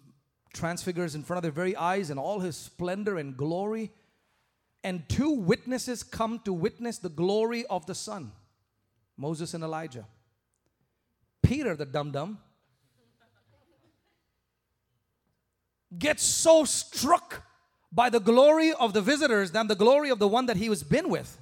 transfigures 0.54 1.14
in 1.14 1.22
front 1.22 1.38
of 1.38 1.42
their 1.42 1.52
very 1.52 1.76
eyes 1.76 2.10
in 2.10 2.18
all 2.18 2.40
his 2.40 2.56
splendor 2.56 3.18
and 3.18 3.36
glory. 3.36 3.90
And 4.84 5.08
two 5.08 5.30
witnesses 5.30 6.02
come 6.02 6.40
to 6.44 6.52
witness 6.52 6.98
the 6.98 7.08
glory 7.08 7.66
of 7.66 7.86
the 7.86 7.94
Son 7.94 8.32
Moses 9.16 9.52
and 9.52 9.64
Elijah. 9.64 10.06
Peter, 11.42 11.74
the 11.74 11.86
dum 11.86 12.12
dum, 12.12 12.38
gets 15.96 16.22
so 16.22 16.64
struck 16.64 17.42
by 17.90 18.10
the 18.10 18.20
glory 18.20 18.72
of 18.72 18.92
the 18.92 19.00
visitors 19.00 19.52
than 19.52 19.66
the 19.66 19.74
glory 19.74 20.10
of 20.10 20.18
the 20.18 20.28
one 20.28 20.46
that 20.46 20.56
he 20.56 20.68
was 20.68 20.82
been 20.82 21.08
with. 21.08 21.38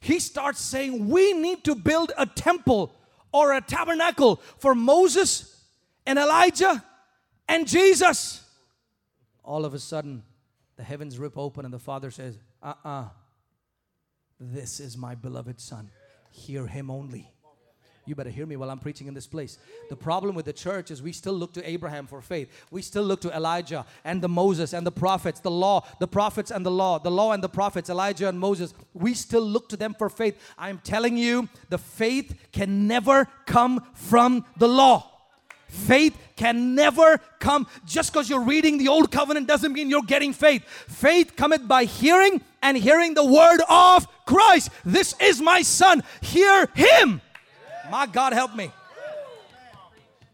He 0.00 0.18
starts 0.18 0.60
saying, 0.60 1.08
We 1.08 1.32
need 1.32 1.64
to 1.64 1.74
build 1.74 2.12
a 2.18 2.26
temple 2.26 2.94
or 3.32 3.54
a 3.54 3.60
tabernacle 3.60 4.36
for 4.58 4.74
Moses 4.74 5.64
and 6.04 6.18
Elijah 6.18 6.84
and 7.48 7.66
Jesus. 7.66 8.44
All 9.44 9.64
of 9.64 9.74
a 9.74 9.78
sudden, 9.78 10.22
the 10.76 10.82
heavens 10.82 11.18
rip 11.18 11.38
open 11.38 11.64
and 11.64 11.72
the 11.72 11.78
Father 11.78 12.10
says, 12.10 12.38
Uh 12.62 12.74
uh-uh. 12.84 12.88
uh 12.88 13.08
this 14.40 14.80
is 14.80 14.98
my 14.98 15.14
beloved 15.14 15.60
Son. 15.60 15.88
Hear 16.32 16.66
him 16.66 16.90
only. 16.90 17.31
You 18.04 18.16
better 18.16 18.30
hear 18.30 18.46
me 18.46 18.56
while 18.56 18.68
I'm 18.68 18.80
preaching 18.80 19.06
in 19.06 19.14
this 19.14 19.28
place. 19.28 19.58
The 19.88 19.94
problem 19.94 20.34
with 20.34 20.44
the 20.44 20.52
church 20.52 20.90
is 20.90 21.00
we 21.00 21.12
still 21.12 21.34
look 21.34 21.52
to 21.52 21.68
Abraham 21.68 22.08
for 22.08 22.20
faith. 22.20 22.48
We 22.72 22.82
still 22.82 23.04
look 23.04 23.20
to 23.20 23.34
Elijah 23.34 23.86
and 24.04 24.20
the 24.20 24.28
Moses 24.28 24.72
and 24.72 24.84
the 24.84 24.90
prophets, 24.90 25.38
the 25.38 25.52
law, 25.52 25.86
the 26.00 26.08
prophets 26.08 26.50
and 26.50 26.66
the 26.66 26.70
law, 26.70 26.98
the 26.98 27.12
law 27.12 27.30
and 27.30 27.42
the 27.42 27.48
prophets, 27.48 27.88
Elijah 27.88 28.28
and 28.28 28.40
Moses. 28.40 28.74
We 28.92 29.14
still 29.14 29.42
look 29.42 29.68
to 29.68 29.76
them 29.76 29.94
for 29.94 30.08
faith. 30.08 30.36
I'm 30.58 30.78
telling 30.78 31.16
you, 31.16 31.48
the 31.68 31.78
faith 31.78 32.34
can 32.50 32.88
never 32.88 33.28
come 33.46 33.86
from 33.94 34.44
the 34.56 34.68
law. 34.68 35.08
Faith 35.68 36.18
can 36.36 36.74
never 36.74 37.18
come 37.38 37.66
just 37.86 38.12
because 38.12 38.28
you're 38.28 38.42
reading 38.42 38.78
the 38.78 38.88
old 38.88 39.10
covenant 39.12 39.46
doesn't 39.46 39.72
mean 39.72 39.88
you're 39.88 40.02
getting 40.02 40.32
faith. 40.32 40.64
Faith 40.66 41.34
cometh 41.36 41.66
by 41.66 41.84
hearing 41.84 42.42
and 42.62 42.76
hearing 42.76 43.14
the 43.14 43.24
word 43.24 43.60
of 43.68 44.06
Christ. 44.26 44.70
This 44.84 45.14
is 45.20 45.40
my 45.40 45.62
son. 45.62 46.02
Hear 46.20 46.68
him. 46.74 47.22
My 47.90 48.06
God, 48.06 48.32
help 48.32 48.54
me. 48.54 48.70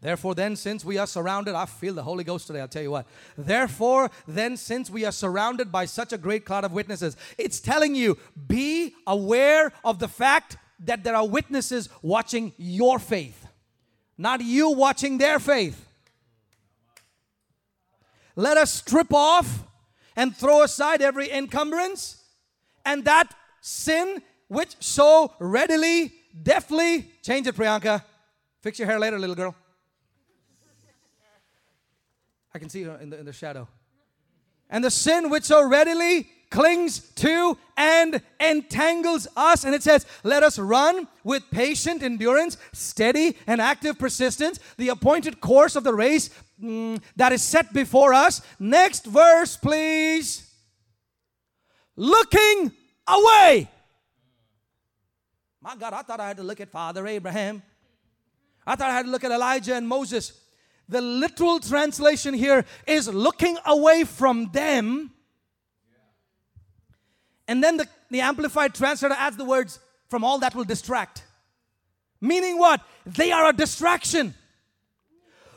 Therefore, 0.01 0.35
then, 0.35 0.55
since 0.55 0.85
we 0.85 0.97
are 0.97 1.09
surrounded, 1.09 1.57
I 1.57 1.67
feel 1.67 1.93
the 1.93 2.05
Holy 2.05 2.23
Ghost 2.23 2.47
today, 2.47 2.61
I'll 2.61 2.69
tell 2.69 2.83
you 2.83 2.93
what. 2.93 3.07
Therefore, 3.37 4.11
then, 4.29 4.57
since 4.57 4.89
we 4.89 5.05
are 5.05 5.11
surrounded 5.11 5.73
by 5.73 5.87
such 5.87 6.13
a 6.13 6.19
great 6.19 6.45
cloud 6.45 6.65
of 6.65 6.73
witnesses, 6.73 7.17
it's 7.37 7.59
telling 7.59 7.97
you 7.97 8.17
be 8.47 8.95
aware 9.07 9.73
of 9.85 9.99
the 9.99 10.07
fact 10.07 10.57
that 10.81 11.03
there 11.03 11.17
are 11.17 11.27
witnesses 11.27 11.89
watching 12.01 12.53
your 12.57 13.01
faith, 13.01 13.49
not 14.17 14.41
you 14.41 14.71
watching 14.71 15.19
their 15.19 15.41
faith. 15.41 15.85
Let 18.37 18.57
us 18.57 18.73
strip 18.73 19.13
off 19.13 19.65
and 20.15 20.37
throw 20.37 20.63
aside 20.63 21.03
every 21.03 21.29
encumbrance 21.29 22.23
and 22.85 23.05
that 23.05 23.35
sin 23.61 24.23
which 24.47 24.77
so 24.79 25.35
readily 25.41 26.13
deftly 26.43 27.11
change 27.23 27.47
it, 27.47 27.55
Priyanka. 27.55 28.03
Fix 28.63 28.79
your 28.79 28.87
hair 28.87 28.99
later, 28.99 29.19
little 29.19 29.37
girl. 29.37 29.55
I 32.55 32.59
can 32.59 32.69
see 32.69 32.83
her 32.83 32.97
in 32.97 33.11
the, 33.11 33.19
in 33.19 33.27
the 33.27 33.33
shadow. 33.33 33.69
And 34.71 34.85
the 34.85 34.91
sin 34.91 35.31
which 35.31 35.45
so 35.45 35.67
readily 35.67 36.29
clings 36.51 37.01
to 37.17 37.57
and 37.77 38.21
entangles 38.41 39.29
us. 39.37 39.65
And 39.65 39.75
it 39.75 39.83
says, 39.83 40.07
Let 40.25 40.43
us 40.43 40.59
run 40.59 41.07
with 41.25 41.43
patient 41.51 42.03
endurance, 42.03 42.57
steady 42.73 43.37
and 43.47 43.61
active 43.61 43.99
persistence, 43.99 44.59
the 44.77 44.89
appointed 44.89 45.41
course 45.41 45.77
of 45.77 45.85
the 45.85 45.95
race 45.95 46.31
mm, 46.63 47.01
that 47.17 47.33
is 47.33 47.43
set 47.43 47.73
before 47.73 48.13
us. 48.13 48.43
Next 48.59 49.07
verse, 49.07 49.57
please. 49.57 50.51
Looking 51.97 52.73
away 53.07 53.69
my 55.69 55.77
God, 55.77 55.93
I 55.93 56.01
thought 56.01 56.19
I 56.19 56.29
had 56.29 56.39
to 56.39 56.43
look 56.43 56.63
at 56.63 56.71
Father 56.71 57.07
Abraham. 57.07 57.63
I 58.67 58.75
thought 58.75 58.89
I 58.89 58.95
had 58.95 59.05
to 59.05 59.11
look 59.11 59.23
at 59.23 59.31
Elijah 59.31 59.75
and 59.75 59.87
Moses. 59.87 60.33
The 60.89 61.03
literal 61.03 61.61
translation 61.61 62.33
here 62.33 62.65
is 62.87 63.07
looking 63.07 63.59
away 63.67 64.05
from 64.05 64.49
them. 64.51 65.11
And 67.47 67.63
then 67.63 67.77
the, 67.77 67.87
the 68.11 68.23
Amplified 68.23 68.75
Translator 68.75 69.15
adds 69.19 69.37
the 69.37 69.45
words, 69.45 69.79
from 70.09 70.25
all 70.25 70.39
that 70.39 70.55
will 70.55 70.65
distract. 70.65 71.25
Meaning 72.19 72.59
what? 72.59 72.81
They 73.05 73.31
are 73.31 73.51
a 73.51 73.53
distraction. 73.53 74.33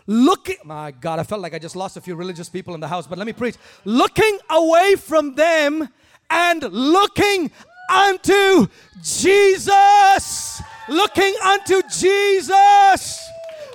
Looking, 0.07 0.57
my 0.65 0.91
God, 0.91 1.19
I 1.19 1.23
felt 1.23 1.39
like 1.39 1.53
I 1.53 1.59
just 1.59 1.77
lost 1.77 1.95
a 1.95 2.01
few 2.01 2.15
religious 2.15 2.49
people 2.49 2.73
in 2.73 2.81
the 2.81 2.89
house, 2.89 3.07
but 3.07 3.17
let 3.17 3.27
me 3.27 3.31
preach. 3.31 3.55
Looking 3.85 4.39
away 4.49 4.95
from 4.97 5.35
them 5.35 5.87
and 6.29 6.63
looking 6.63 7.49
unto 7.91 8.67
Jesus. 9.03 10.61
Looking 10.89 11.33
unto 11.43 11.81
Jesus, 11.83 13.19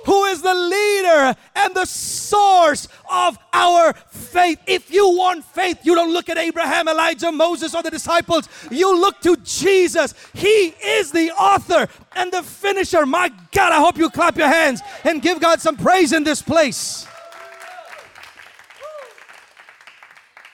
who 0.05 0.25
is 0.25 0.41
the 0.41 0.53
leader 0.53 1.35
and 1.55 1.75
the 1.75 1.85
source 1.85 2.87
of 3.09 3.37
our 3.53 3.93
faith. 3.93 4.59
If 4.67 4.91
you 4.91 5.09
want 5.17 5.43
faith, 5.43 5.79
you 5.83 5.95
don't 5.95 6.13
look 6.13 6.29
at 6.29 6.37
Abraham, 6.37 6.87
Elijah, 6.87 7.31
Moses, 7.31 7.73
or 7.73 7.81
the 7.81 7.89
disciples. 7.89 8.47
You 8.69 8.99
look 8.99 9.19
to 9.21 9.37
Jesus. 9.37 10.13
He 10.33 10.75
is 10.83 11.11
the 11.11 11.31
author 11.31 11.87
and 12.15 12.31
the 12.31 12.43
finisher. 12.43 13.05
My 13.05 13.31
God, 13.51 13.71
I 13.71 13.77
hope 13.77 13.97
you 13.97 14.09
clap 14.09 14.37
your 14.37 14.49
hands 14.49 14.81
and 15.03 15.21
give 15.21 15.39
God 15.39 15.59
some 15.59 15.77
praise 15.77 16.13
in 16.13 16.23
this 16.23 16.41
place. 16.41 17.07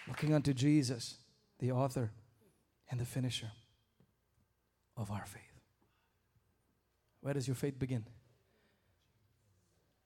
Looking 0.08 0.34
unto 0.34 0.54
Jesus, 0.54 1.18
the 1.60 1.72
author 1.72 2.12
and 2.94 3.02
the 3.02 3.06
finisher 3.06 3.52
of 4.96 5.10
our 5.10 5.26
faith. 5.26 5.42
Where 7.22 7.34
does 7.34 7.48
your 7.48 7.56
faith 7.56 7.80
begin? 7.80 8.06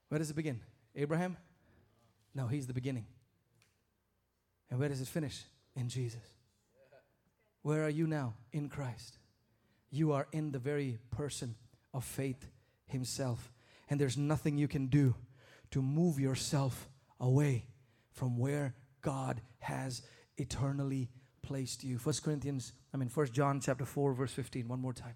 Where 0.07 0.17
does 0.17 0.29
it 0.29 0.37
begin? 0.37 0.61
Abraham? 0.95 1.35
No, 2.33 2.47
he's 2.47 2.65
the 2.65 2.73
beginning. 2.73 3.05
And 4.69 4.79
where 4.79 4.87
does 4.87 5.01
it 5.01 5.09
finish? 5.09 5.43
In 5.75 5.89
Jesus. 5.89 6.21
Where 7.61 7.83
are 7.83 7.89
you 7.89 8.07
now? 8.07 8.35
In 8.53 8.69
Christ. 8.69 9.17
You 9.89 10.13
are 10.13 10.27
in 10.31 10.53
the 10.53 10.59
very 10.59 10.97
person 11.11 11.55
of 11.93 12.05
faith 12.05 12.47
himself. 12.85 13.51
And 13.89 13.99
there's 13.99 14.15
nothing 14.15 14.57
you 14.57 14.69
can 14.69 14.87
do 14.87 15.13
to 15.71 15.81
move 15.81 16.21
yourself 16.21 16.87
away 17.19 17.65
from 18.13 18.37
where 18.37 18.75
God 19.01 19.41
has 19.59 20.03
eternally 20.37 21.09
placed 21.47 21.83
you. 21.83 21.97
First 21.97 22.23
Corinthians, 22.23 22.73
I 22.93 22.97
mean 22.97 23.07
First 23.07 23.33
John 23.33 23.61
chapter 23.61 23.85
4 23.85 24.13
verse 24.13 24.33
15 24.33 24.67
one 24.67 24.81
more 24.81 24.93
time. 24.93 25.15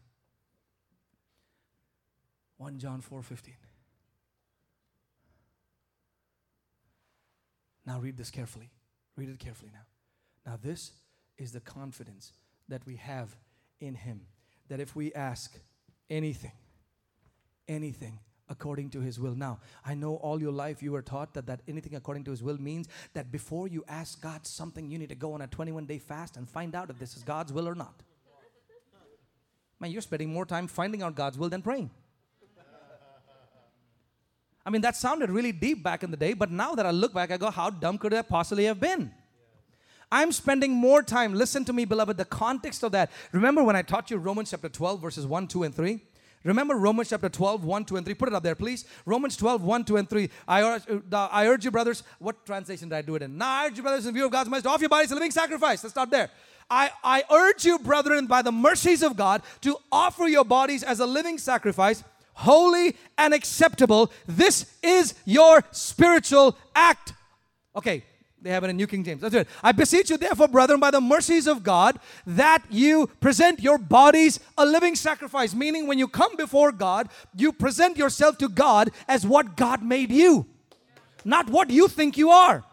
1 2.58 2.80
John 2.80 3.02
4 3.02 3.22
15. 3.22 3.54
Now 7.86 8.00
read 8.00 8.16
this 8.16 8.32
carefully. 8.32 8.72
Read 9.18 9.28
it 9.28 9.40
carefully 9.40 9.72
now. 9.74 9.86
Now 10.50 10.58
this 10.62 10.94
is 11.38 11.52
the 11.52 11.60
confidence 11.60 12.32
that 12.70 12.86
we 12.86 12.96
have 12.96 13.36
in 13.82 13.96
him 13.96 14.22
that 14.70 14.80
if 14.80 14.96
we 14.96 15.12
ask 15.14 15.60
anything 16.10 16.52
anything 17.68 18.20
according 18.52 18.90
to 18.92 19.00
his 19.00 19.20
will. 19.20 19.34
Now, 19.34 19.60
I 19.84 19.96
know 19.96 20.16
all 20.18 20.40
your 20.40 20.52
life 20.52 20.84
you 20.84 20.92
were 20.92 21.02
taught 21.02 21.34
that, 21.34 21.48
that 21.48 21.62
anything 21.68 21.96
according 21.96 22.26
to 22.26 22.32
his 22.32 22.44
will 22.44 22.62
means 22.62 22.88
that 23.14 23.32
before 23.32 23.68
you 23.68 23.84
ask 23.88 24.22
God 24.22 24.46
something, 24.46 24.92
you 24.92 25.00
need 25.00 25.10
to 25.10 25.16
go 25.16 25.34
on 25.34 25.42
a 25.42 25.48
21 25.48 25.86
day 25.86 25.98
fast 25.98 26.38
and 26.38 26.48
find 26.48 26.76
out 26.76 26.90
if 26.90 27.00
this 27.00 27.16
is 27.18 27.24
God's 27.24 27.52
will 27.52 27.68
or 27.68 27.76
not. 27.76 28.04
Man, 29.80 29.90
you're 29.90 30.04
spending 30.04 30.32
more 30.32 30.46
time 30.46 30.68
finding 30.68 31.02
out 31.02 31.16
God's 31.16 31.40
will 31.40 31.50
than 31.50 31.64
praying. 31.64 31.90
I 34.64 34.70
mean, 34.70 34.82
that 34.82 34.96
sounded 34.96 35.32
really 35.32 35.52
deep 35.52 35.82
back 35.82 36.04
in 36.04 36.12
the 36.12 36.18
day, 36.18 36.34
but 36.34 36.52
now 36.52 36.76
that 36.76 36.86
I 36.86 36.92
look 36.92 37.16
back, 37.16 37.32
I 37.32 37.38
go, 37.38 37.50
how 37.50 37.72
dumb 37.72 37.98
could 37.98 38.14
I 38.14 38.22
possibly 38.22 38.66
have 38.66 38.80
been? 38.80 39.12
I'm 40.12 40.32
spending 40.32 40.72
more 40.72 41.02
time, 41.02 41.34
listen 41.34 41.66
to 41.66 41.74
me, 41.74 41.86
beloved, 41.86 42.18
the 42.18 42.26
context 42.26 42.84
of 42.84 42.92
that. 42.92 43.12
Remember 43.32 43.64
when 43.64 43.76
I 43.76 43.82
taught 43.82 44.12
you 44.12 44.18
Romans 44.18 44.52
chapter 44.52 44.70
12, 44.70 45.02
verses 45.02 45.26
1, 45.26 45.48
2, 45.48 45.64
and 45.64 45.74
3? 45.74 46.02
Remember 46.44 46.76
Romans 46.76 47.10
chapter 47.10 47.30
12, 47.30 47.64
1, 47.64 47.86
2, 47.86 47.98
and 47.98 48.06
3. 48.06 48.16
Put 48.16 48.30
it 48.30 48.34
up 48.34 48.44
there, 48.44 48.56
please. 48.56 48.86
Romans 49.06 49.38
12, 49.38 49.64
1, 49.64 49.84
2, 49.84 49.98
and 49.98 50.10
3. 50.10 50.30
I 50.48 50.64
urge, 50.64 50.84
uh, 50.90 51.30
I 51.32 51.48
urge 51.48 51.66
you, 51.66 51.72
brothers. 51.72 52.04
What 52.20 52.46
translation 52.46 52.90
did 52.90 52.96
I 52.96 53.02
do 53.02 53.16
it 53.16 53.22
in? 53.22 53.38
Now, 53.38 53.50
I 53.50 53.68
urge 53.68 53.78
you, 53.78 53.84
brothers, 53.84 54.06
in 54.08 54.14
view 54.14 54.26
of 54.26 54.32
God's 54.32 54.50
mercy, 54.50 54.68
offer 54.68 54.82
your 54.82 54.90
bodies 54.90 55.12
a 55.12 55.16
living 55.16 55.32
sacrifice. 55.32 55.84
Let's 55.84 55.94
start 55.94 56.10
there. 56.10 56.32
I, 56.70 56.90
I 57.04 57.24
urge 57.30 57.66
you, 57.66 57.78
brethren, 57.80 58.26
by 58.28 58.42
the 58.42 58.52
mercies 58.52 59.04
of 59.04 59.16
God, 59.16 59.44
to 59.62 59.78
offer 59.92 60.28
your 60.28 60.46
bodies 60.46 60.84
as 60.84 61.00
a 61.00 61.06
living 61.06 61.38
sacrifice, 61.38 62.04
holy 62.34 62.96
and 63.18 63.34
acceptable. 63.34 64.12
This 64.26 64.78
is 64.82 65.14
your 65.26 65.64
spiritual 65.72 66.58
act. 66.74 67.14
Okay, 67.76 68.04
they 68.42 68.50
have 68.50 68.64
it 68.64 68.70
in 68.70 68.78
New 68.78 68.88
King 68.88 69.04
James. 69.04 69.22
That's 69.22 69.36
it. 69.36 69.48
I 69.62 69.72
beseech 69.72 70.10
you, 70.10 70.18
therefore, 70.18 70.48
brethren, 70.48 70.80
by 70.80 70.92
the 70.92 71.02
mercies 71.02 71.48
of 71.48 71.64
God, 71.64 72.00
that 72.26 72.64
you 72.70 73.08
present 73.20 73.60
your 73.60 73.78
bodies 73.78 74.40
a 74.58 74.66
living 74.66 74.96
sacrifice. 74.96 75.54
Meaning, 75.54 75.88
when 75.88 76.00
you 76.00 76.08
come 76.08 76.36
before 76.36 76.72
God, 76.72 77.10
you 77.36 77.54
present 77.54 77.98
yourself 77.98 78.38
to 78.40 78.50
God 78.50 78.90
as 79.08 79.26
what 79.26 79.56
God 79.56 79.84
made 79.84 80.12
you, 80.12 80.48
not 81.24 81.50
what 81.50 81.70
you 81.70 81.88
think 81.88 82.18
you 82.18 82.32
are. 82.32 82.64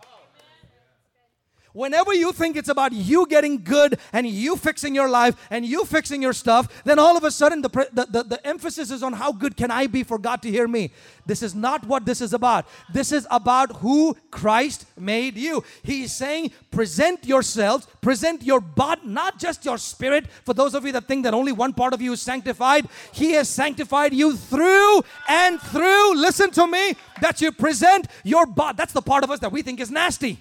Whenever 1.72 2.14
you 2.14 2.32
think 2.32 2.56
it's 2.56 2.68
about 2.68 2.92
you 2.92 3.26
getting 3.26 3.62
good 3.62 3.98
and 4.12 4.26
you 4.26 4.56
fixing 4.56 4.94
your 4.94 5.08
life 5.08 5.36
and 5.50 5.66
you 5.66 5.84
fixing 5.84 6.22
your 6.22 6.32
stuff, 6.32 6.82
then 6.84 6.98
all 6.98 7.16
of 7.16 7.24
a 7.24 7.30
sudden 7.30 7.60
the, 7.60 7.68
the, 7.92 8.06
the, 8.10 8.22
the, 8.22 8.46
emphasis 8.46 8.90
is 8.90 9.02
on 9.02 9.12
how 9.12 9.30
good 9.30 9.56
can 9.56 9.70
I 9.70 9.86
be 9.86 10.02
for 10.02 10.18
God 10.18 10.40
to 10.42 10.50
hear 10.50 10.66
me. 10.66 10.90
This 11.26 11.42
is 11.42 11.54
not 11.54 11.86
what 11.86 12.06
this 12.06 12.22
is 12.22 12.32
about. 12.32 12.66
This 12.92 13.12
is 13.12 13.26
about 13.30 13.76
who 13.76 14.16
Christ 14.30 14.86
made 14.98 15.36
you. 15.36 15.62
He's 15.82 16.12
saying, 16.12 16.52
present 16.70 17.26
yourselves, 17.26 17.86
present 18.00 18.42
your 18.42 18.60
body, 18.60 19.02
not 19.04 19.38
just 19.38 19.64
your 19.64 19.76
spirit. 19.76 20.26
For 20.44 20.54
those 20.54 20.74
of 20.74 20.86
you 20.86 20.92
that 20.92 21.06
think 21.06 21.24
that 21.24 21.34
only 21.34 21.52
one 21.52 21.74
part 21.74 21.92
of 21.92 22.00
you 22.00 22.14
is 22.14 22.22
sanctified, 22.22 22.86
He 23.12 23.32
has 23.32 23.48
sanctified 23.48 24.14
you 24.14 24.36
through 24.36 25.02
and 25.28 25.60
through. 25.60 26.14
Listen 26.14 26.50
to 26.52 26.66
me, 26.66 26.94
that 27.20 27.42
you 27.42 27.52
present 27.52 28.08
your 28.24 28.46
body. 28.46 28.76
That's 28.76 28.92
the 28.92 29.02
part 29.02 29.22
of 29.22 29.30
us 29.30 29.40
that 29.40 29.52
we 29.52 29.60
think 29.60 29.80
is 29.80 29.90
nasty 29.90 30.38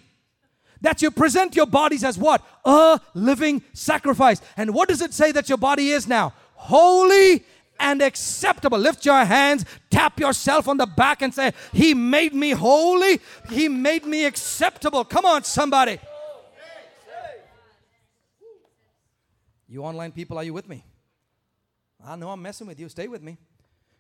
that 0.82 1.02
you 1.02 1.12
present 1.12 1.56
your 1.56 1.66
bodies 1.66 2.04
as 2.04 2.18
what? 2.18 2.44
A 2.66 3.00
living 3.14 3.64
sacrifice. 3.74 4.42
And 4.56 4.74
what 4.74 4.90
does 4.90 5.02
it 5.02 5.14
say 5.14 5.32
that 5.32 5.50
your 5.50 5.58
body 5.58 5.90
is 5.90 6.08
now? 6.08 6.34
Holy 6.56 7.44
and 7.80 8.02
acceptable. 8.02 8.78
Lift 8.78 9.06
your 9.06 9.24
hands, 9.24 9.66
tap 9.90 10.20
yourself 10.20 10.68
on 10.68 10.78
the 10.78 10.86
back, 10.86 11.22
and 11.22 11.34
say, 11.34 11.54
He 11.74 11.94
made 11.94 12.34
me 12.34 12.52
holy, 12.52 13.20
He 13.50 13.68
made 13.68 14.06
me 14.06 14.26
acceptable. 14.26 15.04
Come 15.06 15.26
on, 15.26 15.44
somebody. 15.44 16.00
You 19.70 19.84
online 19.84 20.12
people, 20.12 20.38
are 20.38 20.44
you 20.44 20.54
with 20.54 20.70
me? 20.70 20.84
I 22.06 22.16
know 22.16 22.30
I'm 22.30 22.42
messing 22.42 22.68
with 22.68 22.80
you. 22.80 22.88
Stay 22.88 23.08
with 23.08 23.22
me. 23.22 23.38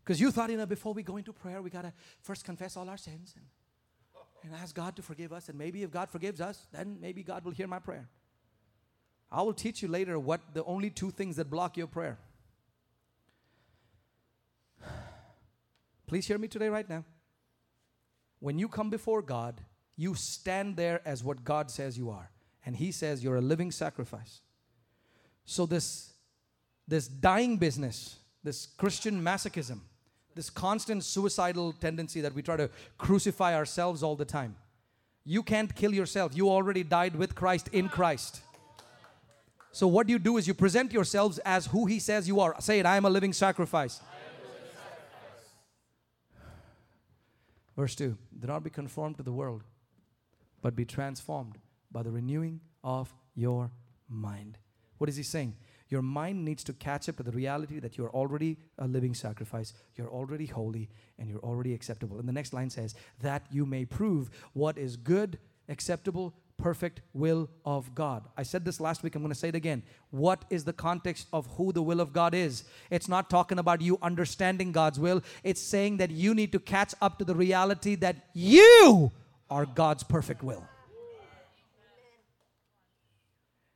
Because 0.03 0.21
you 0.21 0.31
thought, 0.31 0.49
you 0.49 0.55
know, 0.55 0.65
before 0.65 0.93
we 0.93 1.03
go 1.03 1.17
into 1.17 1.33
prayer, 1.33 1.61
we 1.61 1.69
got 1.69 1.81
to 1.81 1.91
first 2.21 2.45
confess 2.45 2.77
all 2.77 2.87
our 2.87 2.95
sins. 2.95 3.33
And 3.35 3.45
and 4.47 4.55
ask 4.62 4.73
God 4.73 4.95
to 4.95 5.01
forgive 5.01 5.33
us. 5.33 5.49
And 5.49 5.57
maybe 5.57 5.83
if 5.83 5.91
God 5.91 6.10
forgives 6.10 6.39
us, 6.41 6.67
then 6.71 6.97
maybe 7.01 7.23
God 7.23 7.43
will 7.43 7.51
hear 7.51 7.67
my 7.67 7.79
prayer. 7.79 8.07
I 9.31 9.41
will 9.41 9.53
teach 9.53 9.81
you 9.81 9.89
later 9.89 10.17
what 10.17 10.53
the 10.53 10.63
only 10.63 10.89
two 10.89 11.12
things 11.12 11.36
that 11.36 11.49
block 11.49 11.75
your 11.75 11.88
prayer. 11.88 12.17
Please 16.07 16.25
hear 16.25 16.38
me 16.38 16.47
today, 16.47 16.69
right 16.69 16.89
now. 16.89 17.03
When 18.39 18.57
you 18.57 18.69
come 18.69 18.89
before 18.89 19.21
God, 19.21 19.60
you 19.97 20.15
stand 20.15 20.77
there 20.77 21.01
as 21.05 21.23
what 21.23 21.43
God 21.43 21.69
says 21.69 21.97
you 21.97 22.10
are. 22.10 22.31
And 22.65 22.75
He 22.75 22.91
says 22.91 23.23
you're 23.23 23.38
a 23.38 23.41
living 23.41 23.71
sacrifice. 23.71 24.41
So, 25.45 25.65
this, 25.65 26.13
this 26.88 27.07
dying 27.07 27.57
business, 27.57 28.17
this 28.43 28.65
Christian 28.65 29.21
masochism, 29.21 29.79
this 30.38 30.50
constant 30.50 31.04
suicidal 31.04 31.73
tendency 31.73 32.21
that 32.21 32.34
we 32.34 32.41
try 32.41 32.56
to 32.56 32.69
crucify 32.97 33.54
ourselves 33.54 34.02
all 34.02 34.15
the 34.15 34.26
time. 34.26 34.56
You 35.26 35.43
can't 35.43 35.76
kill 35.76 35.93
yourself. 35.93 36.32
You 36.34 36.50
already 36.50 36.84
died 36.84 37.17
with 37.17 37.36
Christ 37.36 37.67
in 37.73 37.89
Christ. 37.89 38.41
So, 39.73 39.86
what 39.86 40.08
you 40.08 40.17
do 40.17 40.38
is 40.38 40.47
you 40.47 40.54
present 40.54 40.93
yourselves 40.93 41.38
as 41.39 41.65
who 41.67 41.86
He 41.86 42.00
says 42.00 42.28
you 42.28 42.39
are. 42.39 42.56
Say 42.62 42.80
it 42.80 42.86
I 42.86 42.95
am 42.95 43.06
a 43.06 43.10
living 43.10 43.34
sacrifice. 43.34 44.00
Verse 47.76 47.93
2 47.93 48.17
Do 48.39 48.47
not 48.47 48.63
be 48.63 48.69
conformed 48.69 49.17
to 49.17 49.23
the 49.23 49.32
world, 49.32 49.63
but 50.62 50.76
be 50.76 50.86
transformed 50.86 51.58
by 51.91 52.04
the 52.04 52.12
renewing 52.12 52.62
of 52.84 53.13
your 53.36 53.69
mind. 54.10 54.58
What 54.97 55.10
is 55.10 55.17
He 55.17 55.23
saying? 55.23 55.56
Your 55.89 56.02
mind 56.02 56.43
needs 56.43 56.63
to 56.65 56.73
catch 56.73 57.08
up 57.08 57.17
to 57.17 57.23
the 57.23 57.32
reality 57.32 57.80
that 57.80 57.97
you're 57.97 58.10
already 58.10 58.58
a 58.78 58.88
living 58.88 59.13
sacrifice, 59.13 59.73
you're 59.95 60.10
already 60.10 60.45
holy, 60.45 60.89
and 61.17 61.30
you're 61.30 61.39
already 61.39 61.73
acceptable. 61.73 62.19
And 62.19 62.28
the 62.28 62.34
next 62.34 62.54
line 62.54 62.69
says, 62.69 62.93
that 63.21 63.45
you 63.52 63.65
may 63.65 63.86
prove 63.86 64.30
what 64.54 64.78
is 64.78 64.97
good, 64.97 65.39
acceptable, 65.69 66.34
perfect 66.58 67.02
will 67.13 67.50
of 67.63 67.93
God. 67.93 68.23
I 68.36 68.43
said 68.43 68.65
this 68.65 68.80
last 68.80 69.04
week, 69.04 69.15
I'm 69.15 69.21
going 69.21 69.32
to 69.32 69.39
say 69.39 69.50
it 69.50 69.56
again. 69.56 69.84
What 70.10 70.43
is 70.50 70.63
the 70.63 70.73
context 70.73 71.28
of 71.32 71.45
who 71.56 71.71
the 71.71 71.84
will 71.84 72.02
of 72.02 72.12
God 72.12 72.34
is? 72.34 72.63
It's 72.89 73.08
not 73.08 73.30
talking 73.30 73.60
about 73.60 73.80
you 73.80 73.97
understanding 74.02 74.71
God's 74.71 75.00
will, 75.00 75.21
it's 75.43 75.62
saying 75.62 75.97
that 75.97 76.12
you 76.12 76.34
need 76.34 76.52
to 76.52 76.60
catch 76.60 76.93
up 77.02 77.19
to 77.19 77.26
the 77.26 77.36
reality 77.36 77.95
that 77.95 78.17
you 78.34 79.12
are 79.50 79.65
God's 79.65 80.04
perfect 80.04 80.43
will. 80.43 80.65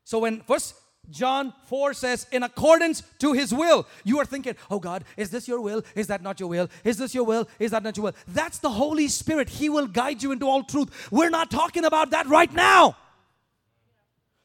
So 0.03 0.19
when 0.19 0.41
first 0.41 0.75
John 1.11 1.53
4 1.65 1.93
says, 1.93 2.25
in 2.31 2.43
accordance 2.43 3.03
to 3.19 3.33
his 3.33 3.53
will. 3.53 3.87
You 4.03 4.19
are 4.19 4.25
thinking, 4.25 4.55
oh 4.69 4.79
God, 4.79 5.03
is 5.17 5.29
this 5.29 5.47
your 5.47 5.61
will? 5.61 5.83
Is 5.95 6.07
that 6.07 6.23
not 6.23 6.39
your 6.39 6.49
will? 6.49 6.69
Is 6.83 6.97
this 6.97 7.13
your 7.13 7.23
will? 7.23 7.47
Is 7.59 7.71
that 7.71 7.83
not 7.83 7.97
your 7.97 8.05
will? 8.05 8.15
That's 8.27 8.59
the 8.59 8.69
Holy 8.69 9.07
Spirit. 9.07 9.49
He 9.49 9.69
will 9.69 9.87
guide 9.87 10.23
you 10.23 10.31
into 10.31 10.47
all 10.47 10.63
truth. 10.63 11.09
We're 11.11 11.29
not 11.29 11.51
talking 11.51 11.85
about 11.85 12.11
that 12.11 12.27
right 12.27 12.51
now. 12.53 12.95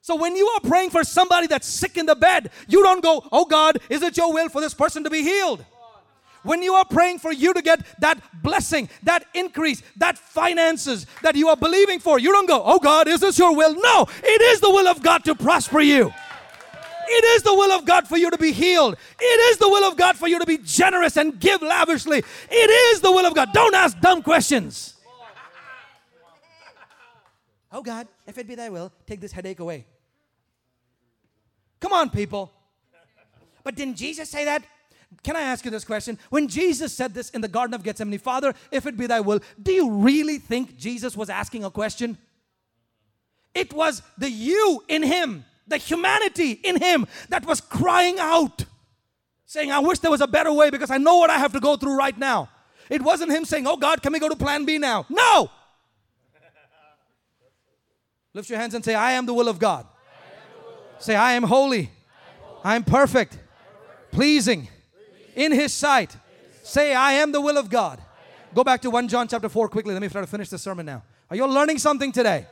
So 0.00 0.14
when 0.14 0.36
you 0.36 0.46
are 0.46 0.60
praying 0.60 0.90
for 0.90 1.02
somebody 1.02 1.48
that's 1.48 1.66
sick 1.66 1.96
in 1.96 2.06
the 2.06 2.14
bed, 2.14 2.50
you 2.68 2.82
don't 2.82 3.02
go, 3.02 3.26
oh 3.32 3.44
God, 3.44 3.78
is 3.88 4.02
it 4.02 4.16
your 4.16 4.32
will 4.32 4.48
for 4.48 4.60
this 4.60 4.74
person 4.74 5.02
to 5.04 5.10
be 5.10 5.22
healed? 5.22 5.64
When 6.44 6.62
you 6.62 6.74
are 6.74 6.84
praying 6.84 7.18
for 7.18 7.32
you 7.32 7.52
to 7.52 7.60
get 7.60 7.84
that 7.98 8.22
blessing, 8.40 8.88
that 9.02 9.24
increase, 9.34 9.82
that 9.96 10.16
finances 10.16 11.06
that 11.22 11.34
you 11.34 11.48
are 11.48 11.56
believing 11.56 11.98
for, 11.98 12.20
you 12.20 12.30
don't 12.30 12.46
go, 12.46 12.62
oh 12.64 12.78
God, 12.78 13.08
is 13.08 13.18
this 13.18 13.36
your 13.36 13.56
will? 13.56 13.74
No, 13.74 14.06
it 14.22 14.40
is 14.40 14.60
the 14.60 14.70
will 14.70 14.86
of 14.86 15.02
God 15.02 15.24
to 15.24 15.34
prosper 15.34 15.80
you. 15.80 16.12
It 17.08 17.24
is 17.24 17.42
the 17.42 17.54
will 17.54 17.72
of 17.72 17.84
God 17.84 18.08
for 18.08 18.16
you 18.16 18.30
to 18.30 18.38
be 18.38 18.52
healed. 18.52 18.96
It 19.18 19.50
is 19.50 19.58
the 19.58 19.68
will 19.68 19.88
of 19.88 19.96
God 19.96 20.16
for 20.16 20.28
you 20.28 20.38
to 20.38 20.46
be 20.46 20.58
generous 20.58 21.16
and 21.16 21.38
give 21.38 21.62
lavishly. 21.62 22.18
It 22.50 22.70
is 22.70 23.00
the 23.00 23.12
will 23.12 23.26
of 23.26 23.34
God. 23.34 23.52
Don't 23.52 23.74
ask 23.74 23.98
dumb 24.00 24.22
questions. 24.22 24.94
Oh 27.72 27.82
God, 27.82 28.08
if 28.26 28.38
it 28.38 28.48
be 28.48 28.54
thy 28.54 28.70
will, 28.70 28.92
take 29.06 29.20
this 29.20 29.32
headache 29.32 29.60
away. 29.60 29.84
Come 31.80 31.92
on, 31.92 32.10
people. 32.10 32.50
But 33.62 33.74
didn't 33.74 33.96
Jesus 33.96 34.30
say 34.30 34.44
that? 34.44 34.64
Can 35.22 35.36
I 35.36 35.42
ask 35.42 35.64
you 35.64 35.70
this 35.70 35.84
question? 35.84 36.18
When 36.30 36.48
Jesus 36.48 36.92
said 36.92 37.14
this 37.14 37.30
in 37.30 37.40
the 37.40 37.48
Garden 37.48 37.74
of 37.74 37.82
Gethsemane, 37.82 38.18
Father, 38.18 38.54
if 38.70 38.86
it 38.86 38.96
be 38.96 39.06
thy 39.06 39.20
will, 39.20 39.40
do 39.62 39.72
you 39.72 39.90
really 39.90 40.38
think 40.38 40.76
Jesus 40.76 41.16
was 41.16 41.28
asking 41.28 41.64
a 41.64 41.70
question? 41.70 42.18
It 43.54 43.72
was 43.72 44.02
the 44.18 44.30
you 44.30 44.84
in 44.88 45.02
him 45.02 45.44
the 45.66 45.76
humanity 45.76 46.52
in 46.52 46.80
him 46.80 47.06
that 47.28 47.44
was 47.44 47.60
crying 47.60 48.18
out, 48.18 48.64
saying, 49.44 49.70
I 49.72 49.80
wish 49.80 49.98
there 49.98 50.10
was 50.10 50.20
a 50.20 50.26
better 50.26 50.52
way 50.52 50.70
because 50.70 50.90
I 50.90 50.98
know 50.98 51.16
what 51.16 51.30
I 51.30 51.38
have 51.38 51.52
to 51.52 51.60
go 51.60 51.76
through 51.76 51.96
right 51.96 52.16
now. 52.16 52.48
It 52.88 53.02
wasn't 53.02 53.32
him 53.32 53.44
saying, 53.44 53.66
Oh 53.66 53.76
God, 53.76 54.02
can 54.02 54.12
we 54.12 54.18
go 54.18 54.28
to 54.28 54.36
plan 54.36 54.64
B 54.64 54.78
now? 54.78 55.06
No! 55.08 55.50
Lift 58.32 58.50
your 58.50 58.58
hands 58.58 58.74
and 58.74 58.84
say, 58.84 58.94
I 58.94 59.12
am 59.12 59.24
the 59.24 59.32
will 59.32 59.48
of 59.48 59.58
God. 59.58 59.86
Say, 60.98 61.16
I 61.16 61.32
am 61.32 61.42
holy. 61.42 61.90
I 62.62 62.76
am 62.76 62.84
perfect. 62.84 63.38
Pleasing 64.10 64.68
in 65.34 65.52
his 65.52 65.72
sight. 65.72 66.14
Say, 66.62 66.94
I 66.94 67.12
am 67.12 67.32
the 67.32 67.40
will 67.40 67.56
of 67.56 67.70
God. 67.70 68.00
Go 68.54 68.62
back 68.62 68.82
to 68.82 68.90
1 68.90 69.08
John 69.08 69.26
chapter 69.26 69.48
4 69.48 69.68
quickly. 69.68 69.94
Let 69.94 70.02
me 70.02 70.08
try 70.08 70.20
to 70.20 70.26
finish 70.26 70.50
the 70.50 70.58
sermon 70.58 70.84
now. 70.84 71.02
Are 71.30 71.36
you 71.36 71.46
learning 71.46 71.78
something 71.78 72.12
today? 72.12 72.46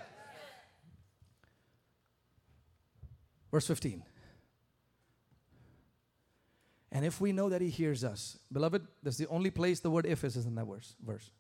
Verse 3.55 3.69
15. 3.69 4.03
And 6.91 7.05
if 7.05 7.21
we 7.21 7.31
know 7.31 7.49
that 7.49 7.61
he 7.61 7.69
hears 7.69 8.03
us, 8.03 8.37
beloved, 8.51 8.85
that's 9.01 9.17
the 9.17 9.29
only 9.29 9.51
place 9.51 9.79
the 9.79 9.91
word 9.93 10.07
if 10.07 10.25
is, 10.25 10.37
is 10.37 10.45
in 10.45 10.57
that 10.57 10.65
verse. 10.65 10.97
verse. 11.07 11.31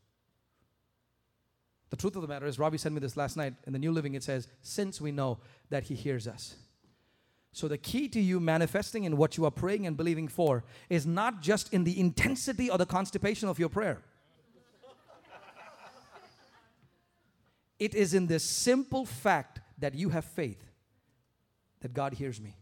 The 1.90 1.96
truth 1.96 2.14
of 2.14 2.22
the 2.22 2.28
matter 2.28 2.46
is, 2.46 2.56
Robbie 2.56 2.78
sent 2.78 2.94
me 2.94 3.00
this 3.00 3.16
last 3.16 3.36
night 3.36 3.54
in 3.66 3.72
the 3.72 3.80
New 3.80 3.90
Living. 3.90 4.14
It 4.14 4.22
says, 4.22 4.46
Since 4.62 5.00
we 5.00 5.10
know 5.10 5.40
that 5.70 5.82
he 5.82 5.96
hears 5.96 6.28
us. 6.28 6.54
So, 7.50 7.66
the 7.66 7.78
key 7.78 8.08
to 8.10 8.20
you 8.20 8.38
manifesting 8.38 9.02
in 9.02 9.16
what 9.16 9.36
you 9.36 9.44
are 9.44 9.50
praying 9.50 9.84
and 9.84 9.96
believing 9.96 10.28
for 10.28 10.62
is 10.88 11.04
not 11.04 11.42
just 11.42 11.74
in 11.74 11.82
the 11.82 11.98
intensity 11.98 12.70
or 12.70 12.78
the 12.78 12.86
constipation 12.86 13.48
of 13.48 13.58
your 13.58 13.68
prayer, 13.68 14.02
it 17.80 17.92
is 17.92 18.14
in 18.14 18.28
the 18.28 18.38
simple 18.38 19.04
fact 19.04 19.58
that 19.80 19.96
you 19.96 20.10
have 20.10 20.24
faith 20.24 20.64
that 21.84 21.92
God 21.92 22.14
hears 22.14 22.40
me. 22.40 22.56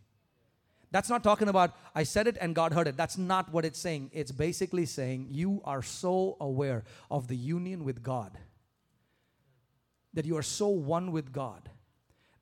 That's 0.91 1.09
not 1.09 1.23
talking 1.23 1.47
about 1.47 1.77
I 1.95 2.03
said 2.03 2.27
it 2.27 2.37
and 2.41 2.57
God 2.57 2.73
heard 2.73 2.89
it. 2.89 2.97
That's 2.97 3.17
not 3.17 3.53
what 3.53 3.65
it's 3.65 3.79
saying. 3.79 4.11
It's 4.13 4.33
basically 4.33 4.85
saying 4.85 5.29
you 5.31 5.63
are 5.65 5.81
so 5.81 6.37
aware 6.41 6.83
of 7.09 7.29
the 7.29 7.37
union 7.37 7.85
with 7.85 8.03
God, 8.03 8.37
that 10.13 10.25
you 10.25 10.37
are 10.37 10.43
so 10.43 10.67
one 10.67 11.13
with 11.13 11.33
God, 11.33 11.71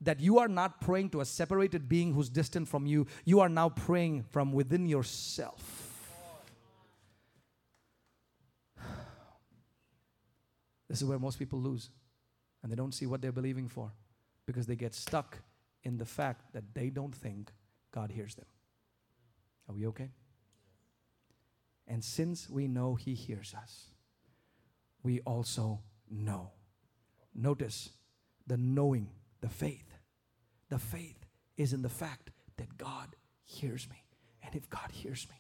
that 0.01 0.20
you 0.20 0.39
are 0.39 0.49
not 0.49 0.81
praying 0.81 1.11
to 1.11 1.20
a 1.20 1.26
separated 1.26 1.87
being 1.87 2.14
who's 2.14 2.31
distant 2.31 2.66
from 2.66 2.87
you. 2.87 3.07
You 3.26 3.41
are 3.41 3.51
now 3.51 3.68
praying 3.68 4.22
from 4.22 4.51
within 4.51 4.87
yourself. 4.89 5.87
This 10.89 11.03
is 11.03 11.05
where 11.05 11.18
most 11.18 11.39
people 11.39 11.61
lose, 11.61 11.91
and 12.62 12.72
they 12.72 12.76
don't 12.76 12.95
see 12.95 13.05
what 13.05 13.20
they're 13.20 13.33
believing 13.33 13.68
for 13.68 13.93
because 14.47 14.64
they 14.66 14.76
get 14.76 14.95
stuck 14.95 15.37
in 15.83 15.99
the 15.99 16.05
fact 16.05 16.53
that 16.53 16.74
they 16.74 16.91
don't 16.91 17.14
think 17.14 17.53
God 17.93 18.11
hears 18.11 18.35
them. 18.35 18.47
Are 19.68 19.74
we 19.74 19.87
okay? 19.89 20.11
And 21.87 22.05
since 22.05 22.49
we 22.49 22.68
know 22.68 22.95
He 22.95 23.14
hears 23.14 23.55
us, 23.55 23.87
we 25.03 25.20
also 25.20 25.81
know. 26.11 26.51
Notice 27.35 27.91
the 28.47 28.57
knowing, 28.57 29.09
the 29.41 29.49
faith. 29.49 29.95
The 30.68 30.78
faith 30.78 31.26
is 31.57 31.72
in 31.72 31.83
the 31.83 31.89
fact 31.89 32.31
that 32.57 32.76
God 32.76 33.16
hears 33.45 33.89
me. 33.89 34.05
And 34.45 34.55
if 34.55 34.68
God 34.70 34.91
hears 34.93 35.26
me, 35.31 35.37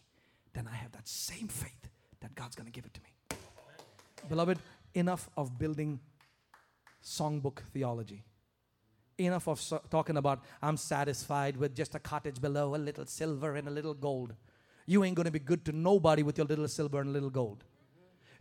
then 0.52 0.68
I 0.70 0.74
have 0.74 0.92
that 0.92 1.08
same 1.08 1.48
faith 1.48 1.88
that 2.20 2.34
God's 2.34 2.56
going 2.56 2.66
to 2.66 2.72
give 2.72 2.84
it 2.84 2.94
to 2.94 3.00
me. 3.00 3.38
Beloved, 4.28 4.58
enough 4.94 5.28
of 5.36 5.58
building 5.58 6.00
songbook 7.02 7.60
theology 7.72 8.24
enough 9.26 9.48
of 9.48 9.60
so- 9.60 9.82
talking 9.90 10.16
about 10.16 10.40
I'm 10.62 10.76
satisfied 10.76 11.56
with 11.56 11.74
just 11.74 11.94
a 11.94 11.98
cottage 11.98 12.40
below, 12.40 12.74
a 12.74 12.76
little 12.76 13.06
silver 13.06 13.56
and 13.56 13.68
a 13.68 13.70
little 13.70 13.94
gold. 13.94 14.34
You 14.86 15.04
ain't 15.04 15.14
going 15.14 15.26
to 15.26 15.30
be 15.30 15.38
good 15.38 15.64
to 15.66 15.72
nobody 15.72 16.22
with 16.22 16.38
your 16.38 16.46
little 16.46 16.68
silver 16.68 17.00
and 17.00 17.12
little 17.12 17.30
gold. 17.30 17.64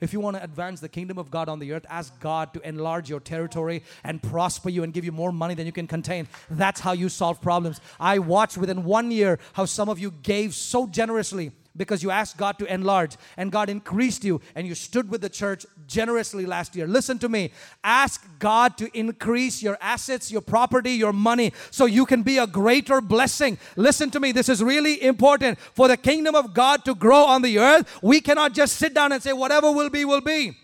If 0.02 0.14
you 0.14 0.22
want 0.22 0.38
to 0.38 0.44
advance 0.44 0.80
the 0.80 0.88
kingdom 0.88 1.18
of 1.18 1.30
God 1.30 1.50
on 1.50 1.60
the 1.60 1.74
earth, 1.74 1.86
ask 1.90 2.18
God 2.22 2.54
to 2.54 2.68
enlarge 2.68 3.10
your 3.10 3.20
territory 3.20 3.84
and 4.04 4.24
prosper 4.24 4.70
you 4.70 4.84
and 4.84 4.94
give 4.94 5.04
you 5.04 5.12
more 5.12 5.34
money 5.34 5.56
than 5.56 5.66
you 5.66 5.74
can 5.74 5.88
contain. 5.88 6.28
That's 6.50 6.80
how 6.80 6.94
you 6.94 7.10
solve 7.10 7.42
problems. 7.42 7.82
I 8.00 8.20
watched 8.20 8.58
within 8.58 8.86
one 8.86 9.12
year 9.12 9.40
how 9.54 9.66
some 9.66 9.90
of 9.90 10.00
you 10.00 10.12
gave 10.12 10.56
so 10.56 10.88
generously 10.88 11.52
because 11.76 12.04
you 12.04 12.12
asked 12.12 12.38
God 12.38 12.60
to 12.60 12.72
enlarge 12.72 13.16
and 13.38 13.52
God 13.52 13.70
increased 13.70 14.24
you 14.24 14.42
and 14.56 14.68
you 14.68 14.76
stood 14.76 15.10
with 15.10 15.22
the 15.22 15.30
church 15.30 15.66
generously 15.88 16.46
last 16.46 16.76
year. 16.76 16.88
Listen 16.88 17.20
to 17.20 17.30
me. 17.30 17.52
Ask 17.84 18.26
God 18.40 18.78
to 18.78 18.98
increase 18.98 19.62
your 19.62 19.78
assets, 19.82 20.32
your 20.32 20.42
property, 20.42 20.92
your 20.92 21.14
money 21.14 21.54
so 21.72 21.86
you 21.86 22.06
can 22.06 22.24
be 22.24 22.38
a 22.38 22.48
greater 22.48 23.02
blessing. 23.02 23.58
Listen 23.76 24.10
to 24.12 24.20
me. 24.20 24.32
This 24.32 24.50
is 24.50 24.64
really 24.64 25.02
important 25.04 25.60
for 25.60 25.88
the 25.88 25.98
kingdom 25.98 26.36
of 26.36 26.54
God 26.54 26.86
to 26.86 26.96
grow 26.96 27.24
on 27.26 27.42
the 27.42 27.60
earth. 27.60 28.00
We 28.02 28.22
cannot 28.22 28.54
just 28.54 28.76
sit 28.78 28.94
down 28.94 29.12
and 29.12 29.22
say, 29.22 29.34
whatever 29.34 29.72
will 29.72 29.90
be, 29.90 30.06
will 30.06 30.22
be. 30.22 30.58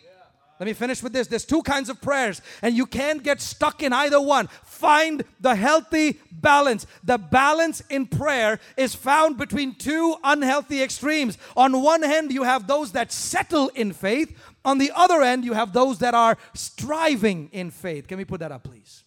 Let 0.60 0.68
me 0.68 0.74
finish 0.74 1.04
with 1.04 1.12
this. 1.12 1.28
There's 1.28 1.46
two 1.46 1.62
kinds 1.64 1.90
of 1.90 2.02
prayers, 2.02 2.42
and 2.62 2.76
you 2.76 2.86
can't 2.86 3.22
get 3.22 3.42
stuck 3.42 3.84
in 3.84 3.92
either 3.92 4.22
one. 4.22 4.48
Find 4.64 5.24
the 5.42 5.56
healthy 5.56 6.20
balance. 6.32 6.88
The 7.04 7.18
balance 7.18 7.82
in 7.90 8.08
prayer 8.08 8.60
is 8.78 8.96
found 8.96 9.38
between 9.38 9.76
two 9.76 10.16
unhealthy 10.24 10.82
extremes. 10.82 11.38
On 11.58 11.82
one 11.82 12.04
hand, 12.04 12.32
you 12.32 12.44
have 12.44 12.68
those 12.68 12.94
that 12.94 13.12
settle 13.12 13.70
in 13.76 13.92
faith, 13.92 14.38
on 14.66 14.80
the 14.80 14.92
other 14.96 15.22
end, 15.22 15.46
you 15.46 15.54
have 15.54 15.74
those 15.74 16.00
that 16.00 16.16
are 16.16 16.38
striving 16.56 17.50
in 17.52 17.70
faith. 17.70 18.08
Can 18.08 18.18
we 18.18 18.26
put 18.26 18.40
that 18.40 18.52
up, 18.52 18.64
please? 18.64 19.04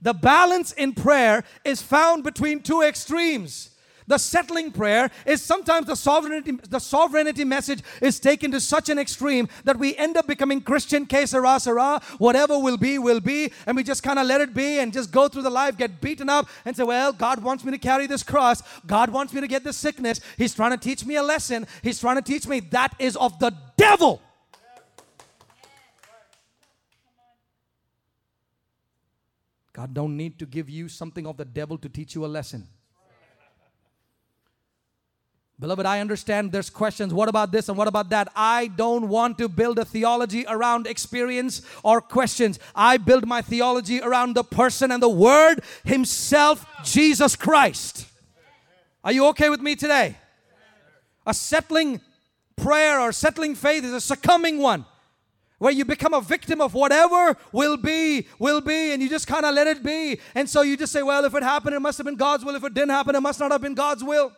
The 0.00 0.14
balance 0.14 0.72
in 0.72 0.94
prayer 0.94 1.44
is 1.62 1.82
found 1.82 2.24
between 2.24 2.62
two 2.62 2.80
extremes. 2.80 3.69
The 4.10 4.18
settling 4.18 4.72
prayer 4.72 5.08
is 5.24 5.40
sometimes 5.40 5.86
the 5.86 5.94
sovereignty, 5.94 6.58
the 6.68 6.80
sovereignty 6.80 7.44
message 7.44 7.80
is 8.02 8.18
taken 8.18 8.50
to 8.50 8.60
such 8.60 8.88
an 8.88 8.98
extreme 8.98 9.48
that 9.62 9.78
we 9.78 9.96
end 9.96 10.16
up 10.16 10.26
becoming 10.26 10.62
Christian, 10.62 11.06
que 11.06 11.24
sera, 11.28 11.60
sera, 11.60 12.00
whatever 12.18 12.58
will 12.58 12.76
be, 12.76 12.98
will 12.98 13.20
be, 13.20 13.52
and 13.66 13.76
we 13.76 13.84
just 13.84 14.02
kind 14.02 14.18
of 14.18 14.26
let 14.26 14.40
it 14.40 14.52
be 14.52 14.80
and 14.80 14.92
just 14.92 15.12
go 15.12 15.28
through 15.28 15.42
the 15.42 15.50
life, 15.50 15.76
get 15.76 16.00
beaten 16.00 16.28
up, 16.28 16.48
and 16.64 16.76
say, 16.76 16.82
Well, 16.82 17.12
God 17.12 17.40
wants 17.40 17.64
me 17.64 17.70
to 17.70 17.78
carry 17.78 18.08
this 18.08 18.24
cross. 18.24 18.64
God 18.84 19.10
wants 19.10 19.32
me 19.32 19.42
to 19.42 19.46
get 19.46 19.62
this 19.62 19.76
sickness. 19.76 20.20
He's 20.36 20.56
trying 20.56 20.72
to 20.72 20.76
teach 20.76 21.06
me 21.06 21.14
a 21.14 21.22
lesson. 21.22 21.68
He's 21.80 22.00
trying 22.00 22.16
to 22.16 22.22
teach 22.22 22.48
me 22.48 22.58
that 22.70 22.92
is 22.98 23.14
of 23.14 23.38
the 23.38 23.54
devil. 23.76 24.20
God 29.72 29.94
don't 29.94 30.16
need 30.16 30.40
to 30.40 30.46
give 30.46 30.68
you 30.68 30.88
something 30.88 31.28
of 31.28 31.36
the 31.36 31.44
devil 31.44 31.78
to 31.78 31.88
teach 31.88 32.16
you 32.16 32.24
a 32.24 32.26
lesson. 32.26 32.66
Beloved, 35.60 35.84
I 35.84 36.00
understand 36.00 36.52
there's 36.52 36.70
questions. 36.70 37.12
What 37.12 37.28
about 37.28 37.52
this 37.52 37.68
and 37.68 37.76
what 37.76 37.86
about 37.86 38.08
that? 38.08 38.28
I 38.34 38.68
don't 38.68 39.08
want 39.08 39.36
to 39.38 39.48
build 39.48 39.78
a 39.78 39.84
theology 39.84 40.46
around 40.48 40.86
experience 40.86 41.60
or 41.82 42.00
questions. 42.00 42.58
I 42.74 42.96
build 42.96 43.26
my 43.26 43.42
theology 43.42 44.00
around 44.00 44.34
the 44.34 44.42
person 44.42 44.90
and 44.90 45.02
the 45.02 45.08
Word 45.10 45.62
Himself, 45.84 46.64
Jesus 46.82 47.36
Christ. 47.36 48.06
Are 49.04 49.12
you 49.12 49.26
okay 49.28 49.50
with 49.50 49.60
me 49.60 49.76
today? 49.76 50.16
A 51.26 51.34
settling 51.34 52.00
prayer 52.56 52.98
or 52.98 53.12
settling 53.12 53.54
faith 53.54 53.84
is 53.84 53.92
a 53.92 54.00
succumbing 54.00 54.58
one 54.58 54.86
where 55.58 55.72
you 55.72 55.84
become 55.84 56.14
a 56.14 56.22
victim 56.22 56.62
of 56.62 56.72
whatever 56.72 57.36
will 57.52 57.76
be, 57.76 58.26
will 58.38 58.62
be, 58.62 58.92
and 58.92 59.02
you 59.02 59.10
just 59.10 59.26
kind 59.26 59.44
of 59.44 59.54
let 59.54 59.66
it 59.66 59.82
be. 59.82 60.18
And 60.34 60.48
so 60.48 60.62
you 60.62 60.78
just 60.78 60.90
say, 60.90 61.02
well, 61.02 61.26
if 61.26 61.34
it 61.34 61.42
happened, 61.42 61.76
it 61.76 61.80
must 61.80 61.98
have 61.98 62.06
been 62.06 62.16
God's 62.16 62.46
will. 62.46 62.54
If 62.54 62.64
it 62.64 62.72
didn't 62.72 62.92
happen, 62.92 63.14
it 63.14 63.20
must 63.20 63.38
not 63.38 63.52
have 63.52 63.60
been 63.60 63.74
God's 63.74 64.02
will. 64.02 64.32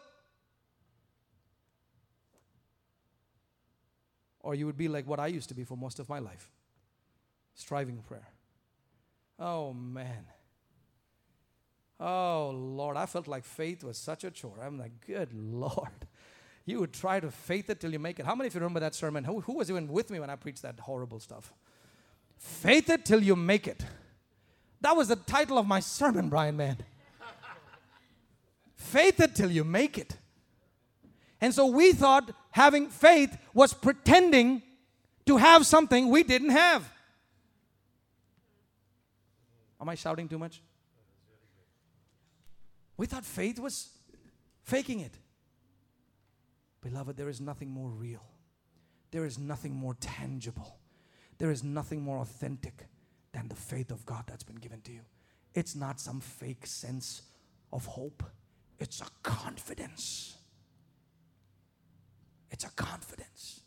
Or 4.42 4.54
you 4.54 4.66
would 4.66 4.76
be 4.76 4.88
like 4.88 5.06
what 5.06 5.20
I 5.20 5.28
used 5.28 5.48
to 5.50 5.54
be 5.54 5.64
for 5.64 5.76
most 5.76 5.98
of 5.98 6.08
my 6.08 6.18
life 6.18 6.50
striving 7.54 7.98
prayer. 7.98 8.28
Oh, 9.38 9.72
man. 9.72 10.26
Oh, 12.00 12.50
Lord. 12.54 12.96
I 12.96 13.06
felt 13.06 13.28
like 13.28 13.44
faith 13.44 13.84
was 13.84 13.96
such 13.96 14.24
a 14.24 14.30
chore. 14.30 14.58
I'm 14.62 14.78
like, 14.78 14.92
good 15.06 15.32
Lord. 15.34 16.06
You 16.64 16.80
would 16.80 16.92
try 16.92 17.18
to 17.18 17.30
faith 17.30 17.70
it 17.70 17.80
till 17.80 17.92
you 17.92 17.98
make 17.98 18.20
it. 18.20 18.26
How 18.26 18.34
many 18.34 18.48
of 18.48 18.54
you 18.54 18.60
remember 18.60 18.80
that 18.80 18.94
sermon? 18.94 19.24
Who, 19.24 19.40
who 19.40 19.54
was 19.54 19.70
even 19.70 19.88
with 19.88 20.10
me 20.10 20.20
when 20.20 20.30
I 20.30 20.36
preached 20.36 20.62
that 20.62 20.78
horrible 20.80 21.18
stuff? 21.18 21.52
Faith 22.38 22.88
it 22.88 23.04
till 23.04 23.22
you 23.22 23.36
make 23.36 23.66
it. 23.66 23.84
That 24.80 24.96
was 24.96 25.08
the 25.08 25.16
title 25.16 25.58
of 25.58 25.66
my 25.66 25.80
sermon, 25.80 26.28
Brian, 26.28 26.56
man. 26.56 26.76
faith 28.76 29.20
it 29.20 29.34
till 29.34 29.50
you 29.50 29.64
make 29.64 29.98
it. 29.98 30.16
And 31.42 31.52
so 31.52 31.66
we 31.66 31.92
thought 31.92 32.30
having 32.52 32.88
faith 32.88 33.36
was 33.52 33.74
pretending 33.74 34.62
to 35.26 35.38
have 35.38 35.66
something 35.66 36.08
we 36.08 36.22
didn't 36.22 36.50
have. 36.50 36.88
Am 39.80 39.88
I 39.88 39.96
shouting 39.96 40.28
too 40.28 40.38
much? 40.38 40.62
We 42.96 43.06
thought 43.06 43.24
faith 43.24 43.58
was 43.58 43.90
faking 44.62 45.00
it. 45.00 45.14
Beloved, 46.80 47.16
there 47.16 47.28
is 47.28 47.40
nothing 47.40 47.70
more 47.70 47.90
real. 47.90 48.22
There 49.10 49.24
is 49.24 49.36
nothing 49.36 49.74
more 49.74 49.94
tangible. 50.00 50.78
There 51.38 51.50
is 51.50 51.64
nothing 51.64 52.02
more 52.02 52.18
authentic 52.18 52.86
than 53.32 53.48
the 53.48 53.56
faith 53.56 53.90
of 53.90 54.06
God 54.06 54.24
that's 54.28 54.44
been 54.44 54.56
given 54.56 54.80
to 54.82 54.92
you. 54.92 55.00
It's 55.54 55.74
not 55.74 55.98
some 55.98 56.20
fake 56.20 56.66
sense 56.66 57.22
of 57.72 57.84
hope, 57.86 58.22
it's 58.78 59.00
a 59.00 59.06
confidence 59.22 60.36
it's 62.52 62.64
a 62.64 62.70
confidence. 62.70 63.62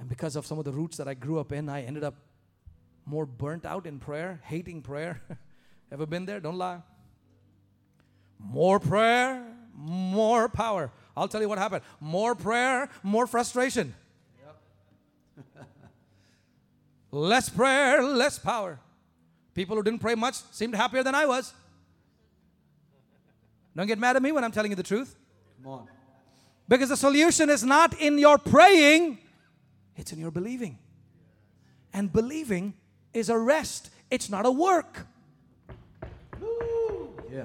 And 0.00 0.08
because 0.08 0.34
of 0.34 0.46
some 0.46 0.58
of 0.58 0.64
the 0.64 0.72
roots 0.72 0.96
that 0.96 1.06
I 1.06 1.14
grew 1.14 1.38
up 1.38 1.52
in, 1.52 1.68
I 1.68 1.82
ended 1.82 2.02
up 2.02 2.14
more 3.06 3.26
burnt 3.26 3.64
out 3.64 3.86
in 3.86 4.00
prayer, 4.00 4.40
hating 4.44 4.82
prayer. 4.82 5.22
Ever 5.92 6.06
been 6.06 6.24
there? 6.24 6.40
Don't 6.40 6.56
lie. 6.56 6.80
More 8.38 8.80
prayer, 8.80 9.44
more 9.74 10.48
power. 10.48 10.90
I'll 11.16 11.28
tell 11.28 11.40
you 11.40 11.48
what 11.48 11.58
happened. 11.58 11.82
More 12.00 12.34
prayer, 12.34 12.88
more 13.02 13.26
frustration. 13.26 13.94
Yep. 15.46 15.46
less 17.10 17.48
prayer, 17.48 18.02
less 18.02 18.38
power. 18.38 18.80
People 19.54 19.76
who 19.76 19.82
didn't 19.82 20.00
pray 20.00 20.14
much 20.14 20.36
seemed 20.50 20.74
happier 20.74 21.02
than 21.02 21.14
I 21.14 21.26
was. 21.26 21.52
Don't 23.76 23.86
get 23.86 23.98
mad 23.98 24.16
at 24.16 24.22
me 24.22 24.32
when 24.32 24.44
I'm 24.44 24.52
telling 24.52 24.70
you 24.70 24.76
the 24.76 24.82
truth. 24.82 25.16
Come 25.62 25.72
on. 25.72 25.88
Because 26.68 26.88
the 26.88 26.96
solution 26.96 27.50
is 27.50 27.62
not 27.62 28.00
in 28.00 28.18
your 28.18 28.38
praying, 28.38 29.18
it's 29.96 30.12
in 30.12 30.18
your 30.18 30.30
believing. 30.30 30.78
And 31.92 32.12
believing 32.12 32.74
is 33.12 33.28
a 33.28 33.38
rest, 33.38 33.90
it's 34.10 34.30
not 34.30 34.46
a 34.46 34.50
work. 34.50 35.06
Yeah. 37.30 37.44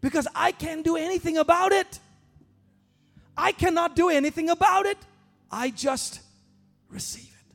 Because 0.00 0.26
I 0.34 0.52
can't 0.52 0.84
do 0.84 0.96
anything 0.96 1.38
about 1.38 1.72
it. 1.72 1.98
I 3.36 3.52
cannot 3.52 3.96
do 3.96 4.08
anything 4.08 4.50
about 4.50 4.86
it. 4.86 4.98
I 5.50 5.70
just 5.70 6.20
receive 6.88 7.24
it. 7.24 7.46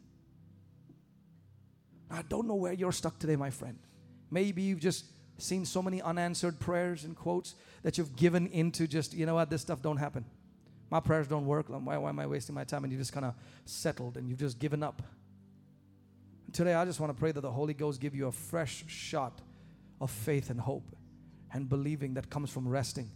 I 2.09 2.21
don't 2.23 2.47
know 2.47 2.55
where 2.55 2.73
you're 2.73 2.91
stuck 2.91 3.19
today, 3.19 3.35
my 3.35 3.49
friend. 3.49 3.77
Maybe 4.31 4.63
you've 4.63 4.79
just 4.79 5.05
seen 5.37 5.65
so 5.65 5.81
many 5.81 6.01
unanswered 6.01 6.59
prayers 6.59 7.03
and 7.03 7.15
quotes 7.15 7.55
that 7.83 7.97
you've 7.97 8.15
given 8.15 8.47
into 8.47 8.87
just, 8.87 9.13
you 9.13 9.25
know 9.25 9.35
what, 9.35 9.49
this 9.49 9.61
stuff 9.61 9.81
don't 9.81 9.97
happen. 9.97 10.25
My 10.89 10.99
prayers 10.99 11.27
don't 11.27 11.45
work. 11.45 11.65
Why, 11.67 11.97
why 11.97 12.09
am 12.09 12.19
I 12.19 12.27
wasting 12.27 12.55
my 12.55 12.63
time? 12.63 12.83
And 12.83 12.93
you 12.93 12.99
just 12.99 13.13
kind 13.13 13.25
of 13.25 13.33
settled 13.65 14.17
and 14.17 14.29
you've 14.29 14.39
just 14.39 14.59
given 14.59 14.83
up. 14.83 15.01
Today, 16.53 16.73
I 16.73 16.85
just 16.85 16.99
want 16.99 17.13
to 17.13 17.19
pray 17.19 17.31
that 17.31 17.41
the 17.41 17.51
Holy 17.51 17.73
Ghost 17.73 17.99
give 17.99 18.15
you 18.15 18.27
a 18.27 18.31
fresh 18.31 18.85
shot 18.87 19.41
of 19.99 20.09
faith 20.09 20.49
and 20.49 20.59
hope 20.59 20.95
and 21.51 21.67
believing 21.67 22.13
that 22.13 22.29
comes 22.29 22.49
from 22.49 22.67
resting. 22.67 23.09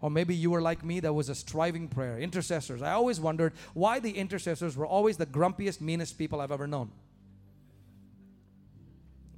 Or 0.00 0.10
maybe 0.10 0.34
you 0.34 0.50
were 0.50 0.60
like 0.60 0.84
me, 0.84 1.00
that 1.00 1.12
was 1.12 1.28
a 1.28 1.34
striving 1.34 1.88
prayer. 1.88 2.18
Intercessors. 2.18 2.82
I 2.82 2.92
always 2.92 3.18
wondered 3.18 3.54
why 3.72 3.98
the 3.98 4.10
intercessors 4.10 4.76
were 4.76 4.86
always 4.86 5.16
the 5.16 5.26
grumpiest, 5.26 5.80
meanest 5.80 6.18
people 6.18 6.40
I've 6.40 6.52
ever 6.52 6.66
known. 6.66 6.90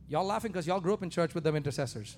Y'all 0.09 0.25
laughing 0.25 0.51
because 0.51 0.67
y'all 0.67 0.81
grew 0.81 0.95
up 0.95 1.03
in 1.03 1.11
church 1.11 1.35
with 1.35 1.45
them 1.45 1.55
intercessors. 1.55 2.17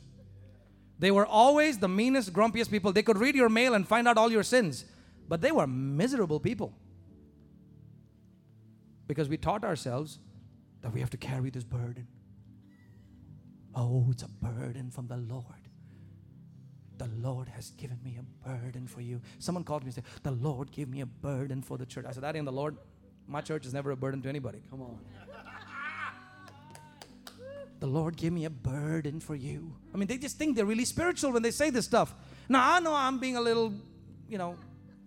They 0.99 1.11
were 1.11 1.27
always 1.27 1.79
the 1.79 1.89
meanest, 1.89 2.33
grumpiest 2.33 2.71
people. 2.71 2.93
They 2.93 3.03
could 3.03 3.19
read 3.19 3.35
your 3.35 3.49
mail 3.49 3.75
and 3.75 3.89
find 3.89 4.07
out 4.07 4.19
all 4.19 4.31
your 4.31 4.43
sins, 4.43 4.85
but 5.29 5.41
they 5.41 5.51
were 5.51 5.67
miserable 5.67 6.39
people. 6.39 6.73
Because 9.07 9.29
we 9.29 9.37
taught 9.37 9.65
ourselves 9.65 10.19
that 10.83 10.93
we 10.93 11.01
have 11.01 11.11
to 11.11 11.17
carry 11.17 11.51
this 11.51 11.65
burden. 11.65 12.07
Oh, 13.75 14.09
it's 14.11 14.23
a 14.23 14.29
burden 14.29 14.91
from 14.91 15.09
the 15.09 15.17
Lord. 15.17 15.45
The 16.99 17.09
Lord 17.17 17.49
has 17.49 17.71
given 17.71 17.99
me 18.05 18.19
a 18.19 18.49
burden 18.49 18.87
for 18.87 19.01
you. 19.01 19.23
Someone 19.39 19.65
called 19.65 19.83
me 19.85 19.87
and 19.87 19.95
said, 19.95 20.05
The 20.23 20.33
Lord 20.33 20.71
gave 20.71 20.89
me 20.89 21.01
a 21.01 21.07
burden 21.07 21.63
for 21.63 21.79
the 21.79 21.87
church. 21.87 22.05
I 22.07 22.13
said, 22.13 22.23
That 22.23 22.37
ain't 22.37 22.45
the 22.45 22.53
Lord. 22.53 22.77
My 23.27 23.41
church 23.41 23.65
is 23.65 23.73
never 23.73 23.91
a 23.93 23.97
burden 23.97 24.21
to 24.23 24.29
anybody. 24.29 24.61
Come 24.69 24.83
on. 24.83 24.99
The 27.81 27.87
Lord 27.87 28.17
gave 28.17 28.33
me 28.33 28.45
a 28.45 28.51
burden 28.51 29.21
for 29.21 29.35
you. 29.35 29.73
I 29.93 29.97
mean, 29.97 30.07
they 30.07 30.19
just 30.19 30.37
think 30.37 30.55
they're 30.55 30.67
really 30.67 30.85
spiritual 30.85 31.33
when 31.33 31.43
they 31.43 31.51
say 31.51 31.71
this 31.71 31.87
stuff. 31.87 32.15
Now, 32.49 32.75
I 32.75 32.81
know 32.81 32.95
I'm 32.95 33.19
being 33.19 33.37
a 33.37 33.41
little, 33.41 33.73
you 34.29 34.37
know, 34.37 34.57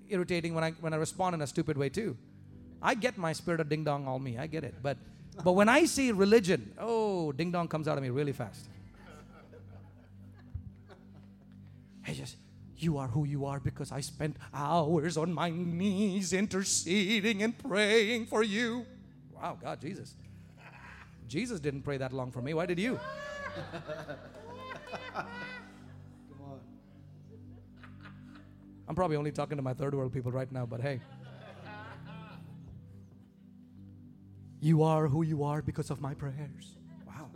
irritating 0.09 0.55
when 0.55 0.63
I 0.63 0.71
when 0.71 0.93
I 0.93 0.97
respond 0.97 1.35
in 1.35 1.41
a 1.41 1.47
stupid 1.47 1.77
way 1.77 1.89
too. 1.89 2.17
I 2.81 2.95
get 2.95 3.17
my 3.17 3.31
spirit 3.31 3.61
of 3.61 3.69
ding 3.69 3.83
dong 3.83 4.07
all 4.07 4.19
me. 4.19 4.37
I 4.37 4.47
get 4.47 4.63
it. 4.63 4.75
But 4.81 4.97
but 5.43 5.53
when 5.53 5.69
I 5.69 5.85
see 5.85 6.11
religion, 6.11 6.73
oh, 6.79 7.31
ding 7.31 7.51
dong 7.51 7.67
comes 7.67 7.87
out 7.87 7.97
of 7.97 8.03
me 8.03 8.09
really 8.09 8.33
fast. 8.33 8.67
I 12.07 12.13
just 12.13 12.37
you 12.77 12.97
are 12.97 13.07
who 13.07 13.25
you 13.25 13.45
are 13.45 13.59
because 13.59 13.91
I 13.91 14.01
spent 14.01 14.35
hours 14.53 15.15
on 15.15 15.31
my 15.31 15.49
knees 15.49 16.33
interceding 16.33 17.43
and 17.43 17.57
praying 17.57 18.25
for 18.25 18.43
you. 18.43 18.85
Wow, 19.31 19.57
God, 19.61 19.79
Jesus. 19.79 20.15
Jesus 21.33 21.59
didn't 21.59 21.81
pray 21.81 21.97
that 21.97 22.13
long 22.13 22.31
for 22.31 22.43
me. 22.43 22.53
Why 22.53 22.67
did 22.67 22.77
you? 22.77 22.99
Come 25.15 25.25
on. 26.43 26.59
I'm 28.87 28.93
probably 28.93 29.17
only 29.17 29.31
talking 29.31 29.57
to 29.57 29.63
my 29.63 29.73
third 29.73 29.95
world 29.95 30.13
people 30.13 30.31
right 30.31 30.51
now, 30.51 30.67
but 30.67 30.79
hey. 30.79 30.99
You 34.59 34.83
are 34.83 35.07
who 35.07 35.23
you 35.23 35.43
are 35.43 35.63
because 35.63 35.89
of 35.89 35.99
my 35.99 36.13
prayers. 36.13 36.77
Wow. 37.07 37.31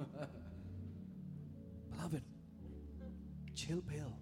Beloved, 1.89 2.21
chill 3.55 3.81
pill. 3.81 4.15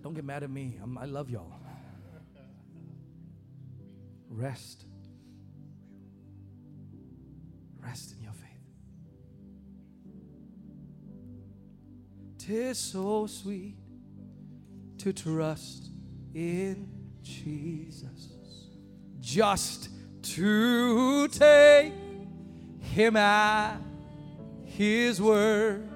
Don't 0.00 0.14
get 0.14 0.24
mad 0.24 0.42
at 0.42 0.48
me. 0.48 0.78
I'm, 0.82 0.96
i 0.96 1.04
love 1.04 1.28
y'all. 1.28 1.52
Rest 4.30 4.86
Rest 7.82 8.14
in 8.16 8.22
your 8.22 8.32
faith. 8.32 8.48
Tis 12.38 12.78
so 12.78 13.26
sweet 13.26 13.76
to 14.98 15.12
trust 15.12 15.90
in 16.34 16.88
Jesus, 17.22 18.28
just 19.20 19.88
to 20.22 21.28
take 21.28 21.92
Him 22.80 23.16
at 23.16 23.78
His 24.64 25.20
word, 25.20 25.88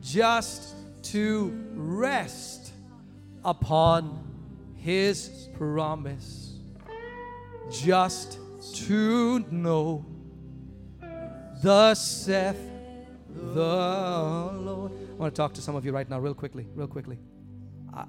just 0.00 0.74
to 1.04 1.52
rest 1.74 2.72
upon 3.44 4.22
His 4.76 5.48
promise, 5.56 6.58
just 7.70 8.38
to 8.74 9.38
know 9.50 10.04
Thus 11.62 12.24
saith 12.24 12.58
the 13.32 14.50
Lord. 14.52 14.92
I 15.10 15.14
want 15.14 15.32
to 15.32 15.36
talk 15.36 15.54
to 15.54 15.60
some 15.60 15.76
of 15.76 15.84
you 15.84 15.92
right 15.92 16.08
now, 16.10 16.18
real 16.18 16.34
quickly, 16.34 16.66
real 16.74 16.88
quickly. 16.88 17.18
I, 17.94 18.00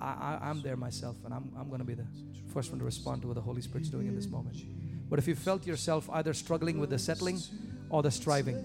I, 0.42 0.50
I'm 0.50 0.64
there 0.64 0.76
myself, 0.76 1.18
and 1.24 1.34
I'm, 1.34 1.52
I'm 1.56 1.68
going 1.68 1.80
to 1.80 1.86
be 1.86 1.94
the 1.94 2.08
first 2.52 2.72
one 2.72 2.80
to 2.80 2.86
respond 2.86 3.22
to 3.22 3.28
what 3.28 3.36
the 3.36 3.42
Holy 3.42 3.62
Spirit's 3.62 3.90
doing 3.90 4.08
in 4.08 4.16
this 4.16 4.28
moment. 4.28 4.58
But 5.08 5.20
if 5.20 5.28
you 5.28 5.36
felt 5.36 5.68
yourself 5.68 6.10
either 6.12 6.34
struggling 6.34 6.80
with 6.80 6.90
the 6.90 6.98
settling 6.98 7.40
or 7.90 8.02
the 8.02 8.10
striving, 8.10 8.56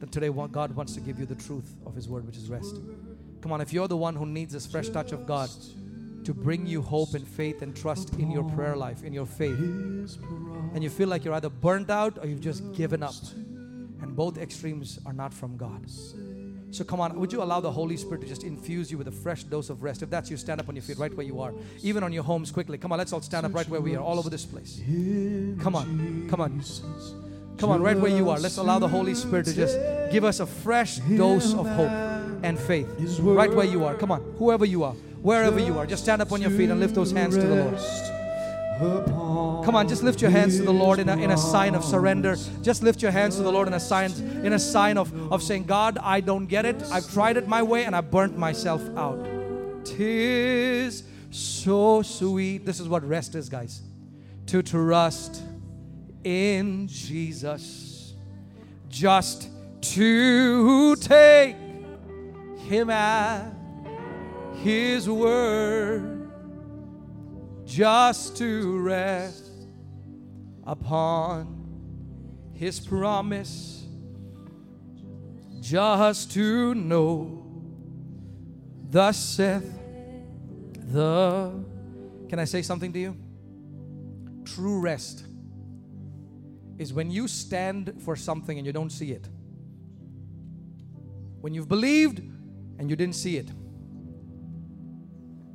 then 0.00 0.08
today 0.08 0.30
God 0.50 0.74
wants 0.74 0.94
to 0.94 1.00
give 1.00 1.20
you 1.20 1.26
the 1.26 1.36
truth 1.36 1.76
of 1.86 1.94
His 1.94 2.08
word, 2.08 2.26
which 2.26 2.36
is 2.36 2.48
rest. 2.50 2.76
Come 3.40 3.52
on, 3.52 3.60
if 3.60 3.72
you're 3.72 3.88
the 3.88 3.96
one 3.96 4.16
who 4.16 4.26
needs 4.26 4.52
this 4.52 4.66
fresh 4.66 4.88
touch 4.88 5.12
of 5.12 5.26
God 5.26 5.48
to 6.24 6.34
bring 6.34 6.66
you 6.66 6.82
hope 6.82 7.14
and 7.14 7.26
faith 7.26 7.62
and 7.62 7.76
trust 7.76 8.14
in 8.14 8.32
your 8.32 8.44
prayer 8.50 8.74
life, 8.74 9.04
in 9.04 9.12
your 9.12 9.26
faith, 9.26 9.58
and 10.74 10.82
you 10.82 10.90
feel 10.90 11.08
like 11.08 11.24
you're 11.24 11.34
either 11.34 11.50
burnt 11.50 11.90
out 11.90 12.18
or 12.18 12.26
you've 12.26 12.40
just 12.40 12.72
given 12.72 13.02
up 13.02 13.14
both 14.14 14.38
extremes 14.38 14.98
are 15.06 15.12
not 15.12 15.32
from 15.32 15.56
God. 15.56 15.88
So 16.70 16.84
come 16.84 17.00
on, 17.00 17.18
would 17.20 17.32
you 17.32 17.42
allow 17.42 17.60
the 17.60 17.70
Holy 17.70 17.96
Spirit 17.96 18.22
to 18.22 18.26
just 18.26 18.44
infuse 18.44 18.90
you 18.90 18.96
with 18.96 19.08
a 19.08 19.12
fresh 19.12 19.44
dose 19.44 19.68
of 19.68 19.82
rest? 19.82 20.02
If 20.02 20.08
that's 20.10 20.30
you, 20.30 20.36
stand 20.36 20.60
up 20.60 20.68
on 20.68 20.74
your 20.74 20.82
feet 20.82 20.98
right 20.98 21.14
where 21.14 21.26
you 21.26 21.40
are. 21.40 21.52
Even 21.82 22.02
on 22.02 22.12
your 22.12 22.22
homes 22.22 22.50
quickly. 22.50 22.78
Come 22.78 22.92
on, 22.92 22.98
let's 22.98 23.12
all 23.12 23.20
stand 23.20 23.44
up 23.44 23.54
right 23.54 23.68
where 23.68 23.80
we 23.80 23.94
are, 23.94 24.02
all 24.02 24.18
over 24.18 24.30
this 24.30 24.44
place. 24.44 24.80
Come 25.60 25.76
on, 25.76 26.28
come 26.30 26.40
on. 26.40 26.62
Come 27.58 27.70
on, 27.70 27.82
right 27.82 27.96
where 27.96 28.10
you 28.10 28.30
are. 28.30 28.38
Let's 28.38 28.56
allow 28.56 28.78
the 28.78 28.88
Holy 28.88 29.14
Spirit 29.14 29.44
to 29.46 29.54
just 29.54 29.78
give 30.10 30.24
us 30.24 30.40
a 30.40 30.46
fresh 30.46 30.96
dose 30.96 31.52
of 31.54 31.66
hope 31.68 31.90
and 32.42 32.58
faith. 32.58 32.88
Right 33.20 33.52
where 33.52 33.66
you 33.66 33.84
are. 33.84 33.94
Come 33.94 34.10
on, 34.10 34.22
whoever 34.38 34.64
you 34.64 34.82
are, 34.84 34.94
wherever 35.22 35.60
you 35.60 35.78
are, 35.78 35.86
just 35.86 36.02
stand 36.02 36.22
up 36.22 36.32
on 36.32 36.40
your 36.40 36.50
feet 36.50 36.70
and 36.70 36.80
lift 36.80 36.94
those 36.94 37.12
hands 37.12 37.36
to 37.36 37.42
the 37.42 37.54
Lord. 37.54 37.78
Come 38.78 39.76
on, 39.76 39.88
just 39.88 40.02
lift 40.02 40.20
your 40.20 40.30
hands 40.30 40.56
to 40.56 40.64
the 40.64 40.72
Lord 40.72 40.98
in 40.98 41.08
a, 41.08 41.16
in 41.16 41.30
a 41.30 41.36
sign 41.36 41.74
of 41.74 41.84
surrender. 41.84 42.36
Just 42.62 42.82
lift 42.82 43.00
your 43.02 43.12
hands 43.12 43.36
to 43.36 43.42
the 43.42 43.52
Lord 43.52 43.68
in 43.68 43.74
a 43.74 43.80
sign 43.80 44.12
in 44.44 44.52
a 44.52 44.58
sign 44.58 44.98
of, 44.98 45.32
of 45.32 45.42
saying, 45.42 45.64
God, 45.64 45.98
I 46.02 46.20
don't 46.20 46.46
get 46.46 46.64
it. 46.64 46.82
I've 46.90 47.10
tried 47.12 47.36
it 47.36 47.46
my 47.46 47.62
way 47.62 47.84
and 47.84 47.94
I 47.94 48.00
burnt 48.00 48.36
myself 48.36 48.82
out. 48.96 49.24
Tis 49.84 51.04
so 51.30 52.02
sweet. 52.02 52.66
This 52.66 52.80
is 52.80 52.88
what 52.88 53.04
rest 53.04 53.34
is, 53.34 53.48
guys. 53.48 53.82
To 54.46 54.62
trust 54.62 55.42
in 56.24 56.88
Jesus. 56.88 58.14
Just 58.88 59.48
to 59.80 60.96
take 60.96 61.56
him 62.58 62.90
at 62.90 63.52
his 64.56 65.08
word 65.08 66.11
just 67.72 68.36
to 68.36 68.78
rest 68.80 69.50
upon 70.64 72.50
his 72.52 72.78
promise, 72.78 73.86
just 75.58 76.32
to 76.32 76.74
know, 76.74 77.46
thus 78.90 79.16
saith 79.16 79.72
the. 80.92 81.64
Can 82.28 82.38
I 82.38 82.44
say 82.44 82.60
something 82.60 82.92
to 82.92 82.98
you? 82.98 83.16
True 84.44 84.78
rest 84.80 85.24
is 86.78 86.92
when 86.92 87.10
you 87.10 87.26
stand 87.26 87.94
for 88.04 88.16
something 88.16 88.58
and 88.58 88.66
you 88.66 88.72
don't 88.74 88.92
see 88.92 89.12
it. 89.12 89.26
When 91.40 91.54
you've 91.54 91.68
believed 91.68 92.18
and 92.78 92.90
you 92.90 92.96
didn't 92.96 93.14
see 93.14 93.38
it 93.38 93.48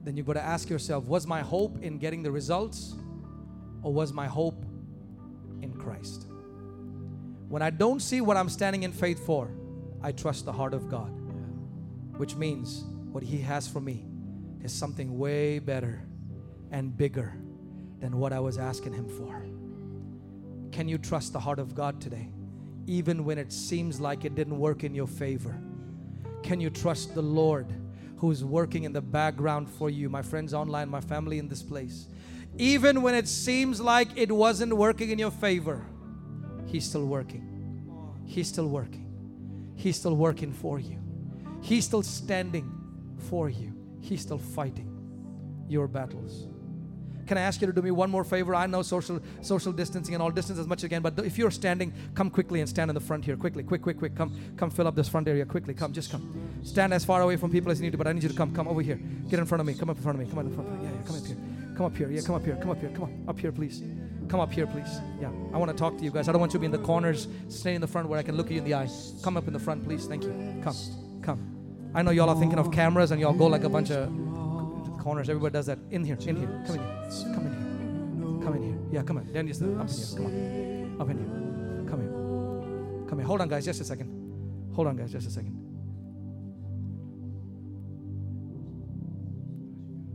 then 0.08 0.16
you've 0.16 0.26
got 0.26 0.34
to 0.34 0.44
ask 0.44 0.70
yourself 0.70 1.06
was 1.06 1.28
my 1.28 1.42
hope 1.42 1.84
in 1.84 1.98
getting 1.98 2.24
the 2.24 2.32
results 2.32 2.96
or 3.82 3.92
was 3.92 4.14
my 4.14 4.26
hope 4.26 4.66
in 5.62 5.74
Christ? 5.74 6.28
When 7.50 7.62
I 7.62 7.70
don't 7.70 8.02
see 8.02 8.22
what 8.22 8.38
I'm 8.38 8.48
standing 8.48 8.84
in 8.84 8.94
faith 8.94 9.26
for, 9.26 9.52
I 10.02 10.14
trust 10.14 10.46
the 10.46 10.54
heart 10.54 10.74
of 10.74 10.90
God, 10.90 11.10
which 12.16 12.36
means 12.36 12.86
what 13.12 13.22
He 13.22 13.40
has 13.40 13.68
for 13.68 13.82
me 13.82 14.06
is 14.64 14.72
something 14.72 15.18
way 15.18 15.60
better 15.60 16.02
and 16.72 16.96
bigger 16.96 17.34
than 18.00 18.18
what 18.18 18.32
I 18.32 18.40
was 18.40 18.58
asking 18.58 18.94
Him 18.94 19.10
for. 19.10 19.46
Can 20.72 20.88
you 20.88 20.98
trust 20.98 21.34
the 21.34 21.40
heart 21.40 21.60
of 21.60 21.76
God 21.76 22.00
today, 22.00 22.30
even 22.86 23.26
when 23.26 23.38
it 23.38 23.52
seems 23.52 24.00
like 24.00 24.24
it 24.24 24.36
didn't 24.36 24.58
work 24.58 24.86
in 24.86 24.96
your 24.96 25.08
favor? 25.08 25.60
Can 26.44 26.62
you 26.62 26.70
trust 26.70 27.14
the 27.14 27.22
Lord? 27.22 27.74
Who's 28.18 28.44
working 28.44 28.84
in 28.84 28.94
the 28.94 29.02
background 29.02 29.70
for 29.70 29.90
you, 29.90 30.10
my 30.10 30.22
friends 30.22 30.54
online, 30.54 30.90
my 30.90 31.02
family 31.02 31.40
in 31.40 31.48
this 31.48 31.64
place. 31.64 32.08
Even 32.58 33.02
when 33.02 33.14
it 33.14 33.28
seems 33.28 33.80
like 33.80 34.10
it 34.16 34.32
wasn't 34.32 34.76
working 34.76 35.12
in 35.12 35.20
your 35.20 35.32
favor, 35.32 35.86
He's 36.68 36.86
still 36.86 37.06
working. 37.06 37.44
He's 38.26 38.50
still 38.50 38.68
working. 38.68 39.06
He's 39.76 39.96
still 39.96 40.16
working 40.16 40.52
for 40.52 40.80
you. 40.80 41.00
He's 41.62 41.86
still 41.86 42.04
standing 42.04 42.70
for 43.30 43.50
you. 43.50 43.74
He's 44.02 44.22
still 44.22 44.38
fighting 44.38 44.94
your 45.70 45.88
battles. 45.88 46.48
Can 47.28 47.38
I 47.38 47.42
ask 47.42 47.62
you 47.62 47.68
to 47.68 47.74
do 47.74 47.82
me 47.82 47.92
one 47.92 48.10
more 48.10 48.24
favor? 48.24 48.56
I 48.56 48.68
know 48.68 48.82
social 48.82 49.20
social 49.42 49.74
distancing 49.74 50.16
and 50.16 50.24
all 50.24 50.32
distance 50.32 50.60
as 50.60 50.68
much 50.68 50.80
as 50.80 50.84
you 50.84 50.90
can, 50.90 51.02
but 51.02 51.18
if 51.20 51.38
you're 51.38 51.52
standing, 51.52 51.94
come 52.16 52.30
quickly 52.30 52.62
and 52.62 52.70
stand 52.70 52.90
in 52.90 52.96
the 52.96 53.02
front 53.02 53.26
here. 53.26 53.36
Quickly, 53.36 53.64
quick, 53.64 53.82
quick, 53.82 53.98
quick. 53.98 54.16
Come, 54.16 54.34
come 54.58 54.70
fill 54.70 54.88
up 54.88 54.96
this 54.96 55.10
front 55.10 55.28
area 55.28 55.46
quickly. 55.46 55.74
Come, 55.74 55.94
just 55.94 56.12
come. 56.12 56.24
Stand 56.64 56.94
as 56.94 57.04
far 57.04 57.22
away 57.22 57.36
from 57.36 57.52
people 57.52 57.72
as 57.72 57.80
you 57.80 57.86
need 57.86 57.92
to, 57.92 57.98
but 57.98 58.08
I 58.08 58.14
need 58.14 58.24
you 58.24 58.30
to 58.30 58.36
come. 58.36 58.56
Come 58.56 58.68
over 58.68 58.82
here. 58.82 59.00
Get 59.30 59.40
in 59.40 59.46
front 59.46 59.62
of 59.62 59.68
me. 59.68 59.74
Come 59.74 59.90
up 59.90 59.98
in 59.98 60.04
front 60.04 60.20
of 60.20 60.26
me. 60.26 60.30
Come 60.30 60.40
on 60.40 60.48
in 60.48 60.54
front. 60.54 60.70
of 60.70 60.80
me. 60.80 60.86
Yeah, 60.86 60.92
yeah, 60.96 61.06
come 61.06 61.16
up 61.16 61.26
here. 61.26 61.38
Come 61.76 61.86
up 61.86 61.98
here. 61.98 62.10
Yeah, 62.10 62.22
come 62.22 62.36
up 62.36 62.46
here. 62.46 62.56
Come 62.56 62.70
up 62.72 62.80
here. 62.80 62.90
Come 62.90 63.04
on. 63.04 63.26
Up 63.28 63.40
here, 63.40 63.52
please. 63.52 63.84
Come 64.30 64.40
up 64.40 64.52
here, 64.52 64.68
please. 64.68 65.00
Yeah, 65.22 65.30
I 65.54 65.58
want 65.58 65.72
to 65.72 65.78
talk 65.78 65.98
to 65.98 66.04
you 66.04 66.12
guys. 66.12 66.28
I 66.28 66.32
don't 66.32 66.42
want 66.42 66.54
you 66.54 66.60
to 66.60 66.62
be 66.62 66.66
in 66.66 66.72
the 66.72 66.80
corners. 66.80 67.28
Stay 67.50 67.76
in 67.76 67.82
the 67.82 67.88
front 67.88 68.10
where 68.10 68.20
I 68.20 68.24
can 68.24 68.36
look 68.36 68.50
you 68.50 68.58
in 68.58 68.64
the 68.64 68.74
eye. 68.74 68.90
Come 69.24 69.38
up 69.38 69.48
in 69.48 69.54
the 69.54 69.60
front, 69.60 69.86
please. 69.86 70.06
Thank 70.06 70.24
you. 70.24 70.62
Come, 70.64 70.76
come. 71.22 71.92
I 71.94 72.02
know 72.02 72.12
y'all 72.12 72.30
are 72.30 72.40
thinking 72.40 72.60
of 72.60 72.72
cameras 72.72 73.12
and 73.12 73.22
y'all 73.22 73.34
go 73.34 73.48
like 73.48 73.64
a 73.64 73.70
bunch 73.70 73.90
of 73.92 74.10
corners. 75.08 75.30
Everybody 75.30 75.54
does 75.54 75.68
that. 75.68 75.80
In 75.90 76.04
here. 76.04 76.18
In 76.28 76.36
here. 76.36 76.64
Come 76.68 76.76
in 76.76 76.82
here. 76.82 76.90
Come 77.34 77.46
in 77.48 77.54
here. 77.54 78.44
Come 78.44 78.56
in 78.58 78.64
here. 78.64 78.78
Yeah, 78.92 79.04
come 79.04 79.18
on. 79.18 79.24
Just 79.48 79.62
up 79.64 79.70
in 79.70 79.88
here. 79.88 80.18
Come 80.18 80.26
on. 80.26 80.32
Up 81.02 81.10
in 81.10 81.18
here. 81.18 81.32
Come 81.90 82.02
here. 82.02 82.14
Come 83.08 83.18
here. 83.20 83.28
Hold 83.28 83.40
on, 83.40 83.48
guys. 83.48 83.64
Just 83.64 83.80
a 83.80 83.86
second. 83.86 84.10
Hold 84.76 84.88
on, 84.88 84.98
guys. 84.98 85.12
Just 85.14 85.28
a 85.28 85.32
second. 85.32 85.56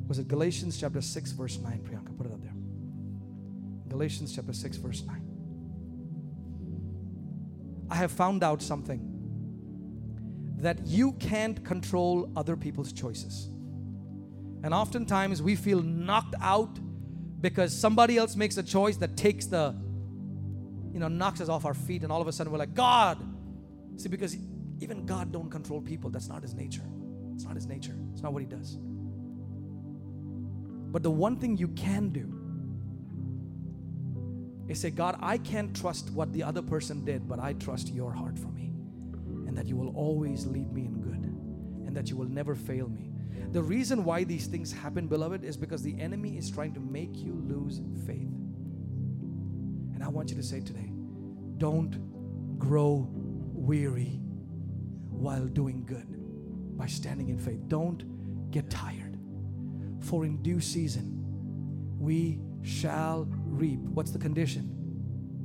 Was 0.08 0.18
it 0.18 0.28
Galatians 0.28 0.76
chapter 0.78 1.00
6, 1.00 1.32
verse 1.32 1.58
9? 1.58 1.80
Priyanka, 1.88 2.14
put 2.18 2.26
it 2.26 2.32
up 2.34 2.42
there. 2.42 2.52
Galatians 3.88 4.34
chapter 4.34 4.52
6, 4.52 4.76
verse 4.76 5.02
9. 5.06 5.22
I 7.90 7.94
have 7.94 8.12
found 8.12 8.44
out 8.44 8.60
something 8.60 9.00
that 10.58 10.86
you 10.86 11.12
can't 11.12 11.64
control 11.64 12.30
other 12.36 12.56
people's 12.56 12.92
choices. 12.92 13.48
And 14.62 14.72
oftentimes 14.72 15.42
we 15.42 15.56
feel 15.56 15.82
knocked 15.82 16.34
out 16.40 16.78
because 17.40 17.76
somebody 17.76 18.16
else 18.16 18.36
makes 18.36 18.56
a 18.56 18.62
choice 18.62 18.96
that 18.98 19.16
takes 19.16 19.46
the, 19.46 19.74
you 20.92 21.00
know, 21.00 21.08
knocks 21.08 21.40
us 21.40 21.48
off 21.48 21.64
our 21.64 21.74
feet, 21.74 22.04
and 22.04 22.12
all 22.12 22.20
of 22.20 22.28
a 22.28 22.32
sudden 22.32 22.52
we're 22.52 22.58
like, 22.58 22.74
God. 22.74 23.18
See, 23.96 24.08
because 24.08 24.36
even 24.80 25.04
God 25.04 25.32
don't 25.32 25.50
control 25.50 25.80
people. 25.80 26.10
That's 26.10 26.28
not 26.28 26.42
his 26.42 26.54
nature. 26.54 26.82
It's 27.34 27.44
not 27.44 27.56
his 27.56 27.66
nature. 27.66 27.96
It's 28.12 28.22
not 28.22 28.32
what 28.32 28.42
he 28.42 28.46
does. 28.46 28.78
But 30.92 31.02
the 31.02 31.10
one 31.10 31.36
thing 31.36 31.56
you 31.56 31.68
can 31.68 32.10
do 32.10 32.38
is 34.68 34.80
say, 34.80 34.90
God, 34.90 35.16
I 35.20 35.38
can't 35.38 35.74
trust 35.74 36.10
what 36.10 36.32
the 36.32 36.44
other 36.44 36.62
person 36.62 37.04
did, 37.04 37.26
but 37.28 37.40
I 37.40 37.54
trust 37.54 37.88
your 37.88 38.12
heart 38.12 38.38
for 38.38 38.48
me. 38.48 38.72
And 39.46 39.58
that 39.58 39.66
you 39.66 39.76
will 39.76 39.94
always 39.96 40.46
lead 40.46 40.72
me 40.72 40.84
in 40.84 41.00
good. 41.00 41.24
And 41.86 41.96
that 41.96 42.08
you 42.10 42.16
will 42.16 42.28
never 42.28 42.54
fail 42.54 42.88
me. 42.88 43.01
The 43.52 43.62
reason 43.62 44.04
why 44.04 44.24
these 44.24 44.46
things 44.46 44.72
happen, 44.72 45.06
beloved, 45.08 45.44
is 45.44 45.58
because 45.58 45.82
the 45.82 45.98
enemy 46.00 46.38
is 46.38 46.50
trying 46.50 46.72
to 46.72 46.80
make 46.80 47.16
you 47.16 47.34
lose 47.34 47.82
faith. 48.06 48.32
And 49.94 50.02
I 50.02 50.08
want 50.08 50.30
you 50.30 50.36
to 50.36 50.42
say 50.42 50.60
today 50.60 50.90
don't 51.58 52.58
grow 52.58 53.06
weary 53.12 54.20
while 55.10 55.46
doing 55.46 55.84
good 55.84 56.06
by 56.78 56.86
standing 56.86 57.28
in 57.28 57.38
faith. 57.38 57.60
Don't 57.68 58.50
get 58.50 58.70
tired. 58.70 59.18
For 60.00 60.24
in 60.24 60.42
due 60.42 60.60
season, 60.60 61.18
we 61.98 62.40
shall 62.62 63.28
reap. 63.44 63.80
What's 63.80 64.12
the 64.12 64.18
condition? 64.18 64.70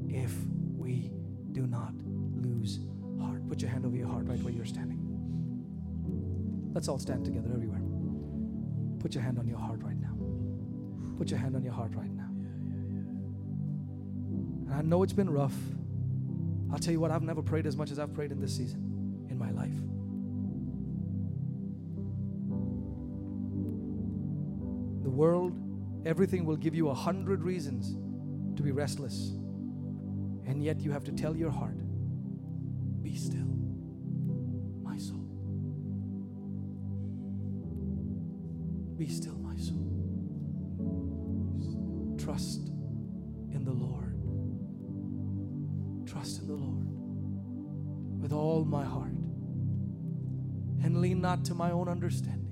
If 0.10 0.34
we 0.78 1.12
do 1.52 1.68
not 1.68 1.92
lose 2.42 2.80
heart. 3.20 3.48
Put 3.50 3.62
your 3.62 3.70
hand 3.70 3.86
over 3.86 3.96
your 3.96 4.08
heart 4.08 4.26
right 4.28 4.42
where 4.42 4.54
you're 4.54 4.66
standing. 4.66 5.04
Let's 6.74 6.88
all 6.88 7.00
stand 7.00 7.26
together 7.26 7.50
everywhere. 7.54 7.82
Put 9.08 9.16
your 9.16 9.24
hand 9.24 9.40
on 9.40 9.48
your 9.48 9.58
heart 9.58 9.82
right 9.84 9.96
now. 9.96 10.14
Put 11.18 11.32
your 11.32 11.40
hand 11.40 11.56
on 11.56 11.64
your 11.64 11.72
heart 11.72 11.96
right 11.96 12.12
now. 12.12 12.28
And 14.66 14.74
I 14.74 14.82
know 14.82 15.02
it's 15.02 15.14
been 15.14 15.30
rough. 15.30 15.56
I'll 16.74 16.78
tell 16.78 16.92
you 16.92 17.00
what, 17.00 17.10
I've 17.10 17.24
never 17.24 17.42
prayed 17.42 17.66
as 17.68 17.78
much 17.78 17.90
as 17.90 18.00
I've 18.00 18.14
prayed 18.14 18.34
in 18.34 18.42
this 18.42 18.54
season 18.54 19.26
in 19.30 19.38
my 19.38 19.50
life. 19.52 19.78
The 25.04 25.10
world, 25.10 25.54
everything 26.06 26.44
will 26.44 26.58
give 26.58 26.76
you 26.76 26.90
a 26.90 26.94
hundred 26.94 27.44
reasons 27.44 27.96
to 28.58 28.62
be 28.62 28.74
restless. 28.74 29.30
And 30.46 30.62
yet 30.62 30.82
you 30.82 30.92
have 30.92 31.06
to 31.06 31.14
tell 31.14 31.34
your 31.34 31.52
heart, 31.52 31.78
be 33.02 33.16
still, 33.16 33.47
not 51.28 51.44
to 51.44 51.54
my 51.54 51.72
own 51.72 51.90
understanding. 51.90 52.48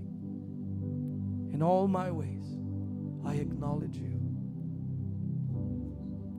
In 1.53 1.63
all 1.63 1.87
my 1.87 2.11
ways, 2.11 2.45
I 3.25 3.35
acknowledge 3.35 3.95
you. 3.95 4.19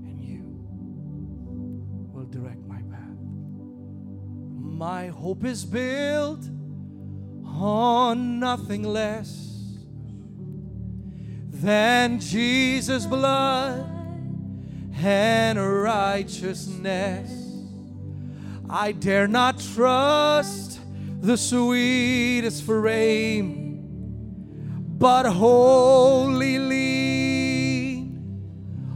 And 0.04 0.20
you 0.20 0.42
will 2.12 2.26
direct 2.26 2.60
my 2.66 2.82
path. 2.90 3.18
My 4.84 5.06
hope 5.06 5.46
is 5.46 5.64
built 5.64 6.46
on 7.42 8.38
nothing 8.38 8.82
less 8.82 9.78
than 11.48 12.20
Jesus' 12.20 13.06
blood 13.06 13.80
and 15.02 15.58
righteousness. 15.58 17.30
I 18.68 18.92
dare 18.92 19.26
not 19.26 19.58
trust 19.58 20.75
the 21.26 21.36
sweetest 21.36 22.62
frame, 22.62 23.80
but 24.96 25.26
wholly 25.26 26.58
lean 26.60 28.20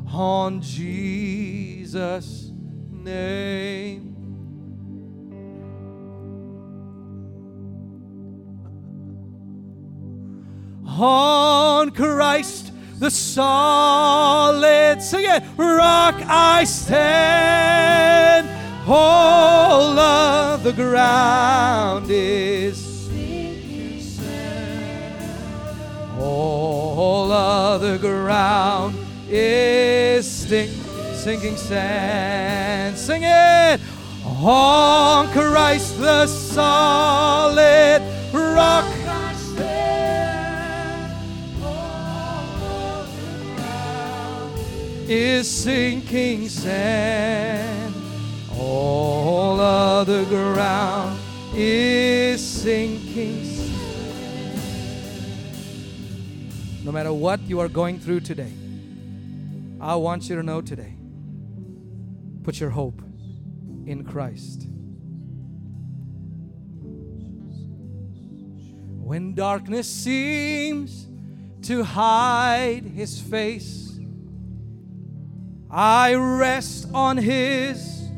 on 0.06 0.62
Jesus' 0.62 2.52
name. 2.90 4.06
on 10.86 11.90
Christ 11.90 12.72
the 12.98 13.10
solid 13.10 15.00
sing 15.00 15.24
it 15.24 15.42
rock 15.56 16.14
I 16.26 16.64
stand 16.64 18.59
all 18.92 19.98
of 19.98 20.64
the 20.64 20.72
ground 20.72 22.06
is 22.08 22.76
sinking 23.06 24.00
sand. 24.00 25.40
all 26.18 27.30
of 27.30 27.80
the 27.82 27.98
ground 27.98 28.96
is 29.28 30.26
sink, 30.28 30.70
sinking 31.14 31.56
sand 31.56 32.98
sing 32.98 33.22
it 33.22 33.80
on 34.24 35.28
Christ 35.28 36.00
the 36.00 36.26
solid 36.26 38.02
rock. 38.32 38.84
All 41.62 41.76
of 42.64 43.06
the 43.14 43.38
ground 43.54 44.58
is 45.08 45.48
sinking 45.48 46.48
sand. 46.48 47.79
All 48.72 49.58
other 49.58 50.24
ground 50.26 51.18
is 51.52 52.40
sinking. 52.40 53.42
No 56.84 56.92
matter 56.92 57.12
what 57.12 57.40
you 57.42 57.58
are 57.58 57.68
going 57.68 57.98
through 57.98 58.20
today, 58.20 58.52
I 59.80 59.96
want 59.96 60.28
you 60.28 60.36
to 60.36 60.44
know 60.44 60.60
today 60.60 60.94
put 62.44 62.60
your 62.60 62.70
hope 62.70 63.02
in 63.86 64.04
Christ. 64.04 64.68
When 69.02 69.34
darkness 69.34 69.88
seems 69.88 71.08
to 71.62 71.82
hide 71.82 72.84
his 72.84 73.20
face, 73.20 73.98
I 75.70 76.14
rest 76.14 76.88
on 76.92 77.16
His 77.16 78.09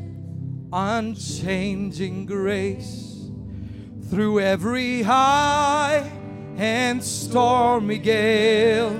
unchanging 0.73 2.25
grace 2.25 3.29
through 4.09 4.39
every 4.39 5.03
high 5.03 6.11
and 6.57 7.03
stormy 7.03 7.99
gale. 7.99 8.99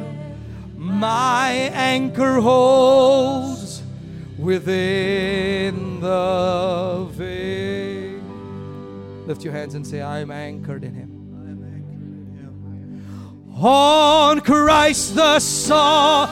My 0.77 1.49
anchor 1.73 2.39
holds 2.39 3.81
within 4.37 5.99
the 5.99 7.07
veil. 7.09 8.21
Lift 9.25 9.43
your 9.43 9.53
hands 9.53 9.73
and 9.73 9.85
say, 9.85 10.01
I 10.01 10.19
am 10.19 10.29
anchored 10.29 10.83
in 10.83 10.93
Him. 10.93 11.09
On 13.55 14.41
Christ 14.41 15.15
the 15.15 15.39
solid 15.39 16.29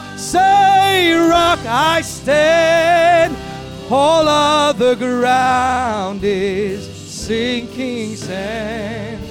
rock 1.30 1.58
I 1.66 2.02
stand. 2.02 3.51
All 3.94 4.26
other 4.26 4.96
ground 4.96 6.20
is 6.24 6.82
sinking 6.86 8.16
sand. 8.16 9.22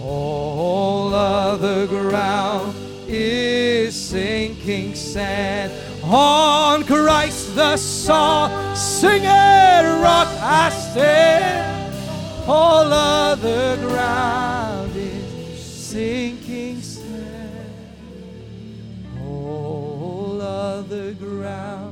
All 0.00 1.12
other 1.12 1.86
ground 1.86 2.74
is 3.06 3.94
sinking 3.94 4.94
sand. 4.94 5.74
On 6.04 6.84
Christ 6.84 7.54
the 7.54 7.76
solid 7.76 8.74
singing 8.74 9.28
rock 10.00 10.28
I 10.40 10.70
stand. 10.70 11.94
All 12.48 12.90
other 12.90 13.76
ground 13.76 14.96
is 14.96 15.62
sinking 15.62 16.80
sand. 16.80 17.74
All 19.20 20.40
other 20.40 21.12
ground 21.12 21.85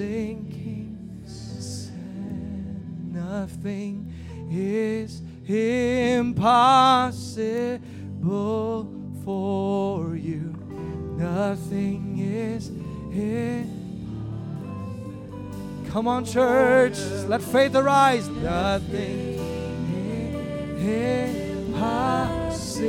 sinking 0.00 0.96
sand. 1.26 3.12
Nothing 3.12 4.10
is 4.50 5.20
impossible 5.46 6.40
for 9.22 10.16
you. 10.16 10.56
Nothing 11.18 12.16
is 12.18 12.70
impossible. 13.12 13.76
Come 15.90 16.08
on, 16.08 16.24
church. 16.24 16.98
Let 17.28 17.42
faith 17.42 17.74
arise. 17.74 18.26
Nothing 18.28 19.38
is 20.78 21.34
impossible 21.66 22.86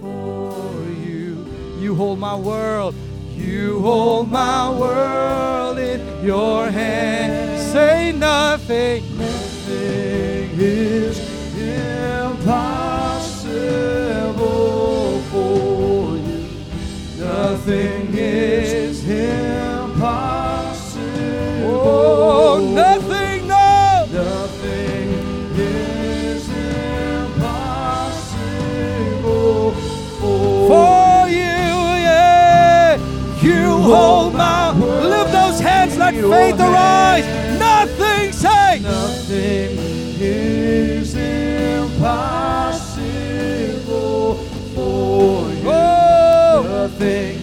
for 0.00 0.88
you. 1.04 1.44
You 1.80 1.96
hold 1.96 2.20
my 2.20 2.36
world. 2.36 2.94
You 3.36 3.80
hold 3.80 4.30
my 4.30 4.70
world 4.70 5.78
in 5.78 6.24
your 6.24 6.70
hand. 6.70 7.60
Say 7.72 8.12
nothing. 8.12 9.02
Nothing 9.18 10.50
is 10.58 11.18
impossible 11.56 12.52
for 15.30 16.16
you. 16.16 16.48
Nothing 17.18 18.14
is 18.14 19.08
impossible. 19.08 20.02
Oh, 21.64 22.58
nothing, 22.74 23.21
hold 33.82 34.34
my. 34.34 34.72
Lift 34.72 35.32
those 35.32 35.60
hands, 35.60 35.96
let 35.96 36.14
faith 36.14 36.60
arise. 36.60 37.24
Nothing, 37.58 38.32
say. 38.32 38.80
Nothing 38.80 39.78
is 40.20 41.14
impossible 41.14 42.04
for 44.74 45.50
you. 45.50 45.62
Oh. 45.66 46.62
Nothing 46.64 47.41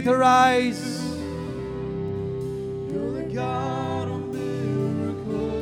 faith 0.00 0.08
arise. 0.10 1.04
You're 2.90 3.12
the 3.12 3.24
God 3.34 4.08
of 4.08 4.34
miracles. 4.34 5.60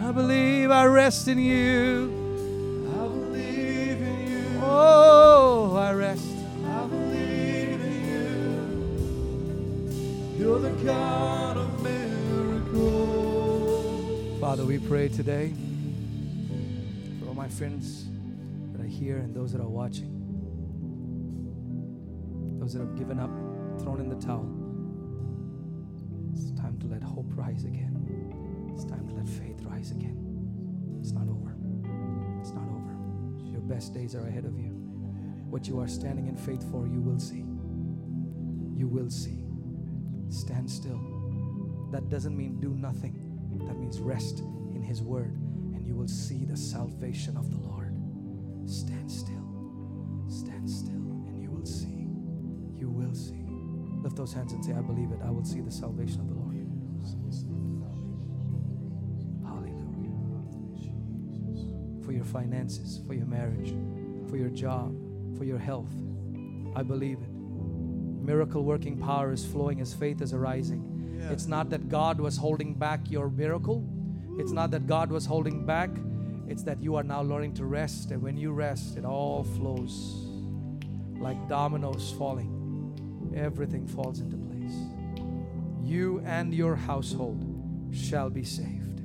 I 0.00 0.10
believe 0.10 0.72
I 0.72 0.86
rest 0.86 1.28
in 1.28 1.38
you. 1.38 2.10
I 2.90 3.06
believe 3.06 4.02
in 4.02 4.28
you. 4.28 4.60
Oh, 4.60 5.76
I 5.76 5.92
rest. 5.92 6.26
I 6.64 6.86
believe 6.86 7.80
in 7.80 8.04
you. 10.36 10.44
You're 10.44 10.58
the 10.58 10.70
God 10.84 11.58
of 11.58 11.80
miracles. 11.82 13.20
Father, 14.40 14.64
we 14.64 14.78
pray 14.78 15.08
today 15.08 15.54
for 17.20 17.28
all 17.28 17.34
my 17.34 17.48
friends 17.48 18.06
that 18.72 18.80
are 18.80 18.88
here 18.88 19.18
and 19.18 19.32
those 19.32 19.52
that 19.52 19.60
are 19.60 19.68
watching, 19.68 20.15
those 22.66 22.72
that 22.72 22.80
have 22.80 22.98
given 22.98 23.20
up, 23.20 23.30
thrown 23.80 24.00
in 24.00 24.08
the 24.08 24.16
towel. 24.16 24.44
It's 26.34 26.50
time 26.60 26.76
to 26.80 26.88
let 26.88 27.00
hope 27.00 27.26
rise 27.36 27.62
again. 27.64 27.94
It's 28.74 28.84
time 28.84 29.06
to 29.06 29.14
let 29.14 29.28
faith 29.28 29.62
rise 29.62 29.92
again. 29.92 30.18
It's 30.98 31.12
not 31.12 31.28
over. 31.28 31.54
It's 32.40 32.50
not 32.50 32.64
over. 32.64 33.52
Your 33.52 33.60
best 33.60 33.94
days 33.94 34.16
are 34.16 34.26
ahead 34.26 34.46
of 34.46 34.58
you. 34.58 34.70
What 35.48 35.68
you 35.68 35.78
are 35.78 35.86
standing 35.86 36.26
in 36.26 36.36
faith 36.36 36.68
for, 36.72 36.88
you 36.88 37.00
will 37.00 37.20
see. 37.20 37.44
You 38.74 38.88
will 38.88 39.10
see. 39.10 39.44
Stand 40.28 40.68
still. 40.68 41.00
That 41.92 42.08
doesn't 42.08 42.36
mean 42.36 42.58
do 42.58 42.70
nothing, 42.70 43.14
that 43.64 43.78
means 43.78 44.00
rest 44.00 44.40
in 44.74 44.82
His 44.82 45.02
Word, 45.02 45.36
and 45.72 45.86
you 45.86 45.94
will 45.94 46.08
see 46.08 46.44
the 46.44 46.56
salvation 46.56 47.36
of 47.36 47.48
the 47.48 47.58
Lord. 47.58 47.94
Stand 48.68 49.08
still. 49.08 49.45
Lift 54.16 54.30
those 54.30 54.34
hands 54.34 54.52
and 54.54 54.64
say, 54.64 54.72
I 54.72 54.80
believe 54.80 55.10
it. 55.12 55.18
I 55.22 55.30
will 55.30 55.44
see 55.44 55.60
the 55.60 55.70
salvation 55.70 56.22
of 56.22 56.28
the 56.28 56.34
Lord. 56.36 56.56
Hallelujah. 59.44 60.16
For 62.02 62.12
your 62.12 62.24
finances, 62.24 63.02
for 63.06 63.12
your 63.12 63.26
marriage, 63.26 63.74
for 64.30 64.38
your 64.38 64.48
job, 64.48 64.96
for 65.36 65.44
your 65.44 65.58
health. 65.58 65.92
I 66.74 66.82
believe 66.82 67.18
it. 67.18 67.28
Miracle 67.28 68.64
working 68.64 68.96
power 68.98 69.32
is 69.32 69.44
flowing 69.44 69.82
as 69.82 69.92
faith 69.92 70.22
is 70.22 70.32
arising. 70.32 71.20
It's 71.30 71.44
not 71.44 71.68
that 71.68 71.90
God 71.90 72.18
was 72.18 72.38
holding 72.38 72.72
back 72.72 73.10
your 73.10 73.28
miracle. 73.28 73.86
It's 74.38 74.52
not 74.52 74.70
that 74.70 74.86
God 74.86 75.10
was 75.10 75.26
holding 75.26 75.66
back. 75.66 75.90
It's 76.48 76.62
that 76.62 76.82
you 76.82 76.96
are 76.96 77.02
now 77.02 77.20
learning 77.20 77.52
to 77.56 77.66
rest. 77.66 78.12
And 78.12 78.22
when 78.22 78.38
you 78.38 78.52
rest, 78.52 78.96
it 78.96 79.04
all 79.04 79.44
flows 79.44 80.24
like 81.20 81.36
dominoes 81.50 82.14
falling. 82.16 82.55
Everything 83.36 83.86
falls 83.86 84.20
into 84.20 84.36
place. 84.36 84.74
You 85.84 86.20
and 86.24 86.52
your 86.54 86.74
household 86.74 87.44
shall 87.92 88.30
be 88.30 88.42
saved. 88.42 89.02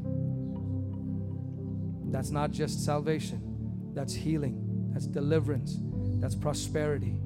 That's 2.11 2.31
not 2.31 2.51
just 2.51 2.83
salvation, 2.83 3.91
that's 3.93 4.13
healing, 4.13 4.89
that's 4.93 5.05
deliverance, 5.05 5.77
that's 6.19 6.35
prosperity. 6.35 7.17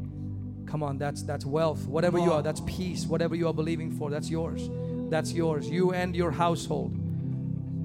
Come 0.66 0.84
on, 0.84 0.98
that's 0.98 1.22
that's 1.24 1.46
wealth. 1.46 1.86
Whatever 1.88 2.18
you 2.18 2.32
are, 2.32 2.42
that's 2.42 2.62
peace. 2.66 3.06
Whatever 3.06 3.36
you 3.36 3.48
are 3.48 3.54
believing 3.54 3.92
for, 3.92 4.10
that's 4.10 4.30
yours. 4.30 4.70
That's 5.10 5.32
yours. 5.32 5.70
You 5.70 5.94
and 5.94 6.16
your 6.16 6.32
household. 6.32 7.00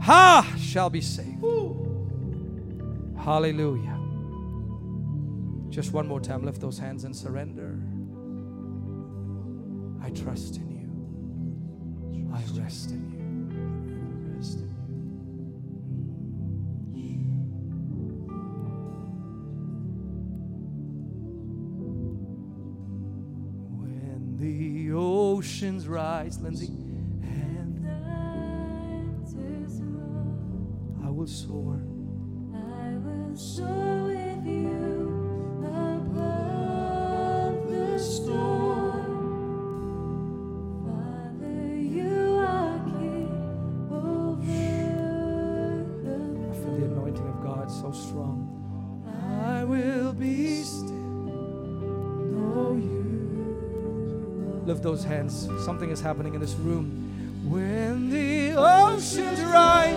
Ha 0.00 0.56
shall 0.58 0.88
be 0.88 1.02
saved. 1.02 1.44
Hallelujah. 3.18 3.98
Just 5.68 5.92
one 5.92 6.08
more 6.08 6.20
time, 6.20 6.42
lift 6.44 6.60
those 6.60 6.78
hands 6.78 7.04
and 7.04 7.14
surrender. 7.14 7.78
I 10.10 10.12
trust 10.12 10.56
in 10.56 10.68
you. 10.72 12.30
I 12.34 12.42
rest 12.60 12.90
in 12.90 13.10
you. 13.12 13.20
When 23.78 24.36
the 24.36 24.92
oceans 24.92 25.86
rise, 25.86 26.40
Lindsay, 26.40 26.72
and 27.22 27.86
I 31.04 31.08
will 31.08 31.28
soar. 31.28 31.80
I 32.52 32.96
will 32.96 33.36
soar. 33.36 33.89
Lift 54.70 54.84
those 54.84 55.02
hands. 55.02 55.48
Something 55.64 55.90
is 55.90 56.00
happening 56.00 56.34
in 56.34 56.40
this 56.40 56.54
room. 56.54 56.86
When 57.50 58.08
the 58.08 58.54
oceans 58.56 59.40
rise, 59.40 59.96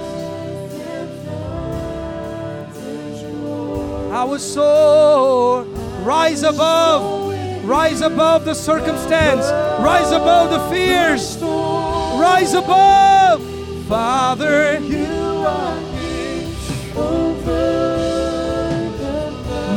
our 4.12 4.40
soul 4.40 5.66
rise 6.02 6.42
above, 6.42 7.64
rise 7.64 8.02
above 8.02 8.46
the 8.46 8.56
circumstance, 8.56 9.46
rise 9.80 10.10
above 10.10 10.50
the 10.50 10.76
fears, 10.76 11.38
rise 12.20 12.56
above. 12.56 13.44
Father, 13.88 14.80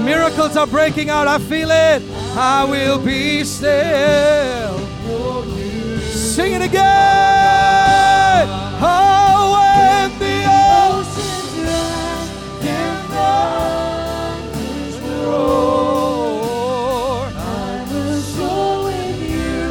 Miracles 0.02 0.56
are 0.56 0.66
breaking 0.66 1.10
out. 1.10 1.28
I 1.28 1.38
feel 1.38 1.70
it. 1.70 2.02
I 2.34 2.64
will 2.64 2.98
be 2.98 3.44
still. 3.44 4.65
Sing 6.36 6.52
it 6.52 6.60
again. 6.60 6.82
Oh, 8.82 9.56
when 9.56 10.10
the 10.18 10.38
oceans 10.44 11.52
rise 11.64 12.28
and 12.60 12.98
thunders 13.08 14.96
roar, 15.00 16.52
I 17.34 17.88
will 17.90 18.20
soar 18.20 18.84
with 18.84 19.20
you 19.32 19.64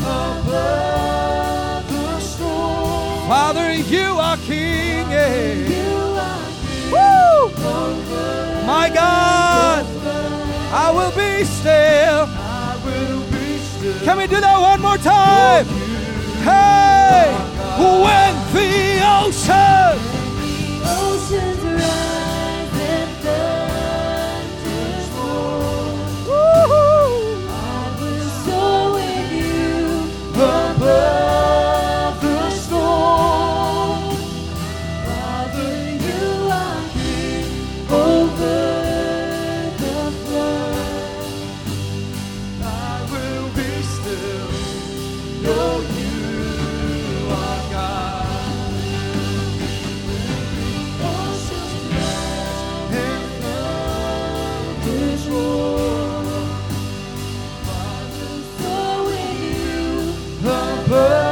above 0.00 1.88
the 1.88 2.20
storm. 2.20 3.28
Father, 3.28 3.72
you 3.72 4.08
are 4.20 4.36
King. 4.36 5.10
yeah. 5.10 5.54
You 5.54 5.96
are 6.28 6.44
Woo! 6.92 8.66
My 8.66 8.86
God, 8.92 9.86
I 10.74 10.90
will 10.94 11.12
be 11.12 11.44
still. 11.46 12.28
Can 14.04 14.16
we 14.18 14.26
do 14.26 14.40
that 14.40 14.60
one 14.60 14.80
more 14.82 14.98
time? 14.98 15.81
When 17.78 18.34
the 18.52 19.00
ocean, 19.24 20.11
above 60.92 61.31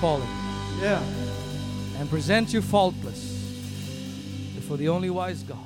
falling 0.00 0.28
Yeah. 0.80 1.02
and 1.98 2.08
present 2.08 2.52
you 2.54 2.62
faultless 2.62 3.20
before 4.54 4.76
the 4.78 4.88
only 4.88 5.10
wise 5.10 5.42
God 5.42 5.58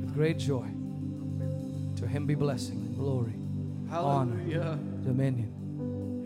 with 0.00 0.14
great 0.14 0.38
joy. 0.38 0.66
To 1.96 2.06
him 2.06 2.24
be 2.26 2.34
blessing 2.34 2.76
and 2.76 2.96
glory, 2.96 3.34
Hallelujah. 3.90 4.78
dominion, 5.04 5.52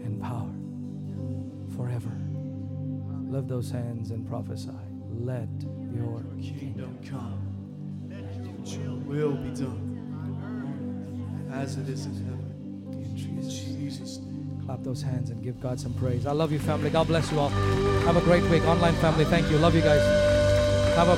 and 0.04 0.20
power 0.22 0.50
forever. 1.76 2.12
Lift 3.28 3.48
those 3.48 3.70
hands 3.72 4.12
and 4.12 4.24
prophesy. 4.28 4.70
Let 5.10 5.48
your 5.92 6.22
kingdom 6.40 6.96
come. 7.04 7.40
Let 8.08 8.68
your 8.78 8.94
will 8.94 9.34
be 9.34 9.50
done 9.50 9.90
as 11.52 11.76
it 11.76 11.88
is 11.88 12.06
in 12.06 12.14
heaven. 12.24 12.40
in. 12.92 13.50
Jesus' 13.50 14.18
name. 14.18 14.33
Clap 14.66 14.82
those 14.82 15.02
hands 15.02 15.30
and 15.30 15.42
give 15.42 15.60
God 15.60 15.78
some 15.78 15.92
praise. 15.94 16.26
I 16.26 16.32
love 16.32 16.50
you, 16.50 16.58
family. 16.58 16.88
God 16.90 17.06
bless 17.06 17.30
you 17.30 17.38
all. 17.38 17.50
Have 18.08 18.16
a 18.16 18.22
great 18.22 18.42
week. 18.44 18.64
Online 18.64 18.94
family, 18.94 19.24
thank 19.26 19.50
you. 19.50 19.58
Love 19.58 19.74
you 19.74 19.82
guys. 19.82 20.00
Have 20.96 21.08
a 21.08 21.16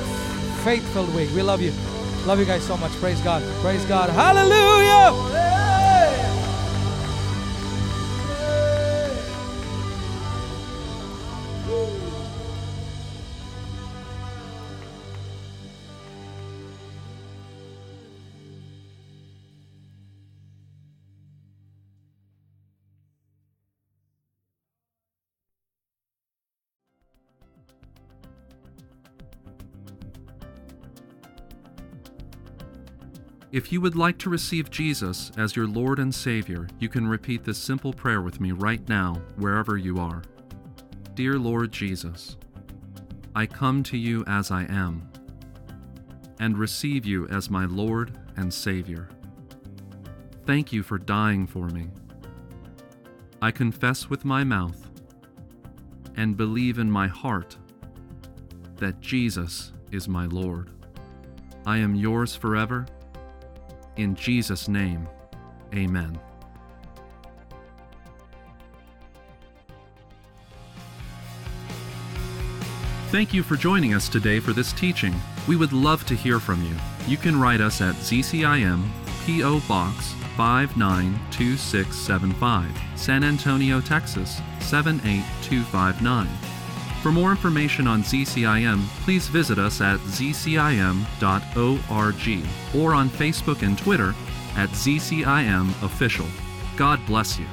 faith 0.63 0.85
filled 0.93 1.13
week. 1.15 1.29
We 1.33 1.41
love 1.41 1.61
you. 1.61 1.71
Love 2.25 2.39
you 2.39 2.45
guys 2.45 2.63
so 2.63 2.75
much. 2.75 2.91
Praise 2.93 3.21
God. 3.21 3.41
Praise 3.61 3.85
God. 3.85 4.09
Hallelujah. 4.09 4.76
If 33.57 33.71
you 33.71 33.81
would 33.81 33.95
like 33.95 34.19
to 34.19 34.29
receive 34.29 34.69
Jesus 34.69 35.31
as 35.35 35.55
your 35.55 35.65
Lord 35.65 35.97
and 35.97 36.13
Savior, 36.13 36.67
you 36.77 36.89
can 36.89 37.07
repeat 37.07 37.43
this 37.43 37.57
simple 37.57 37.91
prayer 37.91 38.21
with 38.21 38.39
me 38.39 38.51
right 38.51 38.87
now, 38.87 39.19
wherever 39.35 39.77
you 39.77 39.97
are. 39.97 40.21
Dear 41.15 41.39
Lord 41.39 41.71
Jesus, 41.71 42.37
I 43.35 43.47
come 43.47 43.81
to 43.81 43.97
you 43.97 44.23
as 44.27 44.51
I 44.51 44.65
am 44.65 45.09
and 46.39 46.55
receive 46.55 47.03
you 47.03 47.27
as 47.29 47.49
my 47.49 47.65
Lord 47.65 48.15
and 48.35 48.53
Savior. 48.53 49.09
Thank 50.45 50.71
you 50.71 50.83
for 50.83 50.99
dying 50.99 51.47
for 51.47 51.67
me. 51.69 51.87
I 53.41 53.49
confess 53.49 54.07
with 54.07 54.23
my 54.23 54.43
mouth 54.43 54.87
and 56.15 56.37
believe 56.37 56.77
in 56.77 56.91
my 56.91 57.07
heart 57.07 57.57
that 58.75 59.01
Jesus 59.01 59.73
is 59.91 60.07
my 60.07 60.27
Lord. 60.27 60.69
I 61.65 61.79
am 61.79 61.95
yours 61.95 62.35
forever. 62.35 62.85
In 63.97 64.15
Jesus' 64.15 64.67
name, 64.67 65.07
amen. 65.73 66.19
Thank 73.09 73.33
you 73.33 73.41
for 73.41 73.55
joining 73.55 73.93
us 73.93 74.09
today 74.09 74.39
for 74.39 74.53
this 74.53 74.71
teaching. 74.73 75.15
We 75.47 75.55
would 75.55 75.73
love 75.73 76.05
to 76.07 76.13
hear 76.13 76.39
from 76.39 76.63
you. 76.63 76.75
You 77.07 77.17
can 77.17 77.39
write 77.39 77.61
us 77.61 77.81
at 77.81 77.95
ZCIM 77.95 78.87
P.O. 79.25 79.61
Box 79.67 80.13
592675, 80.37 82.69
San 82.95 83.23
Antonio, 83.23 83.81
Texas 83.81 84.39
78259. 84.59 86.56
For 87.07 87.13
more 87.13 87.31
information 87.31 87.87
on 87.87 88.03
ZCIM, 88.03 88.85
please 89.05 89.29
visit 89.29 89.57
us 89.57 89.79
at 89.79 89.97
zcim.org 90.01 91.15
or 92.75 92.93
on 92.93 93.09
Facebook 93.09 93.65
and 93.65 93.77
Twitter 93.77 94.13
at 94.57 94.67
ZCIM 94.71 95.69
Official. 95.83 96.25
God 96.75 96.99
bless 97.05 97.39
you. 97.39 97.45